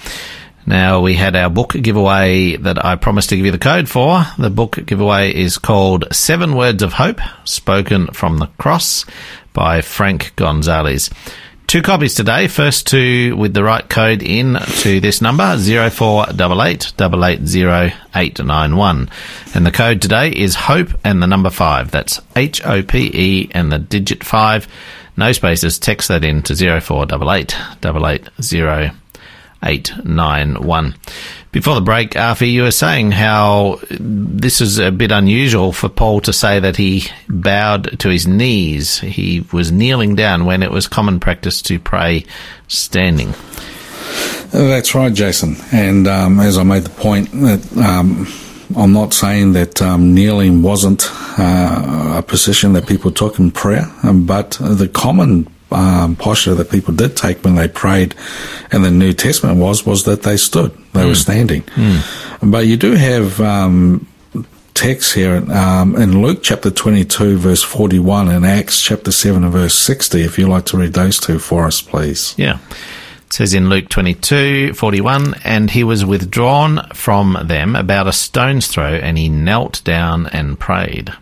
Now, 0.64 1.00
we 1.00 1.14
had 1.14 1.34
our 1.34 1.50
book 1.50 1.72
giveaway 1.72 2.54
that 2.58 2.84
I 2.84 2.94
promised 2.94 3.30
to 3.30 3.36
give 3.36 3.46
you 3.46 3.50
the 3.50 3.58
code 3.58 3.88
for. 3.88 4.22
The 4.38 4.48
book 4.48 4.78
giveaway 4.86 5.34
is 5.34 5.58
called 5.58 6.04
Seven 6.12 6.54
Words 6.54 6.84
of 6.84 6.92
Hope, 6.92 7.18
Spoken 7.42 8.06
from 8.12 8.38
the 8.38 8.46
Cross 8.58 9.06
by 9.52 9.80
Frank 9.80 10.32
Gonzalez. 10.36 11.10
Two 11.72 11.80
copies 11.80 12.14
today. 12.14 12.48
First 12.48 12.86
two 12.86 13.34
with 13.34 13.54
the 13.54 13.64
right 13.64 13.88
code 13.88 14.22
in 14.22 14.58
to 14.80 15.00
this 15.00 15.22
number, 15.22 15.56
0488 15.56 16.92
880 17.00 18.42
And 19.54 19.64
the 19.64 19.70
code 19.70 20.02
today 20.02 20.28
is 20.28 20.54
HOPE 20.54 20.90
and 21.02 21.22
the 21.22 21.26
number 21.26 21.48
5. 21.48 21.90
That's 21.90 22.20
H-O-P-E 22.36 23.52
and 23.54 23.72
the 23.72 23.78
digit 23.78 24.22
5. 24.22 24.68
No 25.16 25.32
spaces. 25.32 25.78
Text 25.78 26.08
that 26.08 26.24
in 26.24 26.42
to 26.42 26.54
0488 26.54 27.56
880 27.82 28.94
891. 29.64 30.94
Before 31.52 31.74
the 31.74 31.82
break, 31.82 32.12
Afi, 32.12 32.50
you 32.50 32.62
were 32.62 32.70
saying 32.70 33.10
how 33.10 33.78
this 33.90 34.62
is 34.62 34.78
a 34.78 34.90
bit 34.90 35.12
unusual 35.12 35.72
for 35.72 35.90
Paul 35.90 36.22
to 36.22 36.32
say 36.32 36.58
that 36.58 36.76
he 36.76 37.04
bowed 37.28 38.00
to 38.00 38.08
his 38.08 38.26
knees. 38.26 39.00
He 39.00 39.44
was 39.52 39.70
kneeling 39.70 40.14
down 40.14 40.46
when 40.46 40.62
it 40.62 40.70
was 40.70 40.88
common 40.88 41.20
practice 41.20 41.60
to 41.62 41.78
pray 41.78 42.24
standing. 42.68 43.34
That's 44.50 44.94
right, 44.94 45.12
Jason. 45.12 45.56
And 45.72 46.08
um, 46.08 46.40
as 46.40 46.56
I 46.56 46.62
made 46.62 46.84
the 46.84 46.90
point 46.90 47.30
that 47.32 47.76
um, 47.76 48.26
I'm 48.74 48.94
not 48.94 49.12
saying 49.12 49.52
that 49.52 49.82
um, 49.82 50.14
kneeling 50.14 50.62
wasn't 50.62 51.06
uh, 51.38 52.14
a 52.16 52.22
position 52.22 52.72
that 52.72 52.86
people 52.86 53.10
took 53.10 53.38
in 53.38 53.50
prayer, 53.50 53.92
but 54.02 54.52
the 54.52 54.88
common 54.88 55.52
um, 55.72 56.16
posture 56.16 56.54
that 56.54 56.70
people 56.70 56.94
did 56.94 57.16
take 57.16 57.42
when 57.44 57.54
they 57.54 57.68
prayed 57.68 58.14
in 58.72 58.82
the 58.82 58.90
New 58.90 59.12
Testament 59.12 59.58
was 59.58 59.84
was 59.86 60.04
that 60.04 60.22
they 60.22 60.36
stood, 60.36 60.72
they 60.92 61.02
mm. 61.02 61.08
were 61.08 61.14
standing. 61.14 61.62
Mm. 61.62 62.50
But 62.50 62.66
you 62.66 62.76
do 62.76 62.92
have 62.92 63.40
um, 63.40 64.06
texts 64.74 65.12
here 65.12 65.36
um, 65.52 65.96
in 65.96 66.22
Luke 66.22 66.40
chapter 66.42 66.70
22, 66.70 67.38
verse 67.38 67.62
41, 67.62 68.28
and 68.28 68.44
Acts 68.44 68.80
chapter 68.80 69.12
7 69.12 69.44
and 69.44 69.52
verse 69.52 69.74
60. 69.74 70.22
If 70.22 70.38
you'd 70.38 70.48
like 70.48 70.66
to 70.66 70.76
read 70.76 70.92
those 70.92 71.18
two 71.18 71.38
for 71.38 71.66
us, 71.66 71.80
please. 71.80 72.34
Yeah. 72.36 72.58
It 73.26 73.32
says 73.32 73.54
in 73.54 73.68
Luke 73.68 73.88
22, 73.88 74.74
41, 74.74 75.36
and 75.44 75.70
he 75.70 75.84
was 75.84 76.04
withdrawn 76.04 76.86
from 76.92 77.38
them 77.44 77.76
about 77.76 78.06
a 78.06 78.12
stone's 78.12 78.66
throw, 78.66 78.92
and 78.94 79.16
he 79.16 79.28
knelt 79.28 79.82
down 79.84 80.26
and 80.26 80.58
prayed. 80.58 81.12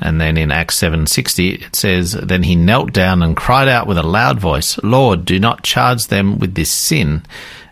And 0.00 0.20
then 0.20 0.36
in 0.36 0.50
Acts 0.50 0.76
7:60 0.76 1.62
it 1.66 1.76
says 1.76 2.12
then 2.12 2.42
he 2.42 2.56
knelt 2.56 2.92
down 2.92 3.22
and 3.22 3.36
cried 3.36 3.68
out 3.68 3.86
with 3.86 3.98
a 3.98 4.02
loud 4.02 4.38
voice, 4.38 4.78
"Lord, 4.82 5.24
do 5.24 5.38
not 5.38 5.62
charge 5.62 6.06
them 6.06 6.38
with 6.38 6.54
this 6.54 6.70
sin." 6.70 7.22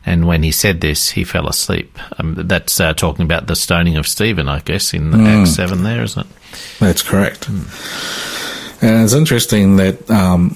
And 0.07 0.29
when 0.29 0.45
he 0.45 0.53
said 0.53 0.81
this, 0.81 1.11
he 1.11 1.25
fell 1.25 1.49
asleep. 1.49 1.99
Um, 2.19 2.37
that's 2.37 2.79
uh, 2.79 2.95
talking 2.95 3.25
about 3.25 3.49
the 3.49 3.57
stoning 3.57 3.97
of 3.97 4.07
Stephen, 4.07 4.49
I 4.49 4.61
guess, 4.61 4.95
in 4.95 5.11
mm. 5.11 5.27
Acts 5.27 5.57
7 5.57 5.83
there, 5.83 6.05
isn't 6.05 6.25
it? 6.25 6.33
That's 6.79 7.03
correct. 7.03 7.51
Mm. 7.51 8.83
And 8.83 9.05
it's 9.05 9.15
interesting 9.15 9.77
that 9.77 10.09
um, 10.09 10.55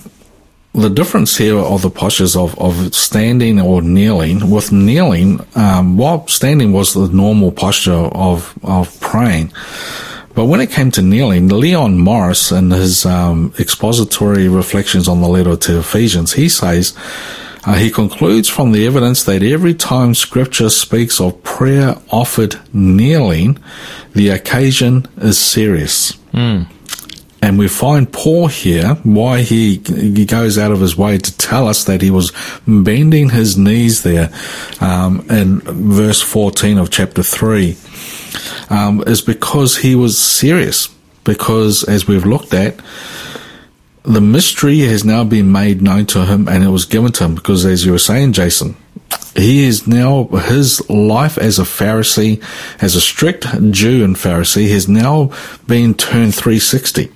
the 0.72 0.88
difference 0.88 1.36
here 1.36 1.58
of 1.58 1.82
the 1.82 1.90
postures 1.90 2.36
of, 2.36 2.56
of 2.60 2.94
standing 2.94 3.60
or 3.60 3.82
kneeling, 3.82 4.50
with 4.50 4.70
kneeling, 4.70 5.44
um, 5.56 5.96
while 5.96 6.26
standing 6.28 6.72
was 6.72 6.94
the 6.94 7.08
normal 7.08 7.50
posture 7.50 7.92
of, 7.92 8.56
of 8.62 9.00
praying, 9.00 9.52
but 10.34 10.44
when 10.44 10.60
it 10.60 10.70
came 10.70 10.90
to 10.92 11.02
kneeling, 11.02 11.48
Leon 11.48 11.98
Morris, 11.98 12.52
in 12.52 12.70
his 12.70 13.04
um, 13.04 13.52
expository 13.58 14.48
reflections 14.48 15.08
on 15.08 15.20
the 15.20 15.28
letter 15.28 15.56
to 15.56 15.78
Ephesians, 15.80 16.34
he 16.34 16.48
says, 16.48 16.96
uh, 17.64 17.74
he 17.74 17.90
concludes 17.90 18.48
from 18.48 18.72
the 18.72 18.86
evidence 18.86 19.24
that 19.24 19.42
every 19.42 19.74
time 19.74 20.14
scripture 20.14 20.70
speaks 20.70 21.20
of 21.20 21.42
prayer 21.42 21.96
offered 22.10 22.58
kneeling, 22.72 23.58
the 24.14 24.28
occasion 24.28 25.06
is 25.18 25.38
serious. 25.38 26.12
Mm. 26.32 26.66
And 27.42 27.58
we 27.58 27.68
find 27.68 28.10
Paul 28.12 28.46
here, 28.48 28.94
why 29.02 29.42
he, 29.42 29.76
he 29.78 30.26
goes 30.26 30.58
out 30.58 30.72
of 30.72 30.80
his 30.80 30.96
way 30.96 31.18
to 31.18 31.38
tell 31.38 31.66
us 31.66 31.84
that 31.84 32.02
he 32.02 32.10
was 32.10 32.32
bending 32.66 33.30
his 33.30 33.58
knees 33.58 34.02
there, 34.02 34.30
um, 34.80 35.26
in 35.30 35.60
verse 35.60 36.20
14 36.22 36.78
of 36.78 36.90
chapter 36.90 37.22
3 37.22 37.76
um, 38.68 39.02
is 39.06 39.20
because 39.20 39.78
he 39.78 39.94
was 39.94 40.18
serious. 40.18 40.88
Because 41.24 41.84
as 41.84 42.08
we've 42.08 42.24
looked 42.24 42.54
at, 42.54 42.80
the 44.02 44.20
mystery 44.20 44.80
has 44.80 45.04
now 45.04 45.24
been 45.24 45.52
made 45.52 45.82
known 45.82 46.06
to 46.06 46.24
him 46.24 46.48
and 46.48 46.64
it 46.64 46.68
was 46.68 46.86
given 46.86 47.12
to 47.12 47.24
him 47.24 47.34
because 47.34 47.66
as 47.66 47.84
you 47.84 47.92
were 47.92 47.98
saying, 47.98 48.32
Jason, 48.32 48.74
he 49.36 49.64
is 49.64 49.86
now, 49.86 50.24
his 50.24 50.88
life 50.88 51.38
as 51.38 51.58
a 51.58 51.62
Pharisee, 51.62 52.42
as 52.82 52.96
a 52.96 53.00
strict 53.00 53.46
Jew 53.70 54.04
and 54.04 54.16
Pharisee 54.16 54.70
has 54.70 54.88
now 54.88 55.32
been 55.66 55.94
turned 55.94 56.34
360. 56.34 57.12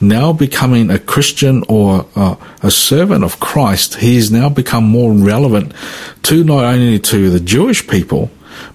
Now 0.00 0.32
becoming 0.32 0.90
a 0.90 0.98
Christian 0.98 1.64
or 1.68 2.06
uh, 2.14 2.36
a 2.62 2.70
servant 2.70 3.24
of 3.24 3.40
Christ, 3.40 3.96
he 3.96 4.14
has 4.16 4.30
now 4.30 4.48
become 4.48 4.84
more 4.84 5.12
relevant 5.12 5.72
to 6.24 6.44
not 6.44 6.62
only 6.64 7.00
to 7.00 7.30
the 7.30 7.40
Jewish 7.40 7.86
people, 7.88 8.30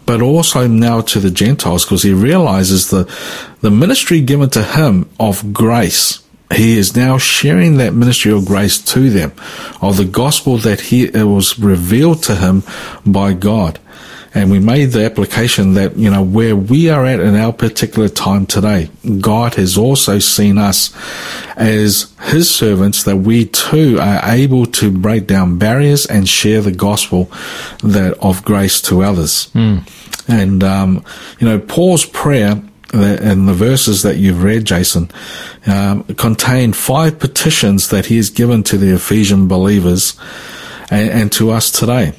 but 0.06 0.22
also 0.22 0.68
now 0.68 1.02
to 1.02 1.20
the 1.20 1.32
Gentiles 1.32 1.86
because 1.86 2.04
he 2.04 2.14
realizes 2.14 2.90
the, 2.90 3.12
the 3.62 3.72
ministry 3.72 4.22
given 4.22 4.50
to 4.52 4.64
him 4.64 5.10
of 5.20 5.54
grace. 5.54 6.24
He 6.54 6.78
is 6.78 6.96
now 6.96 7.18
sharing 7.18 7.78
that 7.78 7.94
ministry 7.94 8.32
of 8.32 8.46
grace 8.46 8.78
to 8.94 9.10
them, 9.10 9.34
of 9.82 9.98
the 9.98 10.06
gospel 10.06 10.58
that 10.58 10.82
he 10.82 11.06
it 11.06 11.24
was 11.24 11.58
revealed 11.58 12.22
to 12.24 12.36
him 12.36 12.64
by 13.06 13.34
God. 13.34 13.80
And 14.36 14.50
we 14.50 14.60
made 14.60 14.86
the 14.92 15.06
application 15.06 15.76
that, 15.76 15.96
you 15.96 16.10
know, 16.10 16.24
where 16.24 16.56
we 16.56 16.90
are 16.90 17.06
at 17.06 17.20
in 17.20 17.36
our 17.36 17.54
particular 17.54 18.10
time 18.10 18.48
today, 18.48 18.90
God 19.20 19.56
has 19.56 19.78
also 19.78 20.18
seen 20.18 20.58
us 20.58 20.92
as 21.56 22.12
his 22.24 22.50
servants 22.50 23.04
that 23.04 23.18
we 23.18 23.46
too 23.46 24.00
are 24.00 24.22
able 24.26 24.66
to 24.66 24.92
break 24.92 25.28
down 25.28 25.60
barriers 25.60 26.08
and 26.08 26.28
share 26.28 26.62
the 26.62 26.72
gospel 26.72 27.26
that 27.84 28.18
of 28.22 28.44
grace 28.44 28.82
to 28.84 29.04
others. 29.04 29.52
Mm. 29.54 29.88
And, 30.28 30.64
um, 30.64 31.06
you 31.40 31.48
know, 31.48 31.60
Paul's 31.60 32.06
prayer 32.06 32.62
and 32.92 33.48
the 33.48 33.54
verses 33.54 34.02
that 34.02 34.18
you've 34.18 34.42
read, 34.42 34.66
Jason, 34.66 35.12
um, 35.68 36.04
contain 36.16 36.74
five 36.74 37.20
petitions 37.20 37.90
that 37.90 38.08
he 38.08 38.18
has 38.18 38.30
given 38.30 38.64
to 38.64 38.78
the 38.78 38.96
Ephesian 38.96 39.48
believers 39.48 40.18
and, 40.90 41.10
and 41.10 41.32
to 41.34 41.52
us 41.52 41.72
today 41.72 42.14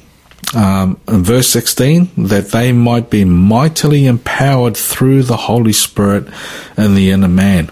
um, 0.53 0.99
in 1.07 1.23
verse 1.23 1.47
16, 1.47 2.27
that 2.27 2.49
they 2.49 2.71
might 2.71 3.09
be 3.09 3.25
mightily 3.25 4.05
empowered 4.05 4.77
through 4.77 5.23
the 5.23 5.37
Holy 5.37 5.73
Spirit 5.73 6.27
in 6.77 6.95
the 6.95 7.11
inner 7.11 7.27
man. 7.27 7.71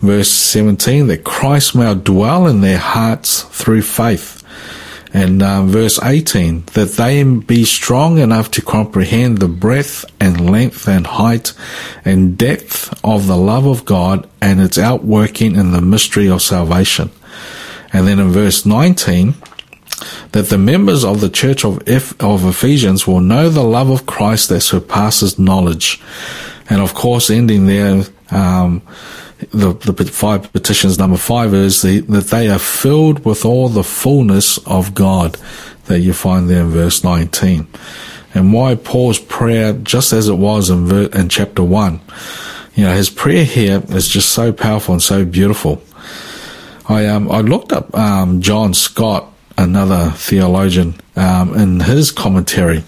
Verse 0.00 0.30
17, 0.30 1.08
that 1.08 1.24
Christ 1.24 1.74
may 1.74 1.92
dwell 1.94 2.46
in 2.46 2.60
their 2.60 2.78
hearts 2.78 3.42
through 3.42 3.82
faith. 3.82 4.38
And 5.12 5.42
um, 5.42 5.68
verse 5.68 5.98
18, 6.02 6.64
that 6.74 6.92
they 6.92 7.22
be 7.24 7.64
strong 7.64 8.18
enough 8.18 8.50
to 8.52 8.62
comprehend 8.62 9.38
the 9.38 9.48
breadth 9.48 10.04
and 10.20 10.50
length 10.50 10.86
and 10.86 11.06
height 11.06 11.54
and 12.04 12.36
depth 12.36 12.92
of 13.02 13.26
the 13.26 13.36
love 13.36 13.66
of 13.66 13.84
God 13.84 14.28
and 14.40 14.60
its 14.60 14.78
outworking 14.78 15.56
in 15.56 15.72
the 15.72 15.80
mystery 15.80 16.28
of 16.28 16.42
salvation. 16.42 17.10
And 17.92 18.06
then 18.06 18.18
in 18.18 18.30
verse 18.30 18.66
19, 18.66 19.34
that 20.32 20.48
the 20.48 20.58
members 20.58 21.04
of 21.04 21.20
the 21.20 21.28
church 21.28 21.64
of, 21.64 21.78
of 22.20 22.44
Ephesians 22.44 23.06
will 23.06 23.20
know 23.20 23.48
the 23.48 23.62
love 23.62 23.90
of 23.90 24.06
Christ 24.06 24.48
that 24.48 24.60
surpasses 24.60 25.38
knowledge. 25.38 26.00
And 26.70 26.80
of 26.80 26.94
course, 26.94 27.30
ending 27.30 27.66
there, 27.66 28.04
um, 28.30 28.82
the, 29.52 29.72
the 29.72 30.04
five 30.04 30.52
petitions 30.52 30.98
number 30.98 31.16
five 31.16 31.54
is 31.54 31.82
the, 31.82 32.00
that 32.00 32.26
they 32.26 32.48
are 32.48 32.58
filled 32.58 33.24
with 33.24 33.44
all 33.44 33.68
the 33.68 33.84
fullness 33.84 34.58
of 34.66 34.94
God 34.94 35.38
that 35.86 36.00
you 36.00 36.12
find 36.12 36.48
there 36.48 36.62
in 36.62 36.70
verse 36.70 37.02
19. 37.02 37.66
And 38.34 38.52
why 38.52 38.74
Paul's 38.74 39.18
prayer, 39.18 39.72
just 39.72 40.12
as 40.12 40.28
it 40.28 40.34
was 40.34 40.70
in, 40.70 40.86
ver- 40.86 41.08
in 41.14 41.28
chapter 41.28 41.64
one, 41.64 42.00
you 42.74 42.84
know, 42.84 42.94
his 42.94 43.10
prayer 43.10 43.44
here 43.44 43.82
is 43.88 44.06
just 44.06 44.30
so 44.30 44.52
powerful 44.52 44.92
and 44.92 45.02
so 45.02 45.24
beautiful. 45.24 45.82
I 46.88 47.06
um 47.06 47.30
I 47.30 47.40
looked 47.40 47.72
up 47.72 47.94
um 47.94 48.40
John 48.40 48.72
Stott 48.72 49.32
another 49.58 50.10
theologian 50.12 50.94
um, 51.16 51.54
in 51.54 51.80
his 51.80 52.10
commentary 52.10 52.84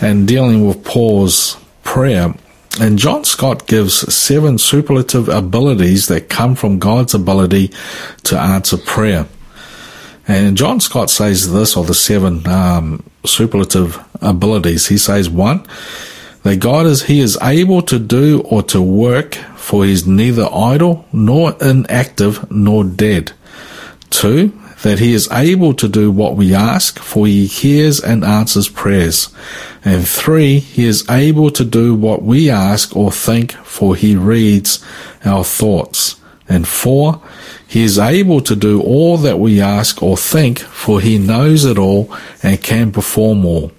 and 0.00 0.26
dealing 0.26 0.66
with 0.66 0.84
Paul's 0.84 1.56
prayer. 1.84 2.34
And 2.80 2.98
John 2.98 3.24
Stott 3.24 3.66
gives 3.66 4.12
seven 4.12 4.58
superlative 4.58 5.28
abilities 5.28 6.08
that 6.08 6.28
come 6.28 6.54
from 6.56 6.78
God's 6.78 7.14
ability 7.14 7.70
to 8.24 8.38
answer 8.38 8.76
prayer. 8.76 9.26
And 10.28 10.56
John 10.56 10.80
Stott 10.80 11.08
says 11.08 11.52
this, 11.52 11.76
or 11.76 11.84
the 11.84 11.94
seven 11.94 12.46
um, 12.48 13.08
superlative 13.24 14.02
abilities. 14.20 14.88
He 14.88 14.98
says, 14.98 15.30
one, 15.30 15.64
that 16.42 16.56
God 16.56 16.86
is 16.86 17.04
He 17.04 17.20
is 17.20 17.38
able 17.40 17.82
to 17.82 17.98
do 17.98 18.40
or 18.42 18.62
to 18.64 18.82
work, 18.82 19.36
for 19.56 19.84
He 19.84 19.92
is 19.92 20.06
neither 20.06 20.48
idle 20.52 21.06
nor 21.12 21.54
inactive 21.62 22.50
nor 22.50 22.84
dead. 22.84 23.32
Two, 24.10 24.52
that 24.82 24.98
He 24.98 25.12
is 25.12 25.28
able 25.32 25.74
to 25.74 25.88
do 25.88 26.10
what 26.10 26.36
we 26.36 26.54
ask, 26.54 26.98
for 26.98 27.26
He 27.26 27.46
hears 27.46 28.00
and 28.00 28.24
answers 28.24 28.68
prayers. 28.68 29.28
And 29.84 30.06
three, 30.06 30.58
He 30.58 30.84
is 30.84 31.08
able 31.08 31.50
to 31.50 31.64
do 31.64 31.94
what 31.94 32.22
we 32.22 32.50
ask 32.50 32.96
or 32.96 33.10
think, 33.10 33.52
for 33.52 33.96
He 33.96 34.16
reads 34.16 34.84
our 35.24 35.44
thoughts. 35.44 36.20
And 36.48 36.68
four, 36.68 37.20
He 37.66 37.82
is 37.82 37.98
able 37.98 38.40
to 38.42 38.54
do 38.54 38.80
all 38.82 39.16
that 39.18 39.38
we 39.38 39.60
ask 39.60 40.02
or 40.02 40.16
think, 40.16 40.60
for 40.60 41.00
He 41.00 41.18
knows 41.18 41.64
it 41.64 41.78
all 41.78 42.14
and 42.42 42.62
can 42.62 42.92
perform 42.92 43.44
all. 43.44 43.72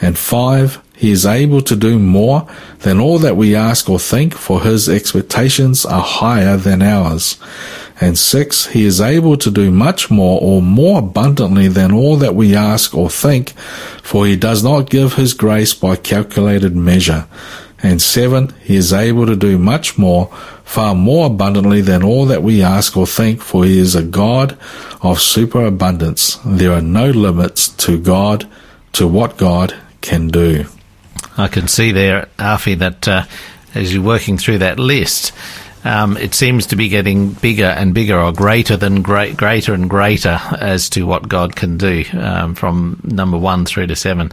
And 0.00 0.18
five, 0.18 0.80
He 1.02 1.10
is 1.10 1.26
able 1.26 1.62
to 1.62 1.74
do 1.74 1.98
more 1.98 2.46
than 2.82 3.00
all 3.00 3.18
that 3.18 3.36
we 3.36 3.56
ask 3.56 3.90
or 3.90 3.98
think, 3.98 4.34
for 4.34 4.62
His 4.62 4.88
expectations 4.88 5.84
are 5.84 6.00
higher 6.00 6.56
than 6.56 6.80
ours. 6.80 7.38
And 8.00 8.16
six, 8.16 8.66
He 8.66 8.84
is 8.84 9.00
able 9.00 9.36
to 9.38 9.50
do 9.50 9.72
much 9.72 10.12
more 10.12 10.38
or 10.40 10.62
more 10.62 11.00
abundantly 11.00 11.66
than 11.66 11.90
all 11.90 12.14
that 12.18 12.36
we 12.36 12.54
ask 12.54 12.94
or 12.94 13.10
think, 13.10 13.50
for 14.00 14.26
He 14.26 14.36
does 14.36 14.62
not 14.62 14.90
give 14.90 15.14
His 15.14 15.34
grace 15.34 15.74
by 15.74 15.96
calculated 15.96 16.76
measure. 16.76 17.26
And 17.82 18.00
seven, 18.00 18.54
He 18.62 18.76
is 18.76 18.92
able 18.92 19.26
to 19.26 19.34
do 19.34 19.58
much 19.58 19.98
more, 19.98 20.26
far 20.62 20.94
more 20.94 21.26
abundantly 21.26 21.80
than 21.80 22.04
all 22.04 22.26
that 22.26 22.44
we 22.44 22.62
ask 22.62 22.96
or 22.96 23.08
think, 23.08 23.42
for 23.42 23.64
He 23.64 23.76
is 23.76 23.96
a 23.96 24.04
God 24.04 24.56
of 25.00 25.20
superabundance. 25.20 26.38
There 26.44 26.70
are 26.70 26.80
no 26.80 27.10
limits 27.10 27.70
to 27.86 27.98
God, 27.98 28.48
to 28.92 29.08
what 29.08 29.36
God 29.36 29.74
can 30.00 30.28
do. 30.28 30.66
I 31.38 31.48
can 31.48 31.68
see 31.68 31.92
there, 31.92 32.28
Afi, 32.38 32.78
that 32.78 33.08
uh, 33.08 33.24
as 33.74 33.92
you're 33.92 34.02
working 34.02 34.36
through 34.38 34.58
that 34.58 34.78
list, 34.78 35.32
um, 35.84 36.16
it 36.16 36.34
seems 36.34 36.66
to 36.66 36.76
be 36.76 36.88
getting 36.88 37.32
bigger 37.32 37.64
and 37.66 37.92
bigger, 37.92 38.18
or 38.20 38.32
greater 38.32 38.76
than 38.76 39.02
great, 39.02 39.36
greater 39.36 39.74
and 39.74 39.90
greater 39.90 40.38
as 40.60 40.88
to 40.90 41.06
what 41.06 41.28
God 41.28 41.56
can 41.56 41.76
do. 41.78 42.04
Um, 42.12 42.54
from 42.54 43.00
number 43.02 43.36
one 43.38 43.64
through 43.66 43.88
to 43.88 43.96
seven, 43.96 44.30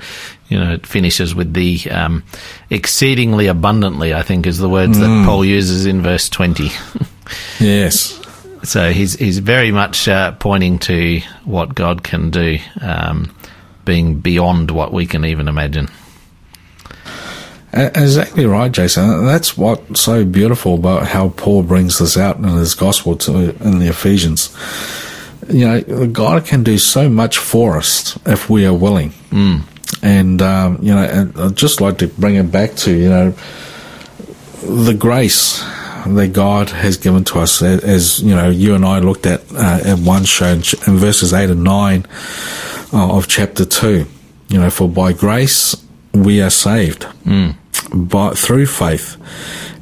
you 0.49 0.59
know, 0.59 0.73
it 0.73 0.85
finishes 0.85 1.33
with 1.33 1.53
the 1.53 1.79
um, 1.89 2.23
exceedingly 2.69 3.47
abundantly. 3.47 4.13
I 4.13 4.21
think 4.21 4.45
is 4.45 4.59
the 4.59 4.69
words 4.69 4.99
that 4.99 5.25
Paul 5.25 5.43
uses 5.43 5.85
in 5.85 6.01
verse 6.01 6.29
twenty. 6.29 6.69
Yes. 7.59 8.19
so 8.63 8.91
he's 8.91 9.13
he's 9.13 9.37
very 9.37 9.71
much 9.71 10.07
uh, 10.07 10.31
pointing 10.33 10.79
to 10.79 11.19
what 11.45 11.75
God 11.75 12.01
can 12.03 12.31
do, 12.31 12.57
um, 12.81 13.35
being 13.85 14.19
beyond 14.19 14.71
what 14.71 14.91
we 14.91 15.05
can 15.05 15.23
even 15.25 15.47
imagine. 15.47 15.89
Exactly 17.71 18.45
right, 18.47 18.71
Jason. 18.71 19.25
That's 19.25 19.55
what's 19.55 20.01
so 20.01 20.25
beautiful 20.25 20.75
about 20.75 21.07
how 21.07 21.29
Paul 21.29 21.61
brings 21.61 21.99
this 21.99 22.17
out 22.17 22.37
in 22.37 22.43
his 22.43 22.73
gospel 22.73 23.15
to 23.17 23.55
in 23.63 23.77
the 23.79 23.87
Ephesians. 23.87 24.55
You 25.47 25.67
know, 25.67 26.07
God 26.07 26.45
can 26.45 26.63
do 26.63 26.79
so 26.79 27.09
much 27.09 27.37
for 27.37 27.77
us 27.77 28.17
if 28.25 28.49
we 28.49 28.65
are 28.65 28.73
willing. 28.73 29.11
Mm. 29.29 29.61
And 30.01 30.41
um, 30.41 30.79
you 30.81 30.93
know, 30.93 31.03
and 31.03 31.37
I'd 31.37 31.55
just 31.55 31.79
like 31.79 31.99
to 31.99 32.07
bring 32.07 32.35
it 32.35 32.51
back 32.51 32.75
to 32.77 32.91
you 32.91 33.09
know 33.09 33.33
the 34.63 34.95
grace 34.95 35.63
that 36.07 36.31
God 36.33 36.69
has 36.69 36.97
given 36.97 37.23
to 37.25 37.39
us, 37.39 37.61
as, 37.61 37.83
as 37.83 38.23
you 38.23 38.35
know, 38.35 38.49
you 38.49 38.73
and 38.73 38.85
I 38.85 38.99
looked 38.99 39.25
at 39.27 39.41
uh, 39.53 39.79
at 39.83 39.99
one 39.99 40.25
show 40.25 40.47
in, 40.47 40.63
in 40.87 40.97
verses 40.97 41.33
eight 41.33 41.51
and 41.51 41.63
nine 41.63 42.07
uh, 42.93 43.15
of 43.15 43.27
chapter 43.27 43.63
two. 43.63 44.07
You 44.47 44.59
know, 44.59 44.71
for 44.71 44.89
by 44.89 45.13
grace 45.13 45.75
we 46.13 46.41
are 46.41 46.49
saved 46.49 47.05
by 47.93 48.31
through 48.31 48.65
faith, 48.67 49.17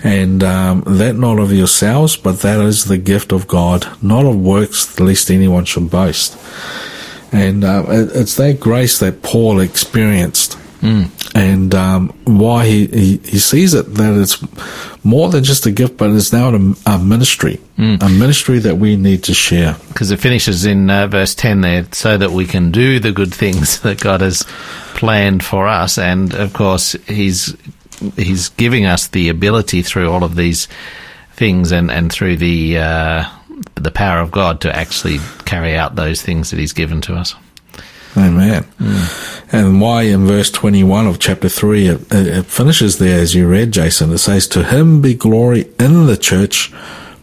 and 0.04 0.44
um, 0.44 0.84
that 0.86 1.16
not 1.16 1.40
of 1.40 1.52
yourselves, 1.52 2.16
but 2.18 2.40
that 2.42 2.60
is 2.62 2.86
the 2.86 2.98
gift 2.98 3.32
of 3.32 3.48
God, 3.48 3.88
not 4.02 4.26
of 4.26 4.36
works, 4.36 5.00
lest 5.00 5.30
anyone 5.32 5.66
should 5.66 5.90
boast. 5.90 6.38
And 7.32 7.64
uh, 7.64 7.84
it- 7.90 8.12
it's 8.16 8.36
that 8.36 8.60
grace 8.60 9.00
that 9.00 9.22
Paul 9.22 9.60
experienced. 9.60 10.58
And 11.36 11.76
um, 11.76 12.10
why 12.26 12.66
he, 12.66 12.88
he, 12.88 13.18
he 13.18 13.40
sees 13.40 13.74
it 13.74 13.94
that 13.96 14.20
it's 14.20 14.42
more 15.04 15.30
than 15.30 15.44
just 15.44 15.66
a 15.66 15.72
gift, 15.72 15.98
but 15.98 16.10
it's 16.12 16.34
now 16.34 16.50
a, 16.50 16.74
a 16.86 16.98
ministry, 17.00 17.60
a 17.78 18.10
ministry 18.10 18.60
that 18.60 18.78
we 18.78 18.96
need 18.96 19.24
to 19.26 19.34
share. 19.34 19.76
because 19.90 20.12
it 20.12 20.20
finishes 20.20 20.66
in 20.66 20.90
uh, 20.90 21.08
verse 21.08 21.36
10 21.36 21.62
there, 21.62 21.88
so 21.92 22.18
that 22.18 22.32
we 22.32 22.46
can 22.46 22.72
do 22.72 23.00
the 23.00 23.12
good 23.12 23.34
things 23.34 23.80
that 23.86 24.00
God 24.00 24.22
has 24.22 24.44
planned 24.96 25.44
for 25.44 25.68
us. 25.68 25.98
And 25.98 26.34
of 26.34 26.54
course, 26.54 26.94
He's, 27.08 27.56
He's 28.16 28.50
giving 28.50 28.86
us 28.86 29.08
the 29.08 29.30
ability 29.30 29.82
through 29.84 30.10
all 30.10 30.24
of 30.24 30.36
these 30.36 30.68
things 31.34 31.72
and, 31.72 31.92
and 31.92 32.12
through 32.12 32.38
the, 32.38 32.78
uh, 32.80 33.26
the 33.76 33.92
power 33.92 34.22
of 34.22 34.32
God 34.32 34.62
to 34.62 34.76
actually 34.76 35.20
carry 35.46 35.76
out 35.76 35.96
those 35.96 36.22
things 36.22 36.50
that 36.50 36.60
He's 36.60 36.74
given 36.74 37.02
to 37.02 37.14
us. 37.14 37.36
Amen. 38.16 38.64
Hmm. 38.80 39.56
And 39.56 39.82
why 39.82 40.04
in 40.04 40.26
verse 40.26 40.52
21 40.52 41.08
of 41.08 41.20
chapter 41.20 41.50
3, 41.50 41.88
it, 41.88 42.12
it 42.12 42.46
finishes 42.46 42.98
there 42.98 43.20
as 43.20 43.36
you 43.36 43.48
read, 43.48 43.72
Jason. 43.72 44.12
It 44.12 44.20
says, 44.20 44.48
To 44.50 44.64
him 44.64 45.02
be 45.02 45.14
glory 45.14 45.72
in 45.80 46.06
the 46.06 46.18
church 46.18 46.74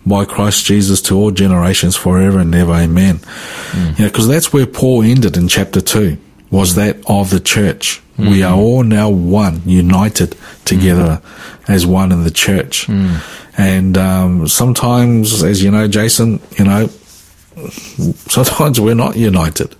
by 0.06 0.24
Christ 0.24 0.64
Jesus 0.66 1.00
to 1.02 1.16
all 1.16 1.30
generations 1.30 1.96
forever 1.96 2.38
and 2.38 2.54
ever. 2.54 2.72
Amen. 2.72 3.20
Hmm. 3.24 3.78
You 3.96 4.04
know, 4.04 4.10
because 4.10 4.28
that's 4.28 4.52
where 4.52 4.66
Paul 4.66 5.02
ended 5.02 5.36
in 5.36 5.48
chapter 5.48 5.80
2, 5.80 6.16
was 6.50 6.74
hmm. 6.74 6.80
that 6.80 6.96
of 7.08 7.30
the 7.30 7.40
church. 7.40 8.00
We 8.16 8.44
are 8.44 8.56
all 8.56 8.84
now 8.84 9.10
one, 9.10 9.62
united 9.66 10.36
together 10.64 11.20
as 11.66 11.84
one 11.84 12.12
in 12.12 12.22
the 12.22 12.30
church. 12.30 12.88
And 13.56 13.96
um, 13.98 14.48
sometimes, 14.48 15.42
as 15.42 15.62
you 15.62 15.70
know, 15.70 15.88
Jason, 15.88 16.40
you 16.58 16.64
know, 16.64 16.88
sometimes 18.28 18.80
we're 18.80 18.94
not 18.94 19.16
united. 19.16 19.74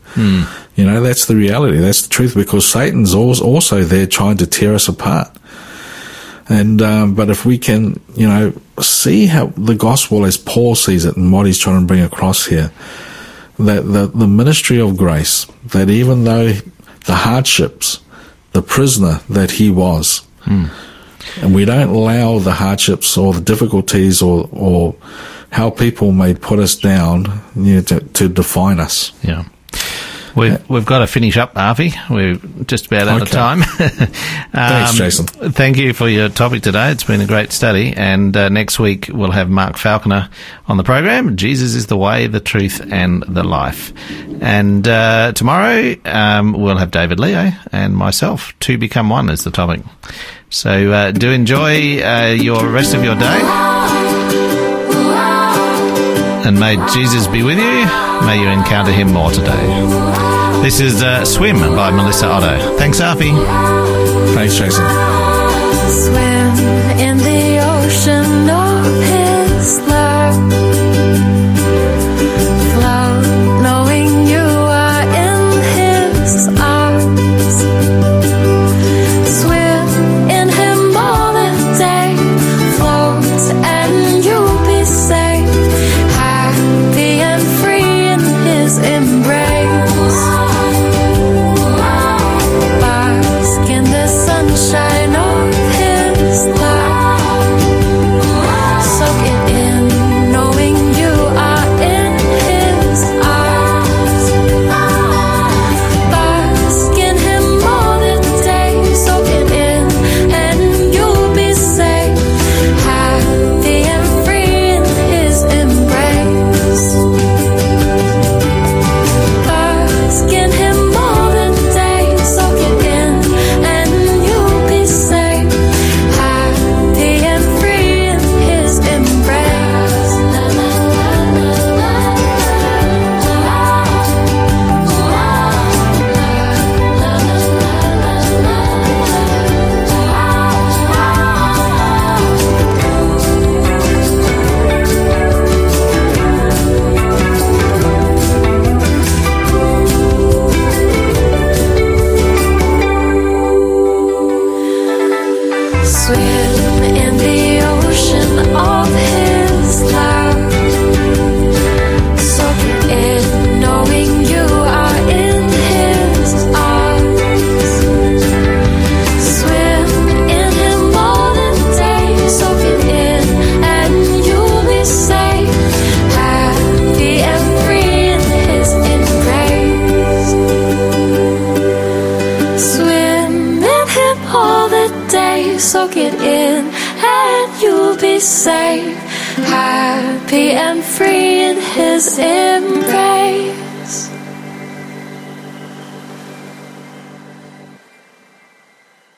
You 0.76 0.84
know, 0.86 1.00
that's 1.02 1.26
the 1.26 1.36
reality. 1.36 1.78
That's 1.78 2.02
the 2.02 2.08
truth 2.08 2.34
because 2.34 2.66
Satan's 2.66 3.14
also 3.14 3.84
there 3.84 4.06
trying 4.06 4.36
to 4.38 4.46
tear 4.46 4.74
us 4.74 4.88
apart. 4.88 5.28
And, 6.48 6.82
um, 6.82 7.14
but 7.14 7.30
if 7.30 7.46
we 7.46 7.56
can, 7.58 8.00
you 8.14 8.28
know, 8.28 8.52
see 8.80 9.26
how 9.26 9.46
the 9.56 9.74
gospel 9.74 10.24
as 10.24 10.36
Paul 10.36 10.74
sees 10.74 11.04
it 11.04 11.16
and 11.16 11.32
what 11.32 11.46
he's 11.46 11.58
trying 11.58 11.80
to 11.80 11.86
bring 11.86 12.02
across 12.02 12.46
here, 12.46 12.70
that 13.58 13.82
the, 13.82 14.08
the 14.08 14.26
ministry 14.26 14.80
of 14.80 14.96
grace, 14.96 15.46
that 15.66 15.88
even 15.88 16.24
though 16.24 16.52
the 17.06 17.14
hardships, 17.14 18.00
the 18.52 18.62
prisoner 18.62 19.20
that 19.30 19.52
he 19.52 19.70
was, 19.70 20.26
and 21.40 21.54
we 21.54 21.64
don't 21.64 21.88
allow 21.88 22.38
the 22.38 22.52
hardships 22.52 23.16
or 23.16 23.32
the 23.32 23.40
difficulties 23.40 24.20
or, 24.20 24.48
or 24.52 24.94
how 25.54 25.70
people 25.70 26.10
may 26.12 26.34
put 26.34 26.58
us 26.58 26.74
down 26.74 27.24
you 27.54 27.76
know, 27.76 27.80
to, 27.82 28.00
to 28.00 28.28
define 28.28 28.80
us. 28.80 29.12
Yeah. 29.22 29.44
We've, 30.36 30.68
we've 30.68 30.84
got 30.84 30.98
to 30.98 31.06
finish 31.06 31.36
up, 31.36 31.54
Afi. 31.54 31.94
We're 32.10 32.64
just 32.64 32.86
about 32.86 33.06
out 33.06 33.22
of 33.22 33.28
Okay. 33.28 33.36
time. 33.36 33.60
Thanks, 34.52 34.90
Um, 34.90 34.96
Jason. 34.96 35.26
Thank 35.52 35.76
you 35.76 35.92
for 35.92 36.08
your 36.08 36.28
topic 36.28 36.64
today. 36.64 36.90
It's 36.90 37.04
been 37.04 37.20
a 37.20 37.26
great 37.26 37.52
study. 37.52 37.92
And 37.96 38.36
uh, 38.36 38.48
next 38.48 38.80
week 38.80 39.08
we'll 39.12 39.30
have 39.30 39.48
Mark 39.48 39.76
Falconer 39.76 40.28
on 40.66 40.76
the 40.76 40.82
program. 40.82 41.36
Jesus 41.36 41.76
is 41.76 41.86
the 41.86 41.96
way, 41.96 42.26
the 42.26 42.40
truth, 42.40 42.80
and 42.90 43.22
the 43.28 43.44
life. 43.44 43.92
And 44.42 44.88
uh, 44.88 45.30
tomorrow 45.36 45.94
um, 46.04 46.52
we'll 46.52 46.78
have 46.78 46.90
David 46.90 47.20
Leo 47.20 47.52
and 47.70 47.96
myself. 47.96 48.52
Two 48.58 48.76
become 48.76 49.10
one 49.10 49.30
is 49.30 49.44
the 49.44 49.52
topic. 49.52 49.82
So 50.50 50.90
uh, 50.90 51.12
do 51.12 51.30
enjoy 51.30 52.02
uh, 52.02 52.36
your 52.36 52.68
rest 52.68 52.92
of 52.94 53.04
your 53.04 53.14
day. 53.14 54.13
And 56.44 56.60
may 56.60 56.76
Jesus 56.92 57.26
be 57.26 57.42
with 57.42 57.58
you. 57.58 57.86
May 58.26 58.38
you 58.40 58.48
encounter 58.48 58.92
him 58.92 59.12
more 59.12 59.30
today. 59.30 59.66
This 60.62 60.78
is 60.78 61.02
uh, 61.02 61.24
Swim 61.24 61.58
by 61.58 61.90
Melissa 61.90 62.26
Otto. 62.26 62.76
Thanks, 62.76 63.00
Afi. 63.00 63.32
Thanks, 64.34 64.56
Jason. 64.56 64.84